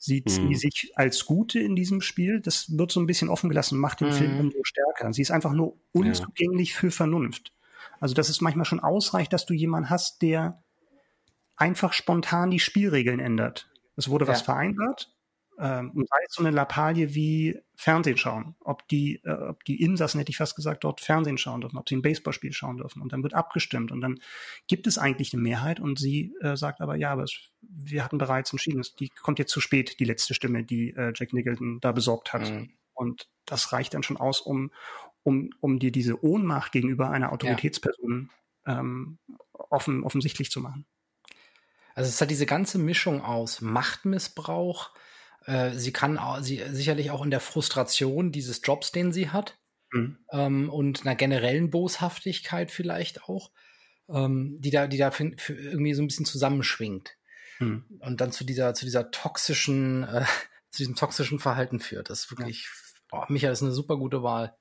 Sieht 0.00 0.26
mhm. 0.26 0.30
sie 0.30 0.54
sich 0.54 0.92
als 0.94 1.26
Gute 1.26 1.58
in 1.58 1.74
diesem 1.74 2.00
Spiel? 2.00 2.40
Das 2.40 2.78
wird 2.78 2.92
so 2.92 3.00
ein 3.00 3.06
bisschen 3.06 3.28
offen 3.28 3.50
gelassen, 3.50 3.78
macht 3.78 4.00
den 4.00 4.08
mhm. 4.08 4.12
Film 4.12 4.40
umso 4.40 4.62
stärker. 4.62 5.12
Sie 5.12 5.22
ist 5.22 5.32
einfach 5.32 5.52
nur 5.52 5.76
unzugänglich 5.92 6.70
ja. 6.70 6.78
für 6.78 6.90
Vernunft. 6.92 7.52
Also, 8.00 8.14
dass 8.14 8.28
es 8.28 8.40
manchmal 8.40 8.64
schon 8.64 8.80
ausreicht, 8.80 9.32
dass 9.32 9.46
du 9.46 9.54
jemanden 9.54 9.90
hast, 9.90 10.22
der 10.22 10.62
einfach 11.56 11.92
spontan 11.92 12.50
die 12.50 12.60
Spielregeln 12.60 13.20
ändert. 13.20 13.68
Es 13.96 14.08
wurde 14.08 14.24
ja. 14.24 14.32
was 14.32 14.42
vereinbart. 14.42 15.12
Ähm, 15.60 15.90
und 15.90 16.08
sei 16.08 16.18
es 16.24 16.34
so 16.34 16.42
eine 16.42 16.54
Lappalie 16.54 17.14
wie 17.16 17.58
Fernsehen 17.74 18.16
schauen, 18.16 18.54
ob 18.60 18.86
die, 18.86 19.20
äh, 19.24 19.32
ob 19.32 19.64
die 19.64 19.82
Insassen, 19.82 20.18
hätte 20.20 20.30
ich 20.30 20.36
fast 20.36 20.54
gesagt, 20.54 20.84
dort 20.84 21.00
Fernsehen 21.00 21.36
schauen 21.36 21.62
dürfen, 21.62 21.78
ob 21.78 21.88
sie 21.88 21.96
ein 21.96 22.02
Baseballspiel 22.02 22.52
schauen 22.52 22.76
dürfen. 22.76 23.02
Und 23.02 23.12
dann 23.12 23.24
wird 23.24 23.34
abgestimmt 23.34 23.90
und 23.90 24.00
dann 24.00 24.20
gibt 24.68 24.86
es 24.86 24.98
eigentlich 24.98 25.32
eine 25.32 25.42
Mehrheit 25.42 25.80
und 25.80 25.98
sie 25.98 26.32
äh, 26.40 26.56
sagt 26.56 26.80
aber, 26.80 26.94
ja, 26.94 27.10
aber 27.10 27.24
es, 27.24 27.50
wir 27.60 28.04
hatten 28.04 28.18
bereits 28.18 28.52
entschieden, 28.52 28.84
die 29.00 29.08
kommt 29.08 29.40
jetzt 29.40 29.50
zu 29.50 29.60
spät, 29.60 29.98
die 29.98 30.04
letzte 30.04 30.32
Stimme, 30.32 30.62
die 30.62 30.90
äh, 30.90 31.12
Jack 31.16 31.32
Nicholson 31.32 31.80
da 31.80 31.90
besorgt 31.90 32.32
hat. 32.32 32.48
Mhm. 32.48 32.70
Und 32.94 33.28
das 33.44 33.72
reicht 33.72 33.94
dann 33.94 34.04
schon 34.04 34.16
aus, 34.16 34.40
um, 34.40 34.70
um, 35.28 35.50
um 35.60 35.78
dir 35.78 35.92
diese 35.92 36.24
Ohnmacht 36.24 36.72
gegenüber 36.72 37.10
einer 37.10 37.32
Autoritätsperson 37.32 38.30
ja. 38.66 38.80
ähm, 38.80 39.18
offen, 39.52 40.02
offensichtlich 40.02 40.50
zu 40.50 40.60
machen. 40.60 40.86
Also 41.94 42.08
es 42.08 42.20
hat 42.20 42.30
diese 42.30 42.46
ganze 42.46 42.78
Mischung 42.78 43.22
aus 43.22 43.60
Machtmissbrauch, 43.60 44.90
äh, 45.44 45.72
sie 45.74 45.92
kann 45.92 46.18
sie 46.42 46.62
sicherlich 46.70 47.10
auch 47.10 47.22
in 47.22 47.30
der 47.30 47.40
Frustration 47.40 48.32
dieses 48.32 48.62
Jobs, 48.64 48.90
den 48.90 49.12
sie 49.12 49.30
hat, 49.30 49.58
mhm. 49.92 50.18
ähm, 50.32 50.70
und 50.70 51.02
einer 51.02 51.14
generellen 51.14 51.70
Boshaftigkeit 51.70 52.70
vielleicht 52.70 53.24
auch, 53.24 53.50
ähm, 54.08 54.56
die 54.60 54.70
da, 54.70 54.86
die 54.86 54.96
da 54.96 55.10
für, 55.10 55.32
für 55.36 55.54
irgendwie 55.54 55.92
so 55.92 56.02
ein 56.02 56.06
bisschen 56.06 56.26
zusammenschwingt. 56.26 57.16
Mhm. 57.58 57.84
Und 58.00 58.20
dann 58.20 58.32
zu 58.32 58.44
dieser, 58.44 58.72
zu 58.72 58.86
dieser 58.86 59.10
toxischen, 59.10 60.04
äh, 60.04 60.24
zu 60.70 60.78
diesem 60.78 60.94
toxischen 60.94 61.38
Verhalten 61.38 61.80
führt. 61.80 62.08
Das 62.08 62.24
ist 62.24 62.30
wirklich, 62.30 62.66
ja. 63.12 63.18
oh, 63.18 63.24
Michael, 63.28 63.50
das 63.50 63.58
ist 63.58 63.64
eine 63.64 63.72
super 63.72 63.98
gute 63.98 64.22
Wahl. 64.22 64.56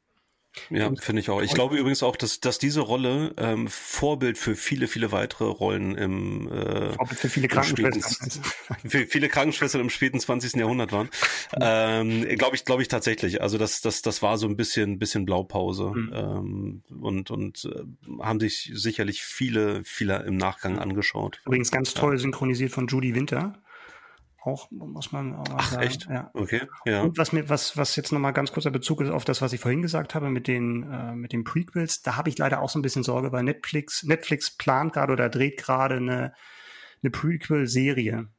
Ja, 0.70 0.92
finde 1.00 1.22
ich 1.22 1.30
auch. 1.30 1.42
Ich 1.42 1.54
glaube 1.54 1.78
übrigens 1.78 2.04
auch, 2.04 2.16
dass, 2.16 2.40
dass 2.40 2.58
diese 2.60 2.82
Rolle 2.82 3.34
ähm, 3.38 3.68
Vorbild 3.68 4.38
für 4.38 4.56
viele, 4.56 4.88
viele 4.88 5.12
weitere 5.12 5.46
Rollen 5.46 5.96
im 5.96 6.52
äh, 6.52 6.94
Vorbild 6.94 7.20
für 7.20 7.30
viele 7.30 7.48
Krankenschwestern. 7.48 8.44
für 8.88 9.06
viele 9.08 9.30
Krankenschwestern 9.30 9.82
im 9.82 9.90
späten 9.90 10.20
20. 10.20 10.54
Jahrhundert 10.56 10.92
waren. 10.92 11.10
ähm, 11.60 12.28
glaube 12.38 12.56
ich, 12.56 12.66
glaube 12.66 12.82
ich 12.82 12.88
tatsächlich. 12.88 13.42
Also 13.42 13.58
das, 13.58 13.82
das, 13.82 14.02
das 14.02 14.22
war 14.22 14.38
so 14.38 14.48
ein 14.48 14.56
bisschen, 14.56 15.00
bisschen 15.00 15.26
Blaupause. 15.26 15.92
Mhm. 15.94 16.14
Ähm, 16.14 16.84
und 17.02 17.32
und 17.32 17.66
äh, 17.66 18.24
haben 18.24 18.40
sich 18.40 18.72
sicherlich 18.74 19.24
viele, 19.24 19.84
viele 19.84 20.24
im 20.24 20.38
Nachgang 20.38 20.80
angeschaut. 20.80 21.42
Übrigens 21.46 21.72
ganz 21.72 21.94
toll 21.94 22.18
synchronisiert 22.18 22.72
von 22.72 22.88
Judy 22.88 23.16
Winter 23.16 23.54
auch, 24.48 24.72
muss 24.72 25.12
man 25.12 25.36
auch 25.36 25.48
mal 25.50 25.58
Ach, 25.60 25.72
sagen. 25.72 25.84
Echt? 25.84 26.08
Ja. 26.10 26.32
Okay, 26.34 26.62
ja. 26.86 27.04
Und 27.04 27.18
was 27.18 27.32
mir, 27.34 27.50
was, 27.50 27.78
was 27.78 27.96
jetzt 27.96 28.12
nochmal 28.12 28.34
ganz 28.34 28.52
kurzer 28.52 28.72
Bezug 28.72 29.02
ist 29.02 29.10
auf 29.10 29.26
das, 29.26 29.42
was 29.42 29.54
ich 29.54 29.60
vorhin 29.60 29.82
gesagt 29.82 30.16
habe 30.16 30.30
mit 30.30 30.48
den, 30.48 30.84
äh, 30.92 31.14
mit 31.14 31.34
den 31.34 31.44
Prequels, 31.44 32.02
da 32.02 32.16
habe 32.16 32.30
ich 32.30 32.38
leider 32.38 32.62
auch 32.62 32.70
so 32.70 32.80
ein 32.80 32.82
bisschen 32.82 33.04
Sorge, 33.04 33.32
weil 33.32 33.44
Netflix, 33.44 34.04
Netflix 34.04 34.56
plant 34.56 34.94
gerade 34.94 35.14
oder 35.14 35.30
dreht 35.30 35.58
gerade 35.58 35.96
eine, 35.96 36.34
eine 37.04 37.12
Prequel-Serie 37.12 38.30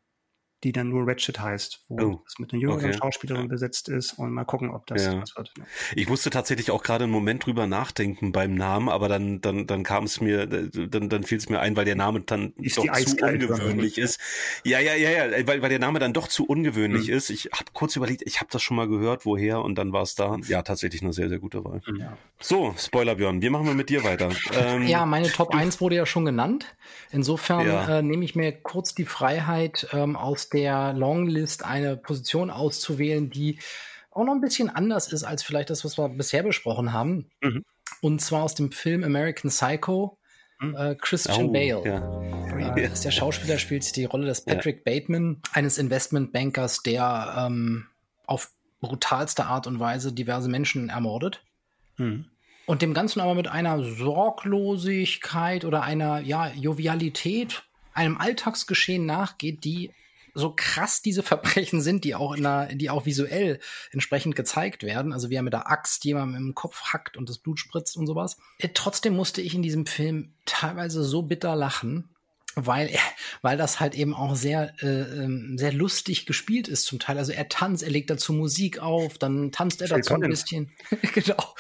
die 0.64 0.72
dann 0.72 0.88
nur 0.88 1.06
Ratchet 1.06 1.38
heißt, 1.38 1.84
wo 1.88 2.00
oh, 2.00 2.22
es 2.26 2.38
mit 2.40 2.52
einer 2.52 2.61
jüngeren 2.61 2.86
okay. 2.86 2.98
Schauspielerin 2.98 3.44
ja. 3.44 3.48
besetzt 3.48 3.88
ist 3.88 4.18
und 4.18 4.32
mal 4.32 4.44
gucken, 4.44 4.70
ob 4.70 4.86
das 4.86 5.06
ja. 5.06 5.20
was 5.20 5.36
wird. 5.36 5.52
Ich 5.94 6.09
musste 6.09 6.30
tatsächlich 6.30 6.72
auch 6.72 6.82
gerade 6.82 7.04
einen 7.04 7.12
Moment 7.12 7.46
drüber 7.46 7.68
nachdenken 7.68 8.32
beim 8.32 8.54
Namen, 8.54 8.88
aber 8.88 9.09
dann 9.09 9.40
dann 9.40 9.68
dann 9.68 9.84
kam 9.84 10.04
es 10.04 10.20
mir 10.20 10.46
dann 10.46 11.09
dann 11.09 11.22
fiel 11.22 11.38
es 11.38 11.48
mir 11.48 11.61
ein, 11.61 11.76
weil 11.76 11.84
der 11.84 11.94
Name 11.94 12.20
dann 12.22 12.54
ist 12.56 12.76
doch 12.76 12.84
zu 12.84 13.16
ungewöhnlich 13.24 13.98
ist. 13.98 14.18
Ja, 14.64 14.80
ja, 14.80 14.94
ja, 14.94 15.11
ja, 15.11 15.46
weil 15.46 15.62
weil 15.62 15.68
der 15.68 15.78
Name 15.78 16.00
dann 16.00 16.12
doch 16.12 16.26
zu 16.26 16.44
ungewöhnlich 16.44 17.09
mhm. 17.09 17.14
ist. 17.14 17.30
Ich 17.30 17.50
habe 17.52 17.66
kurz 17.72 17.94
überlegt, 17.94 18.22
ich 18.26 18.40
habe 18.40 18.50
das 18.50 18.61
schon 18.61 18.76
mal 18.76 18.88
gehört, 18.88 19.26
woher 19.26 19.62
und 19.62 19.76
dann 19.76 19.92
war 19.92 20.02
es 20.02 20.16
da. 20.16 20.36
Ja, 20.48 20.62
tatsächlich 20.62 21.02
eine 21.02 21.12
sehr 21.12 21.28
sehr 21.28 21.38
gute 21.38 21.64
Wahl. 21.64 21.80
Ja. 21.98 22.16
So, 22.40 22.74
Spoiler 22.76 23.14
Björn, 23.14 23.42
wie 23.42 23.50
machen 23.50 23.66
wir 23.66 23.74
mit 23.74 23.90
dir 23.90 24.02
weiter? 24.02 24.30
Ähm, 24.52 24.86
ja, 24.88 25.06
meine 25.06 25.28
Top 25.28 25.54
1 25.54 25.80
wurde 25.80 25.96
ja 25.96 26.06
schon 26.06 26.24
genannt. 26.24 26.66
Insofern 27.11 27.66
ja. 27.66 27.98
äh, 27.98 28.02
nehme 28.02 28.24
ich 28.24 28.34
mir 28.34 28.52
kurz 28.52 28.94
die 28.94 29.04
Freiheit 29.04 29.88
ähm, 29.92 30.16
aus 30.16 30.47
der 30.49 30.92
Longlist 30.92 31.64
eine 31.64 31.96
Position 31.96 32.51
auszuwählen, 32.51 33.30
die 33.30 33.59
auch 34.11 34.24
noch 34.24 34.34
ein 34.34 34.40
bisschen 34.40 34.70
anders 34.70 35.12
ist 35.12 35.24
als 35.24 35.42
vielleicht 35.42 35.70
das, 35.70 35.84
was 35.84 35.99
wir 35.99 36.09
bisher 36.09 36.42
besprochen 36.42 36.92
haben. 36.92 37.30
Mhm. 37.40 37.64
Und 38.01 38.20
zwar 38.20 38.42
aus 38.42 38.55
dem 38.55 38.72
Film 38.72 39.05
American 39.05 39.51
Psycho. 39.51 40.18
Mhm. 40.61 40.74
Äh, 40.74 40.94
Christian 40.96 41.46
oh, 41.46 41.53
Bale. 41.53 41.82
Ja. 41.84 42.76
Äh, 42.76 42.90
der 42.90 43.11
Schauspieler 43.11 43.59
spielt 43.59 43.94
die 43.96 44.05
Rolle 44.05 44.26
des 44.26 44.44
Patrick 44.44 44.82
ja. 44.84 44.92
Bateman, 44.92 45.40
eines 45.53 45.78
Investmentbankers, 45.78 46.82
der 46.82 47.46
ähm, 47.46 47.86
auf 48.26 48.51
brutalste 48.80 49.46
Art 49.46 49.66
und 49.66 49.80
Weise 49.80 50.12
diverse 50.12 50.49
Menschen 50.49 50.88
ermordet. 50.88 51.42
Mhm. 51.96 52.26
Und 52.66 52.82
dem 52.82 52.92
Ganzen 52.92 53.20
aber 53.20 53.34
mit 53.34 53.49
einer 53.49 53.82
Sorglosigkeit 53.82 55.64
oder 55.64 55.82
einer 55.82 56.20
ja, 56.20 56.49
Jovialität, 56.49 57.62
einem 57.94 58.18
Alltagsgeschehen 58.18 59.07
nachgeht, 59.07 59.64
die 59.64 59.92
so 60.39 60.53
krass 60.55 61.03
diese 61.03 61.22
Verbrechen 61.22 61.80
sind, 61.80 62.05
die 62.05 62.14
auch 62.14 62.32
in 62.32 62.43
der, 62.43 62.74
die 62.74 62.91
auch 62.91 63.07
visuell 63.07 63.59
entsprechend 63.91 64.36
gezeigt 64.36 64.82
werden, 64.82 65.12
also 65.12 65.30
wie 65.30 65.34
er 65.34 65.43
mit 65.43 65.53
der 65.53 65.70
Axt 65.70 66.05
jemandem 66.05 66.49
im 66.49 66.55
Kopf 66.55 66.80
hackt 66.93 67.16
und 67.16 67.28
das 67.28 67.39
Blut 67.39 67.59
spritzt 67.59 67.97
und 67.97 68.07
sowas. 68.07 68.39
Äh, 68.59 68.68
trotzdem 68.72 69.14
musste 69.14 69.43
ich 69.43 69.55
in 69.55 69.62
diesem 69.62 69.86
Film 69.86 70.32
teilweise 70.45 71.03
so 71.03 71.22
bitter 71.22 71.57
lachen, 71.57 72.09
weil 72.55 72.90
weil 73.42 73.57
das 73.57 73.80
halt 73.80 73.94
eben 73.94 74.14
auch 74.14 74.34
sehr 74.34 74.74
äh, 74.82 75.03
ähm, 75.03 75.57
sehr 75.59 75.72
lustig 75.72 76.26
gespielt 76.26 76.68
ist 76.68 76.84
zum 76.84 76.99
Teil. 76.99 77.18
Also 77.18 77.32
er 77.32 77.49
tanzt, 77.49 77.82
er 77.82 77.90
legt 77.90 78.11
dazu 78.11 78.32
Musik 78.32 78.80
auf, 78.80 79.18
dann 79.18 79.53
tanzt 79.53 79.82
er 79.82 79.88
dazu 79.88 80.14
ein 80.14 80.28
bisschen, 80.28 80.72
genau. 81.14 81.55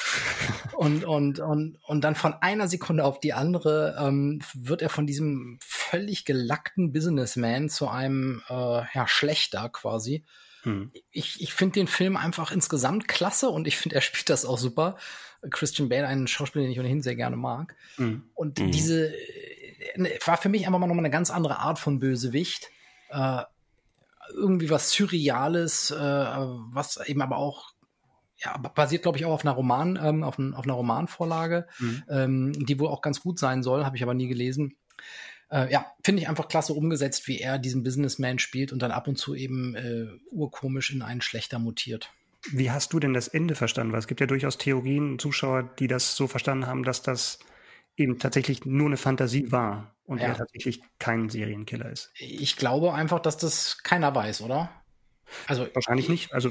Und 0.76 1.04
und 1.04 1.40
und 1.40 1.78
und 1.86 2.00
dann 2.02 2.14
von 2.14 2.34
einer 2.34 2.68
Sekunde 2.68 3.04
auf 3.04 3.20
die 3.20 3.32
andere 3.32 3.96
ähm, 4.00 4.40
wird 4.54 4.82
er 4.82 4.88
von 4.88 5.06
diesem 5.06 5.58
völlig 5.60 6.24
gelackten 6.24 6.92
Businessman 6.92 7.68
zu 7.68 7.88
einem 7.88 8.42
äh, 8.48 8.54
ja 8.54 9.06
schlechter 9.06 9.68
quasi. 9.68 10.24
Hm. 10.62 10.90
Ich 11.10 11.40
ich 11.40 11.52
finde 11.52 11.74
den 11.74 11.86
Film 11.86 12.16
einfach 12.16 12.50
insgesamt 12.50 13.08
klasse 13.08 13.50
und 13.50 13.66
ich 13.66 13.76
finde 13.76 13.96
er 13.96 14.02
spielt 14.02 14.30
das 14.30 14.44
auch 14.44 14.58
super. 14.58 14.96
Christian 15.50 15.88
Bale, 15.88 16.08
einen 16.08 16.26
Schauspieler, 16.26 16.64
den 16.64 16.72
ich 16.72 16.80
ohnehin 16.80 17.00
sehr 17.00 17.14
gerne 17.14 17.36
mag. 17.36 17.76
Hm. 17.96 18.22
Und 18.34 18.58
hm. 18.58 18.72
diese 18.72 19.12
war 20.24 20.36
für 20.36 20.48
mich 20.48 20.66
einfach 20.66 20.78
mal 20.78 20.86
nochmal 20.86 21.04
eine 21.04 21.12
ganz 21.12 21.30
andere 21.30 21.58
Art 21.58 21.78
von 21.78 21.98
Bösewicht. 21.98 22.70
Äh, 23.10 23.42
irgendwie 24.34 24.70
was 24.70 24.90
Surreales, 24.90 25.90
äh, 25.90 25.96
was 25.96 26.98
eben 27.06 27.22
aber 27.22 27.38
auch 27.38 27.72
ja, 28.44 28.56
basiert, 28.56 29.02
glaube 29.02 29.18
ich, 29.18 29.24
auch 29.24 29.32
auf 29.32 29.44
einer 29.44 29.54
Roman, 29.54 29.98
ähm, 30.00 30.22
auf, 30.22 30.38
ein, 30.38 30.54
auf 30.54 30.64
einer 30.64 30.74
Romanvorlage, 30.74 31.66
mhm. 31.78 32.02
ähm, 32.08 32.66
die 32.66 32.78
wohl 32.78 32.88
auch 32.88 33.02
ganz 33.02 33.20
gut 33.20 33.38
sein 33.38 33.62
soll, 33.62 33.84
habe 33.84 33.96
ich 33.96 34.02
aber 34.02 34.14
nie 34.14 34.28
gelesen. 34.28 34.76
Äh, 35.50 35.72
ja, 35.72 35.86
finde 36.04 36.22
ich 36.22 36.28
einfach 36.28 36.48
klasse 36.48 36.72
umgesetzt, 36.72 37.26
wie 37.26 37.40
er 37.40 37.58
diesen 37.58 37.82
Businessman 37.82 38.38
spielt 38.38 38.72
und 38.72 38.80
dann 38.80 38.92
ab 38.92 39.08
und 39.08 39.16
zu 39.16 39.34
eben 39.34 39.74
äh, 39.74 40.06
urkomisch 40.30 40.92
in 40.92 41.02
einen 41.02 41.20
schlechter 41.20 41.58
mutiert. 41.58 42.10
Wie 42.52 42.70
hast 42.70 42.92
du 42.92 43.00
denn 43.00 43.14
das 43.14 43.28
Ende 43.28 43.56
verstanden? 43.56 43.92
Weil 43.92 43.98
es 43.98 44.06
gibt 44.06 44.20
ja 44.20 44.26
durchaus 44.26 44.58
Theorien, 44.58 45.18
Zuschauer, 45.18 45.64
die 45.78 45.88
das 45.88 46.14
so 46.14 46.28
verstanden 46.28 46.66
haben, 46.66 46.84
dass 46.84 47.02
das 47.02 47.40
eben 47.98 48.18
tatsächlich 48.18 48.64
nur 48.64 48.86
eine 48.86 48.96
Fantasie 48.96 49.50
war 49.52 49.94
und 50.04 50.18
ja. 50.18 50.28
er 50.28 50.36
tatsächlich 50.36 50.82
kein 50.98 51.28
Serienkiller 51.28 51.90
ist. 51.90 52.10
Ich 52.14 52.56
glaube 52.56 52.94
einfach, 52.94 53.20
dass 53.20 53.36
das 53.36 53.82
keiner 53.82 54.14
weiß, 54.14 54.42
oder? 54.42 54.70
Also 55.46 55.66
wahrscheinlich 55.74 56.08
nicht. 56.08 56.32
Also 56.32 56.50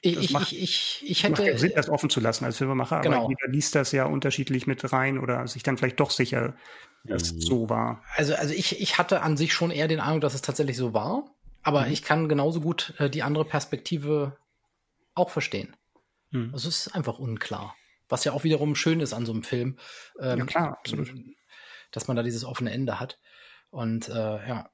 ich, 0.00 0.18
ich, 0.18 0.30
macht, 0.32 0.52
ich, 0.52 1.04
ich, 1.06 1.22
hätte 1.22 1.42
macht 1.42 1.58
Sinn, 1.58 1.72
das 1.74 1.88
offen 1.88 2.10
zu 2.10 2.20
lassen 2.20 2.44
als 2.44 2.58
Filmemacher, 2.58 3.00
genau. 3.00 3.24
aber 3.24 3.28
jeder 3.28 3.52
liest 3.52 3.74
das 3.74 3.92
ja 3.92 4.04
unterschiedlich 4.04 4.66
mit 4.66 4.92
rein 4.92 5.18
oder 5.18 5.46
sich 5.46 5.62
dann 5.62 5.78
vielleicht 5.78 6.00
doch 6.00 6.10
sicher, 6.10 6.54
dass 7.04 7.22
es 7.22 7.32
mhm. 7.34 7.40
so 7.40 7.70
war. 7.70 8.02
Also, 8.16 8.34
also 8.34 8.54
ich, 8.54 8.80
ich 8.80 8.98
hatte 8.98 9.22
an 9.22 9.36
sich 9.36 9.52
schon 9.52 9.70
eher 9.70 9.88
den 9.88 10.00
Eindruck, 10.00 10.22
dass 10.22 10.34
es 10.34 10.42
tatsächlich 10.42 10.76
so 10.76 10.92
war, 10.92 11.24
aber 11.62 11.86
mhm. 11.86 11.92
ich 11.92 12.02
kann 12.02 12.28
genauso 12.28 12.60
gut 12.60 12.94
äh, 12.98 13.10
die 13.10 13.22
andere 13.22 13.44
Perspektive 13.44 14.36
auch 15.14 15.30
verstehen. 15.30 15.74
Mhm. 16.30 16.50
Also 16.52 16.68
es 16.68 16.86
ist 16.86 16.94
einfach 16.94 17.18
unklar. 17.18 17.74
Was 18.08 18.24
ja 18.24 18.32
auch 18.32 18.44
wiederum 18.44 18.74
schön 18.74 19.00
ist 19.00 19.12
an 19.12 19.26
so 19.26 19.32
einem 19.32 19.42
Film. 19.42 19.78
Ähm, 20.20 20.38
ja, 20.38 20.44
klar, 20.44 20.78
absolut. 20.78 21.12
Dass 21.90 22.08
man 22.08 22.16
da 22.16 22.22
dieses 22.22 22.44
offene 22.44 22.72
Ende 22.72 23.00
hat. 23.00 23.18
Und 23.70 24.08
äh, 24.08 24.12
ja, 24.12 24.70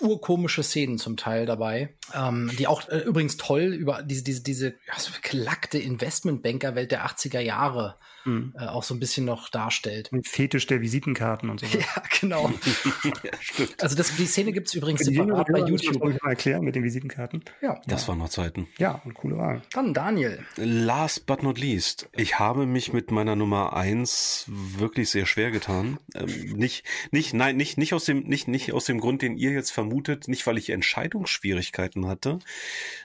urkomische 0.00 0.62
Szenen 0.62 0.98
zum 0.98 1.16
Teil 1.16 1.46
dabei, 1.46 1.96
ähm, 2.14 2.50
die 2.58 2.66
auch 2.66 2.88
äh, 2.88 2.98
übrigens 2.98 3.36
toll 3.36 3.74
über 3.74 4.02
diese, 4.02 4.24
diese, 4.24 4.42
diese 4.42 4.66
ja, 4.86 4.98
so 4.98 5.12
gelackte 5.22 5.78
Investmentbankerwelt 5.78 6.90
der 6.90 7.06
80er 7.06 7.40
Jahre 7.40 7.98
mhm. 8.26 8.54
äh, 8.58 8.66
auch 8.66 8.82
so 8.82 8.94
ein 8.94 9.00
bisschen 9.00 9.24
noch 9.24 9.48
darstellt. 9.48 10.10
Mit 10.12 10.28
Fetisch 10.28 10.66
der 10.66 10.80
Visitenkarten 10.80 11.50
und 11.50 11.60
so. 11.60 11.66
Ja, 11.76 12.02
genau. 12.20 12.52
ja, 13.04 13.66
also 13.80 13.96
das, 13.96 14.16
die 14.16 14.26
Szene 14.26 14.52
gibt 14.52 14.68
es 14.68 14.74
übrigens 14.74 15.04
separat 15.04 15.46
bei 15.52 15.58
YouTube. 15.58 16.00
Das 16.00 16.14
ich 16.14 16.22
mal 16.22 16.30
erklären 16.30 16.62
mit 16.62 16.74
den 16.74 16.84
Visitenkarten. 16.84 17.44
Ja. 17.60 17.80
Das 17.86 18.02
ja. 18.02 18.08
waren 18.08 18.18
noch 18.18 18.30
Zeiten. 18.30 18.66
Ja, 18.78 19.02
und 19.04 19.14
coole 19.14 19.36
Wahl. 19.36 19.62
Dann 19.72 19.92
Daniel. 19.92 20.44
Last 20.56 21.26
but 21.26 21.42
not 21.42 21.58
least. 21.58 22.08
Ich 22.12 22.38
habe 22.38 22.66
mich 22.66 22.92
mit 22.92 23.10
meiner 23.10 23.36
Nummer 23.36 23.74
eins 23.74 24.46
wirklich 24.48 25.10
sehr 25.10 25.26
schwer 25.26 25.50
getan. 25.50 25.98
Ähm, 26.14 26.54
nicht, 26.56 26.84
nicht, 27.10 27.34
nein, 27.34 27.56
nicht, 27.56 27.78
nicht 27.78 27.94
aus 27.94 28.04
dem, 28.04 28.22
nicht, 28.22 28.48
nicht 28.48 28.72
aus 28.72 28.86
dem 28.86 29.00
Grund, 29.00 29.22
den 29.22 29.36
ihr 29.36 29.52
jetzt 29.52 29.70
vermutet, 29.70 30.28
nicht 30.28 30.46
weil 30.46 30.58
ich 30.58 30.70
Entscheidungsschwierigkeiten 30.70 32.06
hatte, 32.06 32.38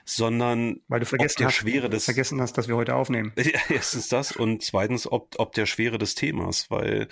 sondern 0.04 0.80
weil 0.88 1.00
du 1.00 1.06
vergessen 1.06 1.38
der 1.38 1.48
hast, 1.48 1.54
Schwere 1.54 1.90
des 1.90 2.04
vergessen 2.04 2.40
hast, 2.40 2.58
dass 2.58 2.68
wir 2.68 2.76
heute 2.76 2.94
aufnehmen. 2.94 3.32
erstens 3.68 4.08
das 4.08 4.32
und 4.32 4.62
zweitens 4.62 5.06
ob, 5.12 5.34
ob 5.38 5.52
der 5.52 5.66
Schwere 5.66 5.98
des 5.98 6.14
Themas, 6.14 6.70
weil 6.70 7.08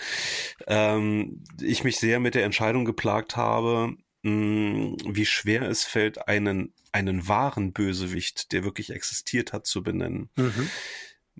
ähm, 0.67 1.45
ich 1.61 1.85
mich 1.85 1.99
sehr 1.99 2.19
mit 2.21 2.35
der 2.35 2.45
Entscheidung 2.45 2.85
geplagt 2.85 3.37
habe, 3.37 3.97
mh, 4.23 4.31
mm, 4.33 4.97
wie 5.07 5.27
schwer 5.27 5.63
es 5.63 5.85
fällt, 5.85 6.27
einen, 6.27 6.73
einen 6.93 7.29
wahren 7.29 7.73
Bösewicht, 7.73 8.53
der 8.53 8.65
wirklich 8.65 8.91
existiert 8.91 9.53
hat, 9.53 9.67
zu 9.67 9.83
benennen. 9.83 10.31
Mhm. 10.37 10.71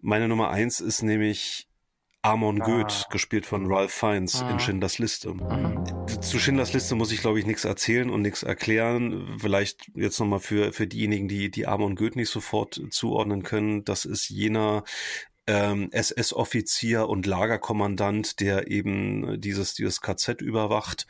Meine 0.03 0.29
Nummer 0.29 0.51
eins 0.51 0.81
ist 0.81 1.03
nämlich 1.03 1.67
Amon 2.23 2.61
ah. 2.61 2.65
Goeth, 2.65 3.07
gespielt 3.11 3.47
von 3.47 3.67
Ralph 3.67 3.93
Fiennes 3.93 4.43
ah. 4.43 4.51
in 4.51 4.61
Schindlers 4.61 4.99
Liste. 4.99 5.33
Mhm. 5.33 5.85
Zu 6.21 6.39
Schindlers 6.39 6.75
Liste 6.75 6.95
muss 6.95 7.13
ich, 7.13 7.21
glaube 7.21 7.39
ich, 7.39 7.47
nichts 7.47 7.65
erzählen 7.65 8.11
und 8.11 8.21
nichts 8.21 8.43
erklären. 8.43 9.39
Vielleicht 9.39 9.91
jetzt 9.95 10.21
nochmal 10.21 10.41
für, 10.41 10.73
für 10.73 10.87
diejenigen, 10.87 11.29
die, 11.29 11.51
die 11.51 11.67
Amon 11.67 11.97
Goeth 11.97 12.17
nicht 12.17 12.29
sofort 12.29 12.81
zuordnen 12.91 13.43
können. 13.43 13.85
Das 13.85 14.05
ist 14.05 14.29
jener 14.29 14.85
ähm, 15.51 15.89
SS-Offizier 15.91 17.09
und 17.09 17.27
Lagerkommandant, 17.27 18.39
der 18.39 18.71
eben 18.71 19.41
dieses, 19.41 19.75
dieses 19.75 20.01
KZ 20.01 20.41
überwacht 20.41 21.09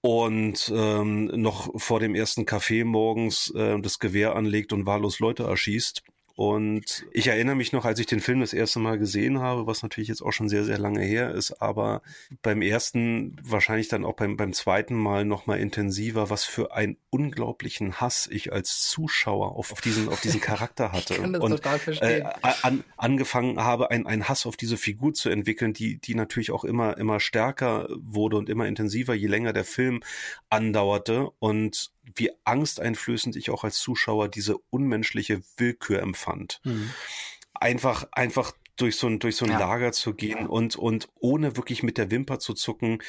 und 0.00 0.72
ähm, 0.74 1.26
noch 1.26 1.70
vor 1.78 2.00
dem 2.00 2.14
ersten 2.14 2.46
Kaffee 2.46 2.84
morgens 2.84 3.52
äh, 3.54 3.78
das 3.80 3.98
Gewehr 3.98 4.34
anlegt 4.34 4.72
und 4.72 4.86
wahllos 4.86 5.18
Leute 5.18 5.42
erschießt. 5.42 6.02
Und 6.40 7.04
ich 7.12 7.26
erinnere 7.26 7.54
mich 7.54 7.72
noch, 7.72 7.84
als 7.84 7.98
ich 7.98 8.06
den 8.06 8.20
Film 8.20 8.40
das 8.40 8.54
erste 8.54 8.78
Mal 8.78 8.96
gesehen 8.96 9.40
habe, 9.40 9.66
was 9.66 9.82
natürlich 9.82 10.08
jetzt 10.08 10.22
auch 10.22 10.32
schon 10.32 10.48
sehr, 10.48 10.64
sehr 10.64 10.78
lange 10.78 11.02
her 11.02 11.34
ist, 11.34 11.60
aber 11.60 12.00
beim 12.40 12.62
ersten, 12.62 13.36
wahrscheinlich 13.42 13.88
dann 13.88 14.06
auch 14.06 14.14
beim, 14.14 14.38
beim 14.38 14.54
zweiten 14.54 14.94
Mal 14.94 15.26
noch 15.26 15.44
mal 15.44 15.60
intensiver, 15.60 16.30
was 16.30 16.44
für 16.44 16.72
einen 16.72 16.96
unglaublichen 17.10 18.00
Hass 18.00 18.26
ich 18.26 18.54
als 18.54 18.88
Zuschauer 18.88 19.54
auf, 19.54 19.70
auf 19.70 19.82
diesen, 19.82 20.08
auf 20.08 20.22
diesen 20.22 20.40
Charakter 20.40 20.92
hatte. 20.92 21.12
Ich 21.12 21.20
kann 21.20 21.34
das 21.34 21.42
und 21.42 21.50
total 21.50 21.78
verstehen. 21.78 22.22
Äh, 22.22 22.52
an, 22.62 22.84
angefangen 22.96 23.62
habe, 23.62 23.90
ein, 23.90 24.06
ein 24.06 24.26
Hass 24.26 24.46
auf 24.46 24.56
diese 24.56 24.78
Figur 24.78 25.12
zu 25.12 25.28
entwickeln, 25.28 25.74
die, 25.74 25.98
die 25.98 26.14
natürlich 26.14 26.52
auch 26.52 26.64
immer, 26.64 26.96
immer 26.96 27.20
stärker 27.20 27.86
wurde 27.90 28.38
und 28.38 28.48
immer 28.48 28.66
intensiver, 28.66 29.12
je 29.12 29.26
länger 29.26 29.52
der 29.52 29.64
Film 29.64 30.00
andauerte. 30.48 31.28
Und 31.38 31.92
wie 32.14 32.30
angsteinflößend 32.44 33.36
ich 33.36 33.50
auch 33.50 33.64
als 33.64 33.78
Zuschauer 33.78 34.28
diese 34.28 34.56
unmenschliche 34.70 35.42
Willkür 35.56 36.00
empfand. 36.00 36.60
Mhm. 36.64 36.90
Einfach, 37.54 38.06
einfach 38.12 38.52
durch 38.76 38.96
so 38.96 39.06
ein, 39.06 39.18
durch 39.18 39.36
so 39.36 39.44
ein 39.44 39.52
ja. 39.52 39.58
Lager 39.58 39.92
zu 39.92 40.14
gehen 40.14 40.46
und, 40.46 40.76
und 40.76 41.08
ohne 41.18 41.56
wirklich 41.56 41.82
mit 41.82 41.98
der 41.98 42.10
Wimper 42.10 42.38
zu 42.38 42.54
zucken, 42.54 43.02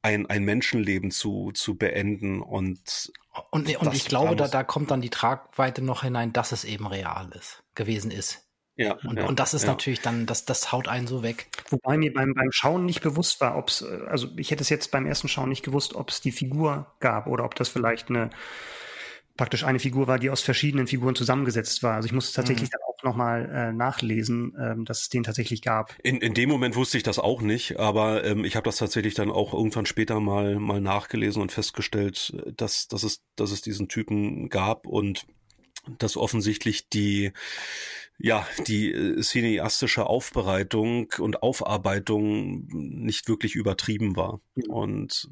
ein, 0.00 0.26
ein 0.26 0.44
Menschenleben 0.44 1.10
zu, 1.10 1.50
zu 1.52 1.76
beenden 1.76 2.40
und 2.40 3.12
und, 3.50 3.72
und 3.76 3.94
ich 3.94 4.06
glaube, 4.06 4.34
da, 4.34 4.48
da 4.48 4.64
kommt 4.64 4.90
dann 4.90 5.00
die 5.00 5.10
Tragweite 5.10 5.80
noch 5.80 6.02
hinein, 6.02 6.32
dass 6.32 6.50
es 6.50 6.64
eben 6.64 6.88
real 6.88 7.30
ist, 7.38 7.62
gewesen 7.76 8.10
ist. 8.10 8.47
Ja, 8.78 8.96
und, 9.04 9.18
ja, 9.18 9.26
und 9.26 9.40
das 9.40 9.54
ist 9.54 9.62
ja. 9.62 9.70
natürlich 9.70 10.00
dann, 10.02 10.24
das, 10.26 10.44
das 10.44 10.70
haut 10.70 10.86
einen 10.86 11.08
so 11.08 11.24
weg. 11.24 11.48
Wobei 11.68 11.98
mir 11.98 12.12
beim, 12.12 12.32
beim 12.32 12.52
Schauen 12.52 12.86
nicht 12.86 13.02
bewusst 13.02 13.40
war, 13.40 13.58
ob 13.58 13.70
es, 13.70 13.82
also 13.82 14.28
ich 14.36 14.52
hätte 14.52 14.62
es 14.62 14.68
jetzt 14.68 14.92
beim 14.92 15.04
ersten 15.04 15.26
Schauen 15.26 15.48
nicht 15.48 15.64
gewusst, 15.64 15.96
ob 15.96 16.10
es 16.10 16.20
die 16.20 16.30
Figur 16.30 16.86
gab 17.00 17.26
oder 17.26 17.44
ob 17.44 17.56
das 17.56 17.68
vielleicht 17.68 18.08
eine 18.08 18.30
praktisch 19.36 19.64
eine 19.64 19.78
Figur 19.78 20.06
war, 20.06 20.18
die 20.18 20.30
aus 20.30 20.42
verschiedenen 20.42 20.86
Figuren 20.86 21.14
zusammengesetzt 21.14 21.82
war. 21.82 21.94
Also 21.94 22.06
ich 22.06 22.12
musste 22.12 22.34
tatsächlich 22.34 22.68
mhm. 22.68 22.72
dann 22.72 22.80
auch 22.88 23.02
nochmal 23.04 23.50
äh, 23.52 23.72
nachlesen, 23.72 24.54
ähm, 24.60 24.84
dass 24.84 25.02
es 25.02 25.08
den 25.08 25.22
tatsächlich 25.22 25.62
gab. 25.62 25.94
In, 26.02 26.18
in 26.18 26.34
dem 26.34 26.48
Moment 26.48 26.76
wusste 26.76 26.98
ich 26.98 27.04
das 27.04 27.18
auch 27.18 27.40
nicht, 27.40 27.78
aber 27.78 28.24
ähm, 28.24 28.44
ich 28.44 28.56
habe 28.56 28.64
das 28.64 28.76
tatsächlich 28.76 29.14
dann 29.14 29.30
auch 29.30 29.54
irgendwann 29.54 29.86
später 29.86 30.20
mal 30.20 30.56
mal 30.58 30.80
nachgelesen 30.80 31.40
und 31.40 31.52
festgestellt, 31.52 32.36
dass, 32.56 32.88
dass, 32.88 33.04
es, 33.04 33.22
dass 33.36 33.50
es 33.50 33.62
diesen 33.62 33.88
Typen 33.88 34.48
gab 34.48 34.86
und 34.86 35.26
dass 35.98 36.16
offensichtlich 36.16 36.88
die 36.88 37.32
ja, 38.20 38.46
die 38.66 38.90
äh, 38.92 39.20
cineastische 39.20 40.06
Aufbereitung 40.06 41.12
und 41.18 41.42
Aufarbeitung 41.42 42.66
nicht 42.66 43.28
wirklich 43.28 43.54
übertrieben 43.54 44.16
war. 44.16 44.40
Mhm. 44.56 44.64
Und 44.70 45.30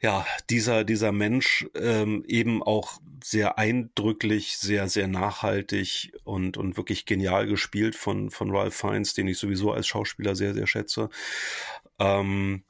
ja, 0.00 0.26
dieser, 0.50 0.84
dieser 0.84 1.12
Mensch 1.12 1.66
ähm, 1.74 2.24
eben 2.26 2.62
auch 2.62 3.00
sehr 3.24 3.58
eindrücklich, 3.58 4.56
sehr, 4.58 4.88
sehr 4.88 5.08
nachhaltig 5.08 6.12
und, 6.24 6.56
und 6.56 6.76
wirklich 6.76 7.06
genial 7.06 7.46
gespielt 7.46 7.94
von, 7.94 8.30
von 8.30 8.54
Ralph 8.54 8.74
Fiennes, 8.74 9.14
den 9.14 9.26
ich 9.26 9.38
sowieso 9.38 9.72
als 9.72 9.86
Schauspieler 9.86 10.36
sehr, 10.36 10.54
sehr 10.54 10.66
schätze. 10.66 11.08
Ähm, 11.98 12.62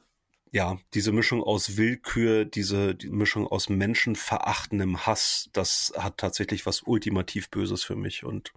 ja, 0.53 0.79
diese 0.95 1.13
Mischung 1.13 1.43
aus 1.43 1.77
Willkür, 1.77 2.45
diese 2.45 2.95
die 2.95 3.11
Mischung 3.11 3.47
aus 3.47 3.69
menschenverachtendem 3.69 5.05
Hass, 5.05 5.51
das 5.53 5.93
hat 5.99 6.19
tatsächlich 6.19 6.67
was 6.67 6.83
ultimativ 6.83 7.51
Böses 7.51 7.83
für 7.83 7.97
mich 7.97 8.25
und 8.25 8.53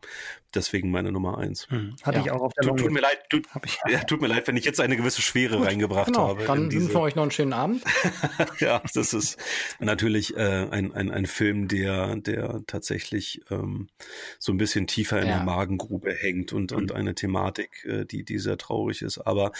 deswegen 0.54 0.92
meine 0.92 1.12
Nummer 1.12 1.38
eins. 1.38 1.70
Hm. 1.70 1.96
Hatte 2.04 2.20
ja. 2.20 2.26
ich 2.26 2.32
auch 2.32 2.42
auf 2.42 2.54
der 2.54 2.68
tut, 2.68 2.80
tut 2.80 2.92
mir 2.92 3.02
leid, 3.02 3.20
tut, 3.30 3.48
ja, 3.88 4.00
tut 4.04 4.22
mir 4.22 4.28
leid, 4.28 4.48
wenn 4.48 4.58
ich 4.58 4.66
jetzt 4.66 4.80
eine 4.80 4.98
gewisse 4.98 5.22
Schwere 5.22 5.58
Gut, 5.58 5.68
reingebracht 5.68 6.08
genau. 6.08 6.30
habe. 6.30 6.46
Dann 6.46 6.72
wünschen 6.72 6.94
wir 6.94 7.02
euch 7.02 7.16
noch 7.16 7.24
einen 7.24 7.32
schönen 7.32 7.54
Abend. 7.54 7.84
ja, 8.60 8.82
das 8.94 9.14
ist 9.14 9.38
natürlich 9.80 10.36
äh, 10.38 10.68
ein, 10.70 10.94
ein, 10.94 11.12
ein 11.12 11.26
Film, 11.26 11.68
der, 11.68 12.16
der 12.16 12.62
tatsächlich 12.68 13.42
ähm, 13.50 13.90
so 14.38 14.52
ein 14.52 14.58
bisschen 14.58 14.88
tiefer 14.88 15.20
in 15.22 15.28
ja. 15.28 15.38
der 15.38 15.44
Magengrube 15.44 16.14
hängt 16.14 16.54
und, 16.54 16.72
mhm. 16.72 16.78
und 16.78 16.92
eine 16.92 17.16
Thematik, 17.16 17.86
äh, 17.86 18.06
die, 18.06 18.24
die 18.24 18.40
sehr 18.40 18.58
traurig 18.58 19.02
ist. 19.02 19.20
Aber 19.20 19.52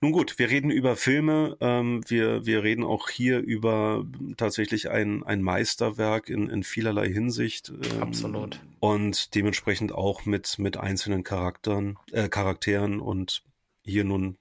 nun 0.00 0.12
gut, 0.12 0.38
wir 0.38 0.50
reden 0.50 0.70
über 0.70 0.96
Filme. 0.96 1.56
Äh, 1.60 1.73
ähm, 1.80 2.02
wir, 2.08 2.46
wir 2.46 2.62
reden 2.62 2.84
auch 2.84 3.08
hier 3.08 3.40
über 3.40 4.04
tatsächlich 4.36 4.90
ein, 4.90 5.22
ein 5.22 5.42
Meisterwerk 5.42 6.28
in, 6.28 6.48
in 6.48 6.62
vielerlei 6.62 7.08
Hinsicht. 7.08 7.70
Ähm, 7.70 8.02
Absolut. 8.02 8.60
Und 8.80 9.34
dementsprechend 9.34 9.92
auch 9.92 10.24
mit, 10.26 10.58
mit 10.58 10.76
einzelnen 10.76 11.24
Charakteren, 11.24 11.98
äh, 12.12 12.28
Charakteren 12.28 13.00
und 13.00 13.42
hier 13.82 14.04
nun 14.04 14.36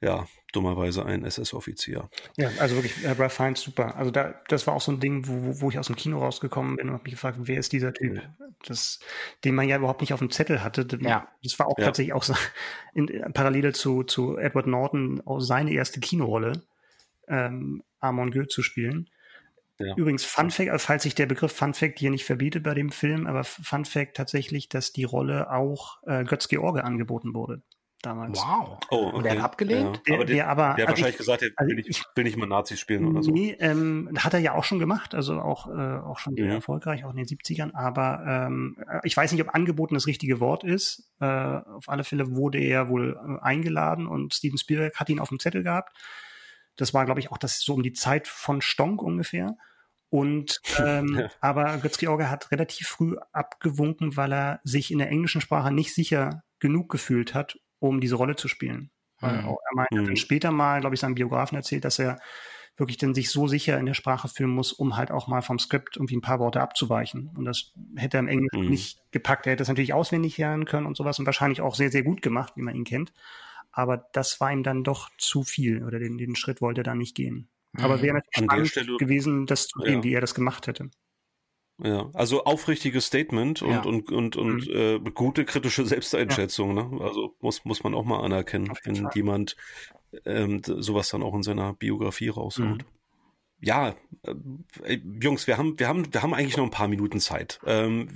ja, 0.00 0.26
dummerweise 0.52 1.04
ein 1.04 1.24
SS-Offizier. 1.24 2.08
Ja, 2.36 2.50
also 2.58 2.76
wirklich, 2.76 3.04
äh, 3.04 3.10
Ralph 3.10 3.32
Fiennes, 3.32 3.60
super. 3.60 3.96
Also 3.96 4.10
da, 4.10 4.34
das 4.48 4.66
war 4.66 4.74
auch 4.74 4.80
so 4.80 4.92
ein 4.92 5.00
Ding, 5.00 5.26
wo, 5.26 5.60
wo 5.60 5.70
ich 5.70 5.78
aus 5.78 5.88
dem 5.88 5.96
Kino 5.96 6.18
rausgekommen 6.18 6.76
bin 6.76 6.88
und 6.88 6.94
habe 6.94 7.04
mich 7.04 7.12
gefragt, 7.12 7.38
wer 7.42 7.58
ist 7.58 7.72
dieser 7.72 7.92
Typ? 7.92 8.22
Das, 8.64 9.00
den 9.44 9.54
man 9.54 9.68
ja 9.68 9.76
überhaupt 9.76 10.00
nicht 10.00 10.12
auf 10.12 10.20
dem 10.20 10.30
Zettel 10.30 10.62
hatte. 10.62 10.86
Ja. 11.00 11.28
Das 11.42 11.58
war 11.58 11.66
auch 11.66 11.78
ja. 11.78 11.84
tatsächlich 11.84 12.14
auch 12.14 12.22
so 12.22 12.34
in, 12.94 13.06
parallel 13.34 13.74
zu, 13.74 14.02
zu 14.04 14.38
Edward 14.38 14.66
Norton 14.66 15.20
auch 15.24 15.40
seine 15.40 15.72
erste 15.72 16.00
Kinorolle. 16.00 16.62
ähm, 17.28 17.82
Amon 18.00 18.30
Goeth 18.30 18.50
zu 18.50 18.62
spielen. 18.62 19.10
Ja. 19.78 19.94
Übrigens, 19.96 20.24
Fun 20.24 20.50
Fact, 20.50 20.70
also 20.70 20.86
falls 20.86 21.02
sich 21.02 21.14
der 21.14 21.26
Begriff 21.26 21.52
Fun 21.52 21.74
Fact 21.74 21.98
hier 21.98 22.10
nicht 22.10 22.24
verbietet 22.24 22.62
bei 22.62 22.72
dem 22.72 22.90
Film, 22.90 23.26
aber 23.26 23.44
Fun 23.44 23.84
Fact 23.84 24.16
tatsächlich, 24.16 24.68
dass 24.68 24.92
die 24.92 25.04
Rolle 25.04 25.50
auch 25.50 26.02
äh, 26.06 26.24
Götz 26.24 26.48
George 26.48 26.82
angeboten 26.82 27.34
wurde 27.34 27.62
damals. 28.06 28.38
Wow. 28.38 28.78
Oh, 28.90 28.96
okay. 28.96 29.16
Und 29.16 29.22
der 29.24 29.32
hat 29.32 29.40
abgelehnt? 29.40 29.96
Ja. 29.96 30.02
Der, 30.06 30.14
aber 30.14 30.24
der, 30.24 30.34
der, 30.36 30.48
aber, 30.48 30.62
der 30.62 30.70
hat 30.70 30.78
also 30.78 30.88
wahrscheinlich 30.88 31.14
ich, 31.14 31.18
gesagt, 31.18 31.42
der 31.42 31.50
also 31.56 31.70
will, 31.70 31.84
ich, 31.86 32.04
will 32.14 32.24
nicht 32.24 32.36
mal 32.36 32.46
Nazis 32.46 32.80
spielen 32.80 33.04
oder 33.04 33.22
so. 33.22 33.30
Nee, 33.30 33.56
ähm, 33.58 34.10
hat 34.18 34.34
er 34.34 34.40
ja 34.40 34.54
auch 34.54 34.64
schon 34.64 34.78
gemacht, 34.78 35.14
also 35.14 35.40
auch, 35.40 35.66
äh, 35.66 35.98
auch 35.98 36.18
schon 36.18 36.36
ja. 36.36 36.46
erfolgreich, 36.46 37.04
auch 37.04 37.10
in 37.10 37.16
den 37.16 37.26
70ern. 37.26 37.74
Aber 37.74 38.22
ähm, 38.26 38.76
ich 39.02 39.16
weiß 39.16 39.32
nicht, 39.32 39.42
ob 39.42 39.54
angeboten 39.54 39.94
das 39.94 40.06
richtige 40.06 40.40
Wort 40.40 40.64
ist. 40.64 41.10
Äh, 41.20 41.26
auf 41.26 41.88
alle 41.88 42.04
Fälle 42.04 42.34
wurde 42.34 42.58
er 42.58 42.88
wohl 42.88 43.16
äh, 43.16 43.44
eingeladen 43.44 44.06
und 44.06 44.34
Steven 44.34 44.58
Spielberg 44.58 44.94
hat 44.96 45.08
ihn 45.08 45.20
auf 45.20 45.28
dem 45.28 45.38
Zettel 45.38 45.62
gehabt. 45.62 45.96
Das 46.76 46.94
war, 46.94 47.04
glaube 47.04 47.20
ich, 47.20 47.32
auch 47.32 47.38
das 47.38 47.60
so 47.60 47.74
um 47.74 47.82
die 47.82 47.92
Zeit 47.92 48.28
von 48.28 48.60
Stonk 48.60 49.02
ungefähr. 49.02 49.56
Und 50.08 50.60
ähm, 50.78 51.16
ja. 51.18 51.30
aber 51.40 51.78
Götz-George 51.78 52.30
hat 52.30 52.50
relativ 52.52 52.86
früh 52.86 53.16
abgewunken, 53.32 54.16
weil 54.16 54.32
er 54.32 54.60
sich 54.62 54.90
in 54.90 54.98
der 54.98 55.08
englischen 55.08 55.40
Sprache 55.40 55.72
nicht 55.72 55.94
sicher 55.94 56.42
genug 56.58 56.88
gefühlt 56.90 57.34
hat, 57.34 57.58
um 57.78 58.00
diese 58.00 58.16
Rolle 58.16 58.36
zu 58.36 58.48
spielen. 58.48 58.90
Mhm. 59.20 59.28
Er 59.28 59.56
meinte 59.74 60.00
mhm. 60.00 60.06
dann 60.06 60.16
später 60.16 60.50
mal, 60.50 60.80
glaube 60.80 60.94
ich, 60.94 61.00
seinem 61.00 61.14
Biografen 61.14 61.56
erzählt, 61.56 61.84
dass 61.84 61.98
er 61.98 62.18
wirklich 62.76 62.98
dann 62.98 63.14
sich 63.14 63.30
so 63.30 63.46
sicher 63.46 63.78
in 63.78 63.86
der 63.86 63.94
Sprache 63.94 64.28
fühlen 64.28 64.50
muss, 64.50 64.72
um 64.72 64.96
halt 64.96 65.10
auch 65.10 65.28
mal 65.28 65.40
vom 65.40 65.58
Skript 65.58 65.96
irgendwie 65.96 66.16
ein 66.16 66.20
paar 66.20 66.38
Worte 66.38 66.60
abzuweichen. 66.60 67.30
Und 67.34 67.46
das 67.46 67.72
hätte 67.96 68.18
er 68.18 68.20
im 68.20 68.28
Englischen 68.28 68.64
mhm. 68.64 68.70
nicht 68.70 69.00
gepackt. 69.12 69.46
Er 69.46 69.52
hätte 69.52 69.62
es 69.62 69.68
natürlich 69.68 69.94
auswendig 69.94 70.36
lernen 70.36 70.66
können 70.66 70.86
und 70.86 70.96
sowas 70.96 71.18
und 71.18 71.26
wahrscheinlich 71.26 71.62
auch 71.62 71.74
sehr, 71.74 71.90
sehr 71.90 72.02
gut 72.02 72.20
gemacht, 72.20 72.52
wie 72.56 72.62
man 72.62 72.74
ihn 72.74 72.84
kennt. 72.84 73.12
Aber 73.72 74.08
das 74.12 74.40
war 74.40 74.52
ihm 74.52 74.62
dann 74.62 74.84
doch 74.84 75.10
zu 75.18 75.42
viel 75.42 75.84
oder 75.84 75.98
den, 75.98 76.18
den 76.18 76.36
Schritt 76.36 76.60
wollte 76.60 76.82
er 76.82 76.84
da 76.84 76.94
nicht 76.94 77.14
gehen. 77.14 77.48
Aber 77.78 77.98
mhm. 77.98 78.02
wäre 78.02 78.14
natürlich 78.14 78.72
spannend 78.72 78.98
gewesen, 78.98 79.46
das 79.46 79.68
zu 79.68 79.80
sehen, 79.80 79.98
ja. 79.98 80.04
wie 80.04 80.14
er 80.14 80.20
das 80.20 80.34
gemacht 80.34 80.66
hätte. 80.66 80.90
Ja, 81.82 82.08
also 82.14 82.44
aufrichtiges 82.44 83.06
Statement 83.06 83.60
und 83.60 83.70
ja. 83.70 83.82
und 83.82 84.10
und 84.10 84.36
und 84.36 84.66
mhm. 84.66 85.06
äh, 85.06 85.10
gute 85.10 85.44
kritische 85.44 85.84
Selbsteinschätzung. 85.84 86.76
Ja. 86.76 86.84
Ne? 86.84 87.00
Also 87.02 87.34
muss 87.40 87.64
muss 87.64 87.84
man 87.84 87.94
auch 87.94 88.04
mal 88.04 88.24
anerkennen, 88.24 88.72
wenn 88.84 89.08
jemand 89.14 89.56
ähm, 90.24 90.62
sowas 90.64 91.10
dann 91.10 91.22
auch 91.22 91.34
in 91.34 91.42
seiner 91.42 91.74
Biografie 91.74 92.28
raushaut. 92.28 92.78
Mhm 92.78 92.95
ja, 93.60 93.94
äh, 94.84 94.98
Jungs, 95.20 95.46
wir 95.46 95.56
haben, 95.56 95.78
wir 95.78 95.88
haben, 95.88 96.12
wir 96.12 96.22
haben 96.22 96.34
eigentlich 96.34 96.56
noch 96.56 96.64
ein 96.64 96.70
paar 96.70 96.88
Minuten 96.88 97.20
Zeit. 97.20 97.58
Ähm, 97.66 98.08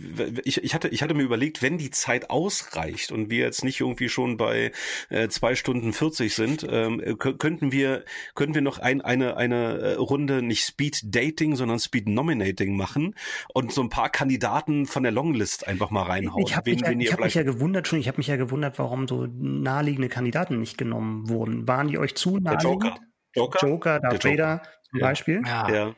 ich, 0.45 0.63
ich 0.63 0.75
hatte, 0.75 0.89
ich 0.89 1.03
hatte 1.03 1.15
mir 1.15 1.23
überlegt, 1.23 1.63
wenn 1.63 1.79
die 1.79 1.91
Zeit 1.91 2.29
ausreicht 2.31 3.11
und 3.11 3.31
wir 3.31 3.39
jetzt 3.39 3.65
nicht 3.65 3.81
irgendwie 3.81 4.09
schon 4.09 4.37
bei 4.37 4.73
äh, 5.09 5.29
zwei 5.29 5.55
Stunden 5.55 5.93
40 5.93 6.35
sind, 6.35 6.67
ähm, 6.69 7.03
könnten 7.19 7.73
wir, 7.73 8.05
könnten 8.35 8.55
wir 8.55 8.63
noch 8.63 8.79
ein, 8.79 9.01
eine, 9.01 9.37
eine 9.37 9.79
äh, 9.79 9.95
Runde 9.95 10.43
nicht 10.43 10.65
Speed 10.65 11.01
Dating, 11.05 11.57
sondern 11.57 11.79
Speed 11.79 12.09
Nominating 12.09 12.77
machen 12.77 13.15
und 13.55 13.73
so 13.73 13.83
ein 13.83 13.89
paar 13.89 14.11
Kandidaten 14.11 14.87
von 14.87 15.03
der 15.03 15.13
Longlist 15.13 15.67
einfach 15.67 15.91
mal 15.91 16.03
reinhauen. 16.03 16.45
Ich 16.47 16.55
habe 16.55 16.71
mich, 16.71 16.81
ja, 16.83 17.13
hab 17.13 17.21
mich 17.21 17.35
ja 17.35 17.45
gewundert 17.45 17.89
schon, 17.89 17.99
ich 17.99 18.09
habe 18.09 18.19
mich 18.19 18.27
ja 18.27 18.37
gewundert, 18.37 18.79
warum 18.79 19.09
so 19.09 19.27
naheliegende 19.27 20.09
Kandidaten 20.09 20.61
nicht 20.61 20.77
genommen 20.77 21.29
wurden. 21.31 21.67
Waren 21.67 21.89
die 21.89 21.99
euch 21.99 22.15
zu 22.15 22.39
naheliegend? 22.39 22.85
Der 22.85 22.91
Joker. 22.91 23.01
Joker, 23.33 23.67
Joker 23.67 24.01
Darth 24.01 24.25
Vader 24.25 24.63
zum. 24.93 25.01
Beispiel. 25.01 25.43
Ja. 25.47 25.71
ja. 25.71 25.95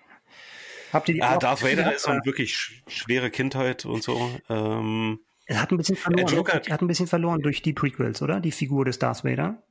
Habt 0.93 1.09
ihr 1.09 1.15
die 1.15 1.21
ja, 1.21 1.39
Darth 1.39 1.63
Vader 1.63 1.95
ist 1.95 2.07
eine 2.07 2.21
wirklich 2.25 2.83
schwere 2.87 3.31
Kindheit 3.31 3.87
und 3.87 4.03
so. 4.03 4.31
Ähm, 4.51 5.21
er 5.47 5.63
hat 5.63 5.71
ein 5.71 5.79
bisschen 5.79 5.97
verloren. 5.97 6.35
Joker, 6.35 6.61
er 6.67 6.73
hat 6.73 6.83
ein 6.83 6.87
bisschen 6.87 7.07
verloren 7.07 7.41
durch 7.41 7.63
die 7.63 7.73
Prequels, 7.73 8.21
oder? 8.21 8.41
Die 8.41 8.53
Figur 8.53 8.85
des 8.85 8.99
Darth 8.99 9.25
Vader. 9.25 9.63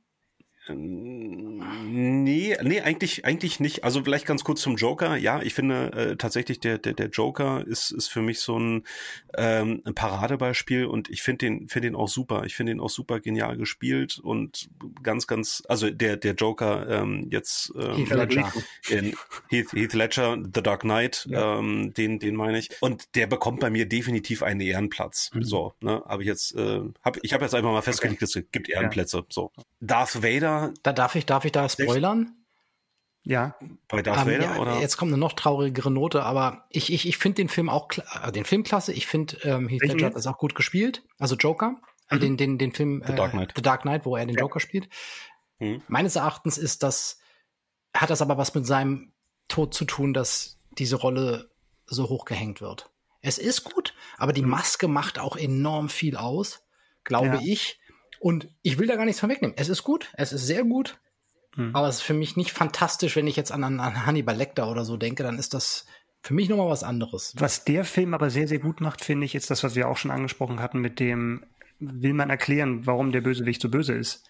Nee, 0.68 2.56
nee, 2.62 2.80
eigentlich, 2.80 3.24
eigentlich 3.24 3.58
nicht. 3.58 3.82
Also 3.82 4.04
vielleicht 4.04 4.26
ganz 4.26 4.44
kurz 4.44 4.60
zum 4.60 4.76
Joker. 4.76 5.16
Ja, 5.16 5.42
ich 5.42 5.54
finde 5.54 5.92
äh, 5.92 6.16
tatsächlich, 6.16 6.60
der, 6.60 6.78
der, 6.78 6.92
der 6.92 7.08
Joker 7.08 7.66
ist, 7.66 7.90
ist 7.90 8.08
für 8.08 8.22
mich 8.22 8.38
so 8.38 8.58
ein, 8.58 8.84
ähm, 9.36 9.82
ein 9.84 9.94
Paradebeispiel 9.94 10.86
und 10.86 11.10
ich 11.10 11.22
finde 11.22 11.46
den, 11.46 11.68
finde 11.68 11.88
den 11.88 11.96
auch 11.96 12.06
super. 12.06 12.44
Ich 12.44 12.54
finde 12.54 12.72
den 12.72 12.80
auch 12.80 12.90
super 12.90 13.18
genial 13.18 13.56
gespielt 13.56 14.20
und 14.22 14.68
ganz, 15.02 15.26
ganz, 15.26 15.64
also 15.68 15.90
der, 15.90 16.16
der 16.16 16.34
Joker 16.34 16.88
ähm, 16.88 17.26
jetzt 17.30 17.72
ähm, 17.76 17.96
Heath 17.96 18.10
Ledger. 18.10 18.52
In 18.88 19.16
Heath, 19.48 19.72
Heath 19.72 19.94
Ledger, 19.94 20.38
The 20.54 20.62
Dark 20.62 20.82
Knight, 20.82 21.26
ja. 21.28 21.58
ähm, 21.58 21.92
den, 21.94 22.20
den 22.20 22.36
meine 22.36 22.58
ich. 22.58 22.70
Und 22.80 23.16
der 23.16 23.26
bekommt 23.26 23.58
bei 23.58 23.70
mir 23.70 23.86
definitiv 23.86 24.44
einen 24.44 24.60
Ehrenplatz. 24.60 25.30
Mhm. 25.34 25.42
So, 25.42 25.74
ne, 25.80 26.04
habe 26.06 26.22
ich 26.22 26.28
jetzt, 26.28 26.54
äh, 26.54 26.82
hab, 27.02 27.18
ich 27.22 27.32
habe 27.32 27.44
jetzt 27.44 27.54
einfach 27.54 27.72
mal 27.72 27.82
festgelegt, 27.82 28.22
okay. 28.22 28.38
es 28.38 28.52
gibt 28.52 28.68
Ehrenplätze. 28.68 29.18
Ja. 29.18 29.24
So, 29.28 29.50
Darth 29.80 30.22
Vader 30.22 30.51
da 30.82 30.92
darf 30.92 31.14
ich, 31.14 31.26
darf 31.26 31.44
ich 31.44 31.52
da 31.52 31.68
spoilern? 31.68 32.34
Ja. 33.24 33.56
Bei 33.88 34.02
Darth 34.02 34.26
um, 34.26 34.28
ähm, 34.30 34.40
Vader, 34.40 34.54
ja, 34.54 34.60
oder? 34.60 34.80
Jetzt 34.80 34.96
kommt 34.96 35.12
eine 35.12 35.18
noch 35.18 35.34
traurigere 35.34 35.90
Note, 35.90 36.24
aber 36.24 36.64
ich, 36.70 36.92
ich, 36.92 37.06
ich 37.06 37.18
finde 37.18 37.36
den 37.36 37.48
Film 37.48 37.68
auch, 37.68 37.88
äh, 38.22 38.32
den 38.32 38.44
Film 38.44 38.64
klasse. 38.64 38.92
Ich 38.92 39.06
finde, 39.06 39.36
ähm, 39.42 39.68
Heath 39.68 39.82
Ledger 39.82 40.06
hat 40.06 40.16
das 40.16 40.26
auch 40.26 40.38
gut 40.38 40.54
gespielt. 40.54 41.02
Also 41.18 41.36
Joker. 41.36 41.76
Mhm. 42.10 42.20
Den, 42.20 42.36
den, 42.36 42.58
den 42.58 42.72
Film 42.72 43.02
The 43.06 43.14
Dark 43.14 43.32
Knight, 43.32 43.50
äh, 43.50 43.54
The 43.56 43.62
Dark 43.62 43.82
Knight 43.82 44.04
wo 44.04 44.16
er 44.16 44.26
den 44.26 44.34
ja. 44.34 44.40
Joker 44.40 44.60
spielt. 44.60 44.88
Mhm. 45.58 45.82
Meines 45.88 46.16
Erachtens 46.16 46.58
ist 46.58 46.82
das, 46.82 47.20
hat 47.94 48.10
das 48.10 48.22
aber 48.22 48.38
was 48.38 48.54
mit 48.54 48.66
seinem 48.66 49.12
Tod 49.48 49.72
zu 49.74 49.84
tun, 49.84 50.12
dass 50.12 50.58
diese 50.78 50.96
Rolle 50.96 51.50
so 51.86 52.08
hochgehängt 52.08 52.60
wird. 52.60 52.90
Es 53.20 53.38
ist 53.38 53.62
gut, 53.64 53.94
aber 54.18 54.32
die 54.32 54.42
mhm. 54.42 54.50
Maske 54.50 54.88
macht 54.88 55.18
auch 55.18 55.36
enorm 55.36 55.88
viel 55.88 56.16
aus, 56.16 56.64
glaube 57.04 57.36
ja. 57.36 57.40
ich. 57.44 57.78
Und 58.22 58.48
ich 58.62 58.78
will 58.78 58.86
da 58.86 58.94
gar 58.94 59.04
nichts 59.04 59.18
von 59.18 59.30
wegnehmen. 59.30 59.56
Es 59.58 59.68
ist 59.68 59.82
gut, 59.82 60.12
es 60.14 60.32
ist 60.32 60.46
sehr 60.46 60.62
gut, 60.62 60.96
mhm. 61.56 61.74
aber 61.74 61.88
es 61.88 61.96
ist 61.96 62.02
für 62.02 62.14
mich 62.14 62.36
nicht 62.36 62.52
fantastisch, 62.52 63.16
wenn 63.16 63.26
ich 63.26 63.34
jetzt 63.34 63.50
an, 63.50 63.64
an 63.64 64.06
Hannibal 64.06 64.36
Lecter 64.36 64.70
oder 64.70 64.84
so 64.84 64.96
denke, 64.96 65.24
dann 65.24 65.40
ist 65.40 65.54
das 65.54 65.86
für 66.22 66.32
mich 66.32 66.48
nochmal 66.48 66.70
was 66.70 66.84
anderes. 66.84 67.34
Was 67.36 67.64
der 67.64 67.84
Film 67.84 68.14
aber 68.14 68.30
sehr, 68.30 68.46
sehr 68.46 68.60
gut 68.60 68.80
macht, 68.80 69.04
finde 69.04 69.24
ich, 69.24 69.34
ist 69.34 69.50
das, 69.50 69.64
was 69.64 69.74
wir 69.74 69.88
auch 69.88 69.96
schon 69.96 70.12
angesprochen 70.12 70.60
hatten, 70.60 70.78
mit 70.78 71.00
dem, 71.00 71.44
will 71.80 72.12
man 72.12 72.30
erklären, 72.30 72.86
warum 72.86 73.10
der 73.10 73.22
Bösewicht 73.22 73.60
so 73.60 73.68
böse 73.68 73.94
ist. 73.94 74.24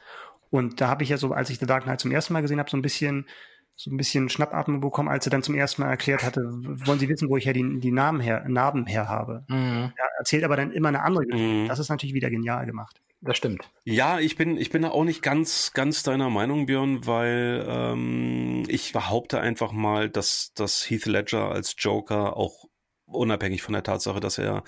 Und 0.49 0.81
da 0.81 0.89
habe 0.89 1.03
ich 1.03 1.11
ja 1.11 1.19
so, 1.19 1.33
als 1.33 1.51
ich 1.51 1.59
The 1.59 1.67
Dark 1.67 1.83
Knight 1.83 2.01
zum 2.01 2.13
ersten 2.13 2.33
Mal 2.33 2.41
gesehen 2.41 2.61
habe, 2.61 2.71
so 2.71 2.79
ein 2.79 2.83
bisschen 2.83 3.29
so 3.75 3.91
ein 3.91 3.97
bisschen 3.99 4.31
Schnappatmung 4.31 4.81
bekommen, 4.81 5.09
als 5.09 5.27
er 5.27 5.31
dann 5.31 5.43
zum 5.43 5.55
ersten 5.55 5.83
Mal 5.83 5.89
erklärt 5.89 6.23
hatte, 6.23 6.41
wollen 6.43 6.99
Sie 6.99 7.09
wissen, 7.09 7.29
wo 7.29 7.37
ich 7.37 7.45
ja 7.45 7.53
die, 7.53 7.81
die 7.81 7.91
Namen 7.91 8.21
her, 8.21 8.45
Narben 8.47 8.87
her 8.87 9.09
habe. 9.09 9.45
Mhm. 9.49 9.93
Er 9.97 10.09
erzählt 10.19 10.45
aber 10.45 10.57
dann 10.57 10.73
immer 10.73 10.89
eine 10.89 11.03
andere 11.03 11.27
Geschichte. 11.27 11.65
Mhm. 11.65 11.69
Das 11.69 11.79
ist 11.79 11.89
natürlich 11.89 12.15
wieder 12.15 12.31
genial 12.31 12.65
gemacht 12.65 13.01
das 13.23 13.37
stimmt. 13.37 13.63
Ja, 13.85 14.19
ich 14.19 14.37
bin, 14.37 14.57
ich 14.57 14.71
bin 14.71 14.83
da 14.83 14.91
auch 14.91 15.05
nicht 15.05 15.23
ganz, 15.23 15.73
ganz 15.73 16.03
deiner 16.03 16.29
Meinung, 16.29 16.67
Björn, 16.67 17.07
weil 17.07 17.65
ähm, 17.69 18.65
ich 18.67 18.93
behaupte 18.93 19.41
einfach 19.41 19.71
mal, 19.71 20.11
dass, 20.11 20.53
dass 20.55 20.91
Heath 20.91 21.07
Ledger 21.07 21.51
als 21.51 21.77
Joker 21.79 22.37
auch 22.37 22.67
unabhängig 23.15 23.63
von 23.63 23.75
der 23.75 23.83
Tatsache, 23.83 24.21
dass 24.21 24.39
er 24.39 24.65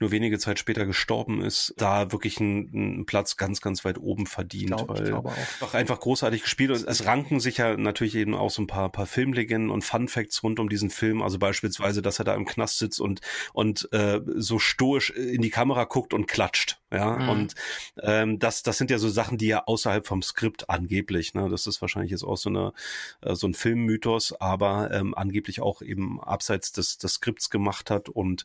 nur 0.00 0.10
wenige 0.10 0.38
Zeit 0.38 0.58
später 0.58 0.86
gestorben 0.86 1.42
ist, 1.42 1.74
da 1.76 2.12
wirklich 2.12 2.40
einen, 2.40 2.70
einen 2.74 3.06
Platz 3.06 3.36
ganz, 3.36 3.60
ganz 3.60 3.84
weit 3.84 3.98
oben 3.98 4.26
verdient, 4.26 4.76
glaub, 4.76 4.88
weil 4.88 5.14
auch. 5.14 5.74
einfach 5.74 6.00
großartig 6.00 6.42
gespielt 6.42 6.70
und 6.70 6.86
es 6.86 7.06
ranken 7.06 7.40
sich 7.40 7.58
ja 7.58 7.76
natürlich 7.76 8.16
eben 8.16 8.34
auch 8.34 8.50
so 8.50 8.62
ein 8.62 8.66
paar, 8.66 8.90
paar 8.90 9.06
Filmlegenden 9.06 9.70
und 9.70 9.84
Fun 9.84 10.08
Facts 10.08 10.42
rund 10.42 10.60
um 10.60 10.68
diesen 10.68 10.90
Film, 10.90 11.22
also 11.22 11.38
beispielsweise, 11.38 12.02
dass 12.02 12.18
er 12.18 12.24
da 12.24 12.34
im 12.34 12.44
Knast 12.44 12.78
sitzt 12.78 13.00
und 13.00 13.20
und 13.52 13.88
äh, 13.92 14.20
so 14.36 14.58
stoisch 14.58 15.10
in 15.10 15.42
die 15.42 15.50
Kamera 15.50 15.84
guckt 15.84 16.14
und 16.14 16.26
klatscht, 16.26 16.80
ja, 16.94 17.16
mhm. 17.16 17.28
und 17.28 17.54
ähm, 18.02 18.38
das 18.38 18.62
das 18.62 18.78
sind 18.78 18.90
ja 18.90 18.98
so 18.98 19.08
Sachen, 19.08 19.38
die 19.38 19.48
ja 19.48 19.64
außerhalb 19.66 20.06
vom 20.06 20.22
Skript 20.22 20.70
angeblich, 20.70 21.34
ne, 21.34 21.48
das 21.48 21.66
ist 21.66 21.80
wahrscheinlich 21.80 22.12
jetzt 22.12 22.24
auch 22.24 22.36
so 22.36 22.48
eine 22.48 22.72
äh, 23.20 23.34
so 23.34 23.46
ein 23.46 23.54
Filmmythos, 23.54 24.32
aber 24.40 24.90
ähm, 24.92 25.14
angeblich 25.14 25.60
auch 25.60 25.82
eben 25.82 26.20
abseits 26.22 26.72
des 26.72 26.98
des 26.98 27.14
Skripts 27.14 27.50
gemacht 27.50 27.64
gemacht 27.64 27.90
hat 27.90 28.08
und 28.08 28.44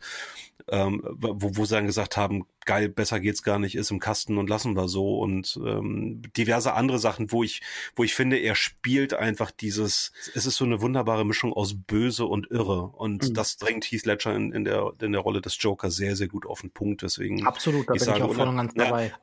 ähm, 0.72 1.02
wo, 1.12 1.58
wo 1.58 1.66
sie 1.66 1.76
dann 1.76 1.86
gesagt 1.86 2.18
haben, 2.18 2.46
geil, 2.66 2.90
besser 2.90 3.20
geht's 3.20 3.44
gar 3.44 3.60
nicht, 3.60 3.76
ist 3.76 3.92
im 3.92 4.00
Kasten 4.00 4.38
und 4.38 4.50
lassen 4.50 4.76
wir 4.76 4.88
so 4.88 5.20
und 5.20 5.60
ähm, 5.66 6.22
diverse 6.38 6.74
andere 6.74 7.00
Sachen, 7.00 7.32
wo 7.32 7.44
ich, 7.44 7.62
wo 7.96 8.04
ich 8.04 8.14
finde, 8.14 8.38
er 8.38 8.56
spielt 8.56 9.14
einfach 9.14 9.52
dieses, 9.52 10.12
es 10.36 10.46
ist 10.46 10.58
so 10.58 10.66
eine 10.66 10.82
wunderbare 10.82 11.26
Mischung 11.26 11.54
aus 11.54 11.76
böse 11.76 12.26
und 12.26 12.50
irre 12.52 12.88
und 12.88 13.30
mhm. 13.30 13.34
das 13.34 13.58
drängt 13.58 13.86
Heath 13.86 14.06
Ledger 14.06 14.36
in, 14.36 14.52
in 14.52 14.64
der 14.66 14.94
in 15.02 15.12
der 15.12 15.22
Rolle 15.22 15.42
des 15.42 15.62
Joker 15.62 15.92
sehr, 15.92 16.16
sehr 16.16 16.28
gut 16.28 16.46
auf 16.46 16.62
den 16.62 16.72
Punkt, 16.72 17.02
deswegen. 17.02 17.46
Absolut, 17.46 17.90
da 17.90 17.94
ich 17.94 18.00
bin 18.00 18.06
sage, 18.06 18.18
ich 18.20 18.24
auch 18.24 18.34
voll 18.34 18.48
und 18.48 18.58
ganz 18.58 18.74
dabei. 18.74 19.14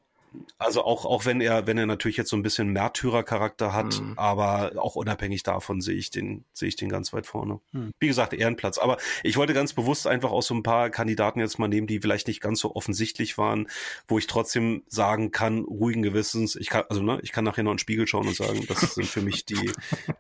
Also 0.59 0.85
auch, 0.85 1.05
auch 1.05 1.25
wenn 1.25 1.41
er, 1.41 1.67
wenn 1.67 1.79
er 1.79 1.87
natürlich 1.87 2.17
jetzt 2.17 2.31
so 2.31 2.37
ein 2.37 2.43
bisschen 2.43 2.69
Märtyrercharakter 2.69 3.73
hat, 3.73 4.01
mhm. 4.01 4.15
aber 4.17 4.73
auch 4.77 4.97
unabhängig 4.97 5.43
davon 5.43 5.81
sehe 5.81 5.97
ich 5.97 6.11
den, 6.11 6.45
sehe 6.53 6.69
ich 6.69 6.77
den 6.77 6.89
ganz 6.89 7.13
weit 7.13 7.27
vorne. 7.27 7.61
Mhm. 7.73 7.93
Wie 7.99 8.07
gesagt, 8.07 8.33
Ehrenplatz. 8.33 8.79
Aber 8.79 8.97
ich 9.23 9.37
wollte 9.37 9.55
ganz 9.55 9.73
bewusst 9.73 10.07
einfach 10.07 10.31
auch 10.31 10.43
so 10.43 10.55
ein 10.55 10.63
paar 10.63 10.91
Kandidaten 10.91 11.41
jetzt 11.41 11.59
mal 11.59 11.69
nehmen, 11.69 11.87
die 11.87 12.01
vielleicht 12.01 12.29
nicht 12.29 12.41
ganz 12.41 12.61
so 12.61 12.75
offensichtlich 12.75 13.39
waren, 13.39 13.69
wo 14.09 14.19
ich 14.19 14.27
trotzdem 14.27 14.83
sagen 14.89 15.31
kann, 15.31 15.61
ruhigen 15.61 16.03
Gewissens, 16.03 16.57
ich 16.57 16.69
kann, 16.69 16.85
also 16.89 17.03
ne, 17.03 17.19
ich 17.23 17.33
kann 17.33 17.45
nachher 17.45 17.63
noch 17.63 17.73
in 17.73 17.77
den 17.77 17.81
Spiegel 17.81 18.07
schauen 18.07 18.29
und 18.29 18.37
sagen, 18.37 18.65
das 18.69 18.95
sind 18.95 19.07
für 19.07 19.23
mich 19.23 19.45
die, 19.45 19.71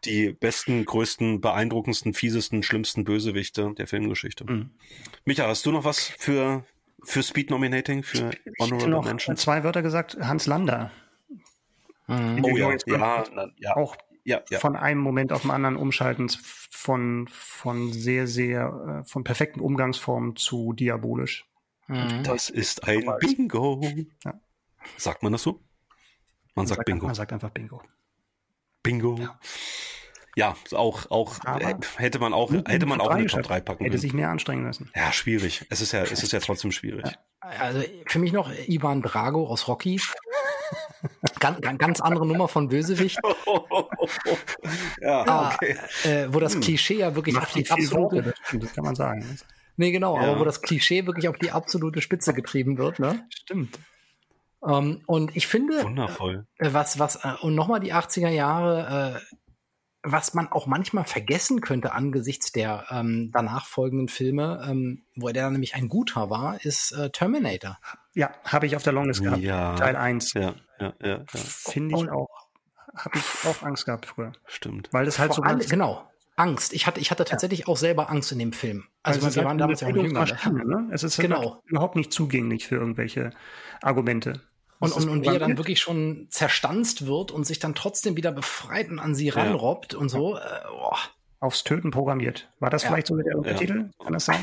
die 0.04 0.32
besten, 0.32 0.84
größten, 0.84 1.40
beeindruckendsten, 1.40 2.14
fiesesten, 2.14 2.62
schlimmsten 2.62 3.04
Bösewichte 3.04 3.74
der 3.76 3.86
Filmgeschichte. 3.86 4.44
Mhm. 4.44 4.70
Micha, 5.24 5.46
hast 5.46 5.64
du 5.66 5.72
noch 5.72 5.84
was 5.84 6.12
für, 6.18 6.64
für 7.06 7.22
Speed 7.22 7.50
Nominating, 7.50 8.02
für 8.02 8.30
Honorable 8.60 8.88
noch 8.88 9.04
Mention? 9.04 9.36
Zwei 9.36 9.64
Wörter 9.64 9.82
gesagt, 9.82 10.16
Hans 10.20 10.46
Lander. 10.46 10.90
Mhm. 12.08 12.44
Oh 12.44 12.56
ja, 12.56 12.70
ja, 12.86 13.24
ja, 13.58 13.76
Auch 13.76 13.96
ja, 14.24 14.42
ja. 14.50 14.58
von 14.58 14.76
einem 14.76 15.00
Moment 15.00 15.32
auf 15.32 15.42
den 15.42 15.50
anderen 15.50 15.76
Umschaltens 15.76 16.36
von, 16.42 17.28
von 17.30 17.92
sehr, 17.92 18.26
sehr, 18.26 19.02
äh, 19.04 19.08
von 19.08 19.24
perfekten 19.24 19.60
Umgangsformen 19.60 20.36
zu 20.36 20.72
diabolisch. 20.72 21.46
Mhm. 21.88 22.22
Das 22.24 22.50
ist 22.50 22.86
ein 22.86 23.04
Bingo. 23.20 23.80
Ja. 24.24 24.34
Sagt 24.96 25.22
man 25.22 25.32
das 25.32 25.42
so? 25.42 25.52
Man, 25.52 25.60
man 26.54 26.66
sagt, 26.66 26.78
sagt, 26.78 26.86
Bingo. 26.86 27.06
Man 27.06 27.14
sagt 27.14 27.32
einfach 27.32 27.50
Bingo. 27.50 27.82
Bingo. 28.82 29.16
Ja. 29.16 29.38
Ja, 30.36 30.54
auch, 30.72 31.10
auch 31.10 31.38
Aber 31.44 31.78
hätte 31.96 32.18
man 32.18 32.34
auch, 32.34 32.52
hätte 32.52 32.84
man 32.84 33.00
auch 33.00 33.10
in 33.12 33.22
die 33.22 33.26
Top 33.26 33.42
3 33.42 33.60
packen 33.60 33.84
Hätte 33.84 33.92
können. 33.92 34.00
sich 34.00 34.12
mehr 34.12 34.28
anstrengen 34.28 34.64
müssen. 34.64 34.90
Ja, 34.94 35.10
schwierig. 35.10 35.64
Es 35.70 35.80
ist 35.80 35.92
ja, 35.92 36.02
es 36.02 36.22
ist 36.22 36.30
ja 36.30 36.40
trotzdem 36.40 36.72
schwierig. 36.72 37.06
Also 37.40 37.82
für 38.06 38.18
mich 38.18 38.32
noch 38.32 38.52
Ivan 38.68 39.00
Drago 39.00 39.46
aus 39.46 39.66
Rocky. 39.66 39.98
ganz, 41.40 41.58
ganz 41.78 42.00
andere 42.02 42.26
Nummer 42.26 42.48
von 42.48 42.68
Bösewicht. 42.68 43.18
ja, 45.00 45.24
ah, 45.26 45.54
okay. 45.54 45.76
Äh, 46.04 46.26
wo 46.30 46.38
das 46.38 46.54
hm. 46.54 46.60
Klischee 46.60 46.98
ja 46.98 47.14
wirklich 47.14 47.38
auf 47.38 47.52
die 47.52 47.70
absolute. 47.70 48.34
Das 48.52 48.74
kann 48.74 48.84
man 48.84 48.94
sagen. 48.94 49.38
Nee, 49.78 49.90
genau, 49.90 50.16
ja. 50.16 50.22
aber 50.22 50.40
wo 50.40 50.44
das 50.44 50.60
Klischee 50.60 51.06
wirklich 51.06 51.28
auf 51.28 51.38
die 51.38 51.50
absolute 51.50 52.02
Spitze 52.02 52.34
getrieben 52.34 52.76
wird, 52.76 52.98
ne? 52.98 53.26
Stimmt. 53.30 53.78
Um, 54.60 54.72
ähm, 54.72 55.02
und 55.06 55.36
ich 55.36 55.46
finde, 55.46 55.82
Wundervoll. 55.82 56.46
Äh, 56.58 56.72
was, 56.72 56.98
was, 56.98 57.16
äh, 57.16 57.34
und 57.40 57.54
nochmal 57.54 57.80
die 57.80 57.94
80er 57.94 58.30
Jahre, 58.30 59.20
äh, 59.20 59.36
was 60.08 60.34
man 60.34 60.50
auch 60.52 60.66
manchmal 60.66 61.04
vergessen 61.04 61.60
könnte 61.60 61.92
angesichts 61.92 62.52
der 62.52 62.86
ähm, 62.90 63.30
danach 63.32 63.66
folgenden 63.66 64.08
Filme, 64.08 64.64
ähm, 64.68 65.02
wo 65.16 65.28
er 65.28 65.50
nämlich 65.50 65.74
ein 65.74 65.88
guter 65.88 66.30
war, 66.30 66.64
ist 66.64 66.92
äh, 66.92 67.10
Terminator. 67.10 67.78
Ja, 68.14 68.30
habe 68.44 68.66
ich 68.66 68.76
auf 68.76 68.84
der 68.84 68.92
Longlist 68.92 69.22
gehabt. 69.22 69.42
Ja. 69.42 69.74
Teil 69.74 69.96
1. 69.96 70.32
Ja, 70.34 70.54
ja, 70.80 70.92
ja. 71.02 71.08
ja. 71.08 71.24
Finde 71.34 71.96
ich 71.96 72.10
auch. 72.10 72.28
Habe 72.94 73.18
ich 73.18 73.48
auch 73.48 73.62
Angst 73.62 73.84
gehabt 73.84 74.06
früher. 74.06 74.32
Stimmt. 74.46 74.88
Weil 74.92 75.04
das 75.04 75.18
halt 75.18 75.34
Vor 75.34 75.36
so 75.36 75.42
alle, 75.42 75.64
Genau. 75.64 76.08
Angst. 76.36 76.72
Ich 76.72 76.86
hatte, 76.86 77.00
ich 77.00 77.10
hatte 77.10 77.24
tatsächlich 77.24 77.60
ja. 77.60 77.66
auch 77.66 77.76
selber 77.76 78.10
Angst 78.10 78.30
in 78.30 78.38
dem 78.38 78.52
Film. 78.52 78.84
Also, 79.02 79.24
also 79.24 79.36
wir 79.36 79.44
waren 79.44 79.58
damals 79.58 79.80
ja 79.80 79.88
auch 79.88 79.96
jünger. 79.96 80.24
Ne? 80.24 80.88
Es 80.92 81.02
ist 81.02 81.18
halt 81.18 81.28
genau. 81.28 81.62
überhaupt 81.66 81.96
nicht 81.96 82.12
zugänglich 82.12 82.66
für 82.66 82.76
irgendwelche 82.76 83.30
Argumente. 83.82 84.42
Und, 84.78 84.92
und, 84.92 85.08
und 85.08 85.22
wie 85.22 85.28
er 85.28 85.38
dann 85.38 85.56
wirklich 85.56 85.80
schon 85.80 86.26
zerstanzt 86.30 87.06
wird 87.06 87.30
und 87.30 87.46
sich 87.46 87.58
dann 87.58 87.74
trotzdem 87.74 88.16
wieder 88.16 88.32
befreit 88.32 88.90
und 88.90 88.98
an 88.98 89.14
sie 89.14 89.30
ranrobbt 89.30 89.94
ja. 89.94 89.98
und 89.98 90.08
so. 90.08 90.36
Äh, 90.36 90.40
oh. 90.70 90.96
Aufs 91.38 91.64
Töten 91.64 91.90
programmiert. 91.90 92.50
War 92.60 92.70
das 92.70 92.82
ja. 92.82 92.88
vielleicht 92.88 93.08
so 93.08 93.16
der 93.16 93.36
Untertitel? 93.36 93.90
Ja. 93.98 94.04
Kann 94.04 94.14
das 94.14 94.24
sein? 94.24 94.40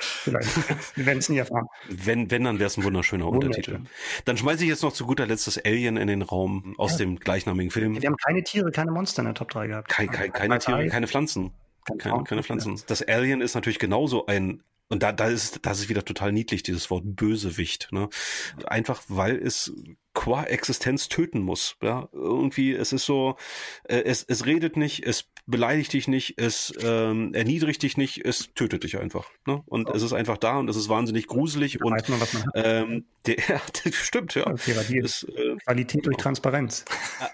vielleicht. 0.00 0.50
Wir 0.96 1.06
werden 1.06 1.18
es 1.18 1.28
nie 1.28 1.38
erfahren. 1.38 1.66
Wenn, 1.88 2.30
wenn 2.30 2.42
dann 2.44 2.58
wäre 2.58 2.66
es 2.66 2.76
ein 2.76 2.82
wunderschöner 2.82 3.28
Untertitel. 3.28 3.80
Dann 4.24 4.36
schmeiße 4.36 4.64
ich 4.64 4.68
jetzt 4.68 4.82
noch 4.82 4.92
zu 4.92 5.06
guter 5.06 5.26
Letzt 5.26 5.46
das 5.46 5.64
Alien 5.64 5.96
in 5.96 6.08
den 6.08 6.22
Raum 6.22 6.74
aus 6.76 6.96
dem 6.96 7.20
gleichnamigen 7.20 7.70
Film. 7.70 8.00
Wir 8.00 8.08
haben 8.08 8.16
keine 8.16 8.42
Tiere, 8.42 8.72
keine 8.72 8.90
Monster 8.90 9.22
in 9.22 9.26
der 9.26 9.34
Top 9.34 9.50
3 9.50 9.68
gehabt. 9.68 9.88
Kein, 9.88 10.10
kein, 10.10 10.32
keine 10.32 10.58
Tiere, 10.58 10.88
keine 10.88 11.06
Pflanzen. 11.06 11.52
Keine, 11.98 12.24
keine 12.24 12.42
Pflanzen. 12.42 12.80
Das 12.86 13.02
Alien 13.06 13.40
ist 13.40 13.54
natürlich 13.54 13.78
genauso 13.78 14.26
ein 14.26 14.62
und 14.88 15.02
da, 15.02 15.12
da 15.12 15.28
ist, 15.28 15.60
das 15.62 15.80
ist 15.80 15.88
wieder 15.88 16.04
total 16.04 16.32
niedlich, 16.32 16.62
dieses 16.62 16.90
Wort 16.90 17.04
Bösewicht. 17.04 17.88
Ne? 17.90 18.08
Einfach 18.66 19.02
weil 19.08 19.36
es 19.36 19.72
qua 20.14 20.44
Existenz 20.44 21.08
töten 21.08 21.40
muss. 21.40 21.76
Ja? 21.82 22.08
Irgendwie, 22.12 22.72
es 22.72 22.92
ist 22.92 23.04
so, 23.04 23.36
äh, 23.84 24.02
es, 24.04 24.24
es 24.24 24.46
redet 24.46 24.76
nicht, 24.76 25.04
es 25.04 25.28
beleidigt 25.46 25.92
dich 25.92 26.08
nicht, 26.08 26.38
es 26.38 26.72
ähm, 26.80 27.34
erniedrigt 27.34 27.82
dich 27.82 27.96
nicht, 27.96 28.24
es 28.24 28.54
tötet 28.54 28.84
dich 28.84 28.98
einfach. 28.98 29.28
Ne? 29.46 29.62
Und 29.66 29.90
oh. 29.90 29.92
es 29.92 30.02
ist 30.02 30.12
einfach 30.12 30.38
da 30.38 30.58
und 30.58 30.70
es 30.70 30.76
ist 30.76 30.88
wahnsinnig 30.88 31.26
gruselig 31.26 31.78
da 31.78 31.84
und 31.84 32.08
man, 32.08 32.20
was 32.20 32.32
man 32.32 32.42
hat. 32.44 32.52
Ähm, 32.54 33.04
der, 33.26 33.36
ja, 33.48 33.60
das 33.84 33.94
stimmt, 33.94 34.34
ja. 34.34 34.46
Okay, 34.46 35.00
ist, 35.00 35.24
äh, 35.24 35.56
Qualität 35.64 36.06
durch 36.06 36.16
genau. 36.16 36.22
Transparenz. 36.22 36.84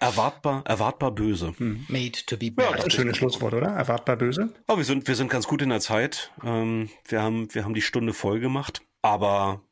Erwartbar, 0.01 0.65
erwartbar 0.67 1.13
böse. 1.13 1.55
Hm. 1.57 1.85
Made 1.89 2.19
to 2.27 2.37
be 2.37 2.51
bad. 2.51 2.83
Ja, 2.83 2.91
schönes 2.91 3.17
Schlusswort, 3.17 3.55
oder? 3.55 3.69
Erwartbar 3.69 4.17
böse. 4.17 4.53
Aber 4.67 4.79
wir 4.79 4.85
sind, 4.85 5.07
wir 5.07 5.15
sind 5.15 5.31
ganz 5.31 5.47
gut 5.47 5.63
in 5.63 5.69
der 5.69 5.81
Zeit. 5.81 6.33
Ähm, 6.45 6.89
wir 7.07 7.23
haben, 7.23 7.55
wir 7.55 7.65
haben 7.65 7.75
die 7.75 7.83
Stunde 7.83 8.13
voll 8.13 8.41
gemacht. 8.41 8.83
Aber 9.03 9.63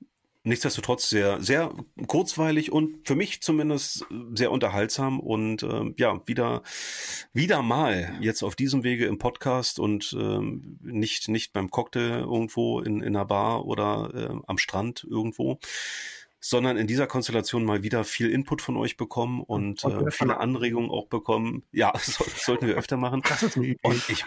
nichtsdestotrotz 0.45 1.09
sehr, 1.09 1.41
sehr 1.41 1.73
kurzweilig 2.07 2.73
und 2.73 3.07
für 3.07 3.15
mich 3.15 3.43
zumindest 3.43 4.07
sehr 4.35 4.51
unterhaltsam 4.51 5.21
und 5.21 5.63
äh, 5.63 5.93
ja, 5.97 6.21
wieder, 6.27 6.63
wieder 7.33 7.63
mal 7.63 8.17
jetzt 8.21 8.43
auf 8.43 8.57
diesem 8.57 8.85
Wege 8.85 9.07
im 9.07 9.19
Podcast 9.19 9.79
und 9.79 10.17
ähm, 10.19 10.79
nicht, 10.83 11.29
nicht 11.29 11.53
beim 11.53 11.71
Cocktail 11.71 12.21
irgendwo 12.21 12.81
in, 12.81 13.01
in 13.01 13.17
einer 13.17 13.27
Bar 13.27 13.67
oder 13.67 14.11
äh, 14.15 14.41
am 14.47 14.59
Strand 14.59 15.07
irgendwo 15.09 15.59
sondern 16.41 16.77
in 16.77 16.87
dieser 16.87 17.07
Konstellation 17.07 17.65
mal 17.65 17.83
wieder 17.83 18.05
viel 18.05 18.31
Input 18.31 18.63
von 18.63 18.77
euch 18.77 18.97
bekommen 18.97 19.43
und, 19.43 19.85
und 19.85 20.07
äh, 20.07 20.11
viele 20.11 20.39
Anregungen 20.39 20.91
auch 20.91 21.07
bekommen. 21.09 21.65
Ja, 21.73 21.93
so, 22.01 22.25
sollten 22.37 22.69
wir 22.69 22.77
öfter 22.77 22.97
machen. 22.97 23.23
Und 23.83 24.09
ich 24.09 24.25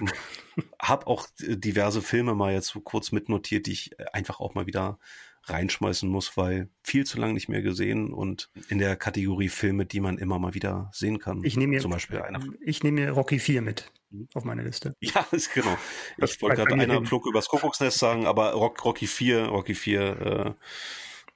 habe 0.80 1.08
auch 1.08 1.28
diverse 1.40 2.02
Filme 2.02 2.36
mal 2.36 2.54
jetzt 2.54 2.68
so 2.68 2.82
kurz 2.82 3.12
mitnotiert, 3.12 3.66
die 3.66 3.72
ich 3.72 3.92
einfach 4.14 4.40
auch 4.40 4.56
mal 4.56 4.68
wieder 4.68 5.00
reinschmeißen 5.44 6.10
muss, 6.10 6.38
weil 6.38 6.70
viel 6.84 7.06
zu 7.06 7.20
lange 7.20 7.34
nicht 7.34 7.50
mehr 7.50 7.62
gesehen 7.62 8.14
und 8.14 8.50
in 8.70 8.78
der 8.78 8.96
Kategorie 8.96 9.50
Filme, 9.50 9.86
die 9.86 10.00
man 10.00 10.18
immer 10.18 10.40
mal 10.40 10.54
wieder 10.54 10.90
sehen 10.94 11.20
kann. 11.20 11.44
Ich 11.44 11.58
nehme 11.58 11.76
mir, 11.76 11.80
zum 11.80 11.92
Beispiel 11.92 12.22
einer. 12.22 12.40
Ich 12.62 12.84
nehme 12.84 13.02
mir 13.02 13.12
Rocky 13.12 13.40
4 13.40 13.62
mit 13.62 13.92
auf 14.34 14.44
meine 14.44 14.64
Liste. 14.64 14.96
Ja, 15.00 15.26
ist 15.32 15.54
genau. 15.54 15.78
Ich 16.18 16.42
wollte 16.42 16.64
gerade 16.64 16.74
einer 16.76 17.06
Flug 17.06 17.26
übers 17.28 17.48
Kuckucksnest 17.48 17.98
sagen, 17.98 18.26
aber 18.26 18.52
Rock, 18.54 18.84
Rocky 18.84 19.08
4, 19.08 19.48
Rocky 19.48 19.76
4, 19.76 20.56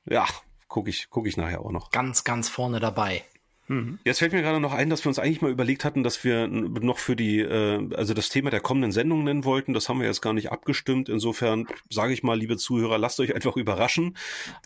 äh, 0.07 0.13
ja, 0.13 0.27
gucke 0.67 0.89
ich, 0.89 1.09
guck 1.09 1.27
ich 1.27 1.37
nachher 1.37 1.61
auch 1.61 1.71
noch. 1.71 1.91
Ganz, 1.91 2.23
ganz 2.23 2.49
vorne 2.49 2.79
dabei. 2.79 3.23
Mhm. 3.67 3.99
Jetzt 4.03 4.19
fällt 4.19 4.33
mir 4.33 4.41
gerade 4.41 4.59
noch 4.59 4.73
ein, 4.73 4.89
dass 4.89 5.03
wir 5.03 5.09
uns 5.09 5.19
eigentlich 5.19 5.41
mal 5.41 5.51
überlegt 5.51 5.85
hatten, 5.85 6.03
dass 6.03 6.23
wir 6.23 6.47
noch 6.47 6.99
für 6.99 7.15
die, 7.15 7.39
äh, 7.39 7.89
also 7.95 8.13
das 8.13 8.29
Thema 8.29 8.51
der 8.51 8.59
kommenden 8.59 8.91
Sendung 8.91 9.23
nennen 9.23 9.43
wollten. 9.43 9.73
Das 9.73 9.89
haben 9.89 9.99
wir 9.99 10.07
jetzt 10.07 10.21
gar 10.21 10.33
nicht 10.33 10.51
abgestimmt. 10.51 11.09
Insofern 11.09 11.65
sage 11.89 12.13
ich 12.13 12.23
mal, 12.23 12.37
liebe 12.37 12.57
Zuhörer, 12.57 12.97
lasst 12.97 13.19
euch 13.19 13.33
einfach 13.33 13.55
überraschen. 13.55 14.17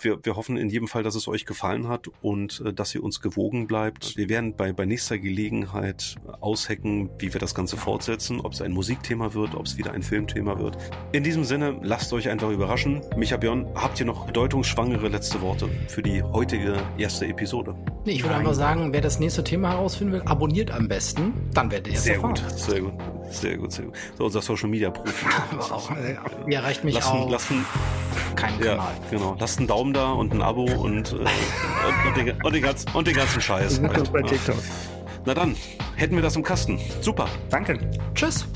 Wir, 0.02 0.20
wir 0.24 0.36
hoffen 0.36 0.58
in 0.58 0.70
jedem 0.70 0.88
Fall, 0.88 1.04
dass 1.04 1.16
es 1.16 1.28
euch 1.28 1.46
gefallen 1.46 1.88
hat 1.88 2.10
und 2.22 2.62
äh, 2.66 2.74
dass 2.74 2.94
ihr 2.94 3.04
uns 3.04 3.22
gewogen 3.22 3.68
bleibt. 3.68 4.18
Wir 4.18 4.30
werden 4.30 4.56
bei, 4.56 4.74
bei 4.74 4.86
nächster 4.86 5.18
Gelegenheit 5.18 6.16
aushecken, 6.42 7.10
wie 7.20 7.34
wir 7.34 7.40
das 7.40 7.56
Ganze 7.56 7.78
fortsetzen, 7.78 8.42
ob 8.42 8.54
es 8.54 8.62
ein 8.62 8.72
Musikthema 8.72 9.34
wird, 9.34 9.56
ob 9.56 9.66
es 9.66 9.78
wieder 9.78 9.94
ein 9.94 10.04
Filmthema 10.04 10.60
wird. 10.60 10.78
In 11.12 11.24
diesem 11.24 11.44
Sinne, 11.44 11.80
lasst 11.84 12.12
euch 12.14 12.30
einfach 12.30 12.50
überraschen. 12.50 13.02
Micha 13.16 13.38
Björn, 13.38 13.68
habt 13.76 14.00
ihr 14.00 14.06
noch 14.06 14.26
bedeutungsschwangere 14.26 15.08
letzte 15.08 15.42
Worte 15.42 15.70
für 15.88 16.02
die 16.02 16.22
heutige 16.22 16.78
erste 16.98 17.28
Episode? 17.28 17.76
Nee, 18.06 18.14
ich 18.14 18.24
würde 18.24 18.36
einfach 18.36 18.54
sagen, 18.54 18.89
wer 18.94 19.02
das 19.02 19.20
nächste 19.20 19.44
Thema 19.44 19.72
herausfinden 19.72 20.14
will, 20.14 20.22
abonniert 20.26 20.72
am 20.72 20.88
besten. 20.88 21.34
Dann 21.54 21.72
werdet 21.72 21.88
ihr 21.88 21.94
es 21.94 22.04
Sehr 22.04 22.16
erfahren. 22.16 22.36
gut, 22.36 22.60
sehr 22.60 22.82
gut, 22.82 22.94
sehr 23.30 23.58
gut, 23.58 23.72
sehr 23.72 23.86
gut. 23.86 23.96
So 24.18 24.26
unser 24.26 24.42
Social 24.42 24.70
Media 24.70 24.90
Profi. 24.90 25.26
Ihr 26.48 26.58
erreicht 26.58 26.84
mich 26.84 26.96
lassen, 26.96 27.18
auch. 27.18 27.30
Lassen, 27.30 27.66
keinen 28.36 28.60
ja, 28.60 28.76
Kanal. 28.76 28.94
Genau. 29.10 29.36
Lasst 29.40 29.60
einen 29.60 29.68
Daumen 29.68 29.94
da 29.94 30.12
und 30.12 30.34
ein 30.34 30.42
Abo 30.42 30.64
und, 30.64 31.14
äh, 31.14 31.16
und, 31.16 32.08
und, 32.08 32.18
den, 32.18 32.42
und, 32.42 32.54
den, 32.54 32.62
ganzen, 32.62 32.90
und 32.94 33.08
den 33.08 33.16
ganzen 33.16 33.42
Scheiß. 33.42 33.82
Halt. 33.82 34.12
bei 34.12 34.22
TikTok. 34.22 34.56
Na 35.26 35.34
dann, 35.34 35.56
hätten 35.96 36.16
wir 36.16 36.22
das 36.22 36.36
im 36.36 36.44
Kasten. 36.44 36.80
Super. 37.02 37.28
Danke. 37.50 37.80
Tschüss. 38.16 38.48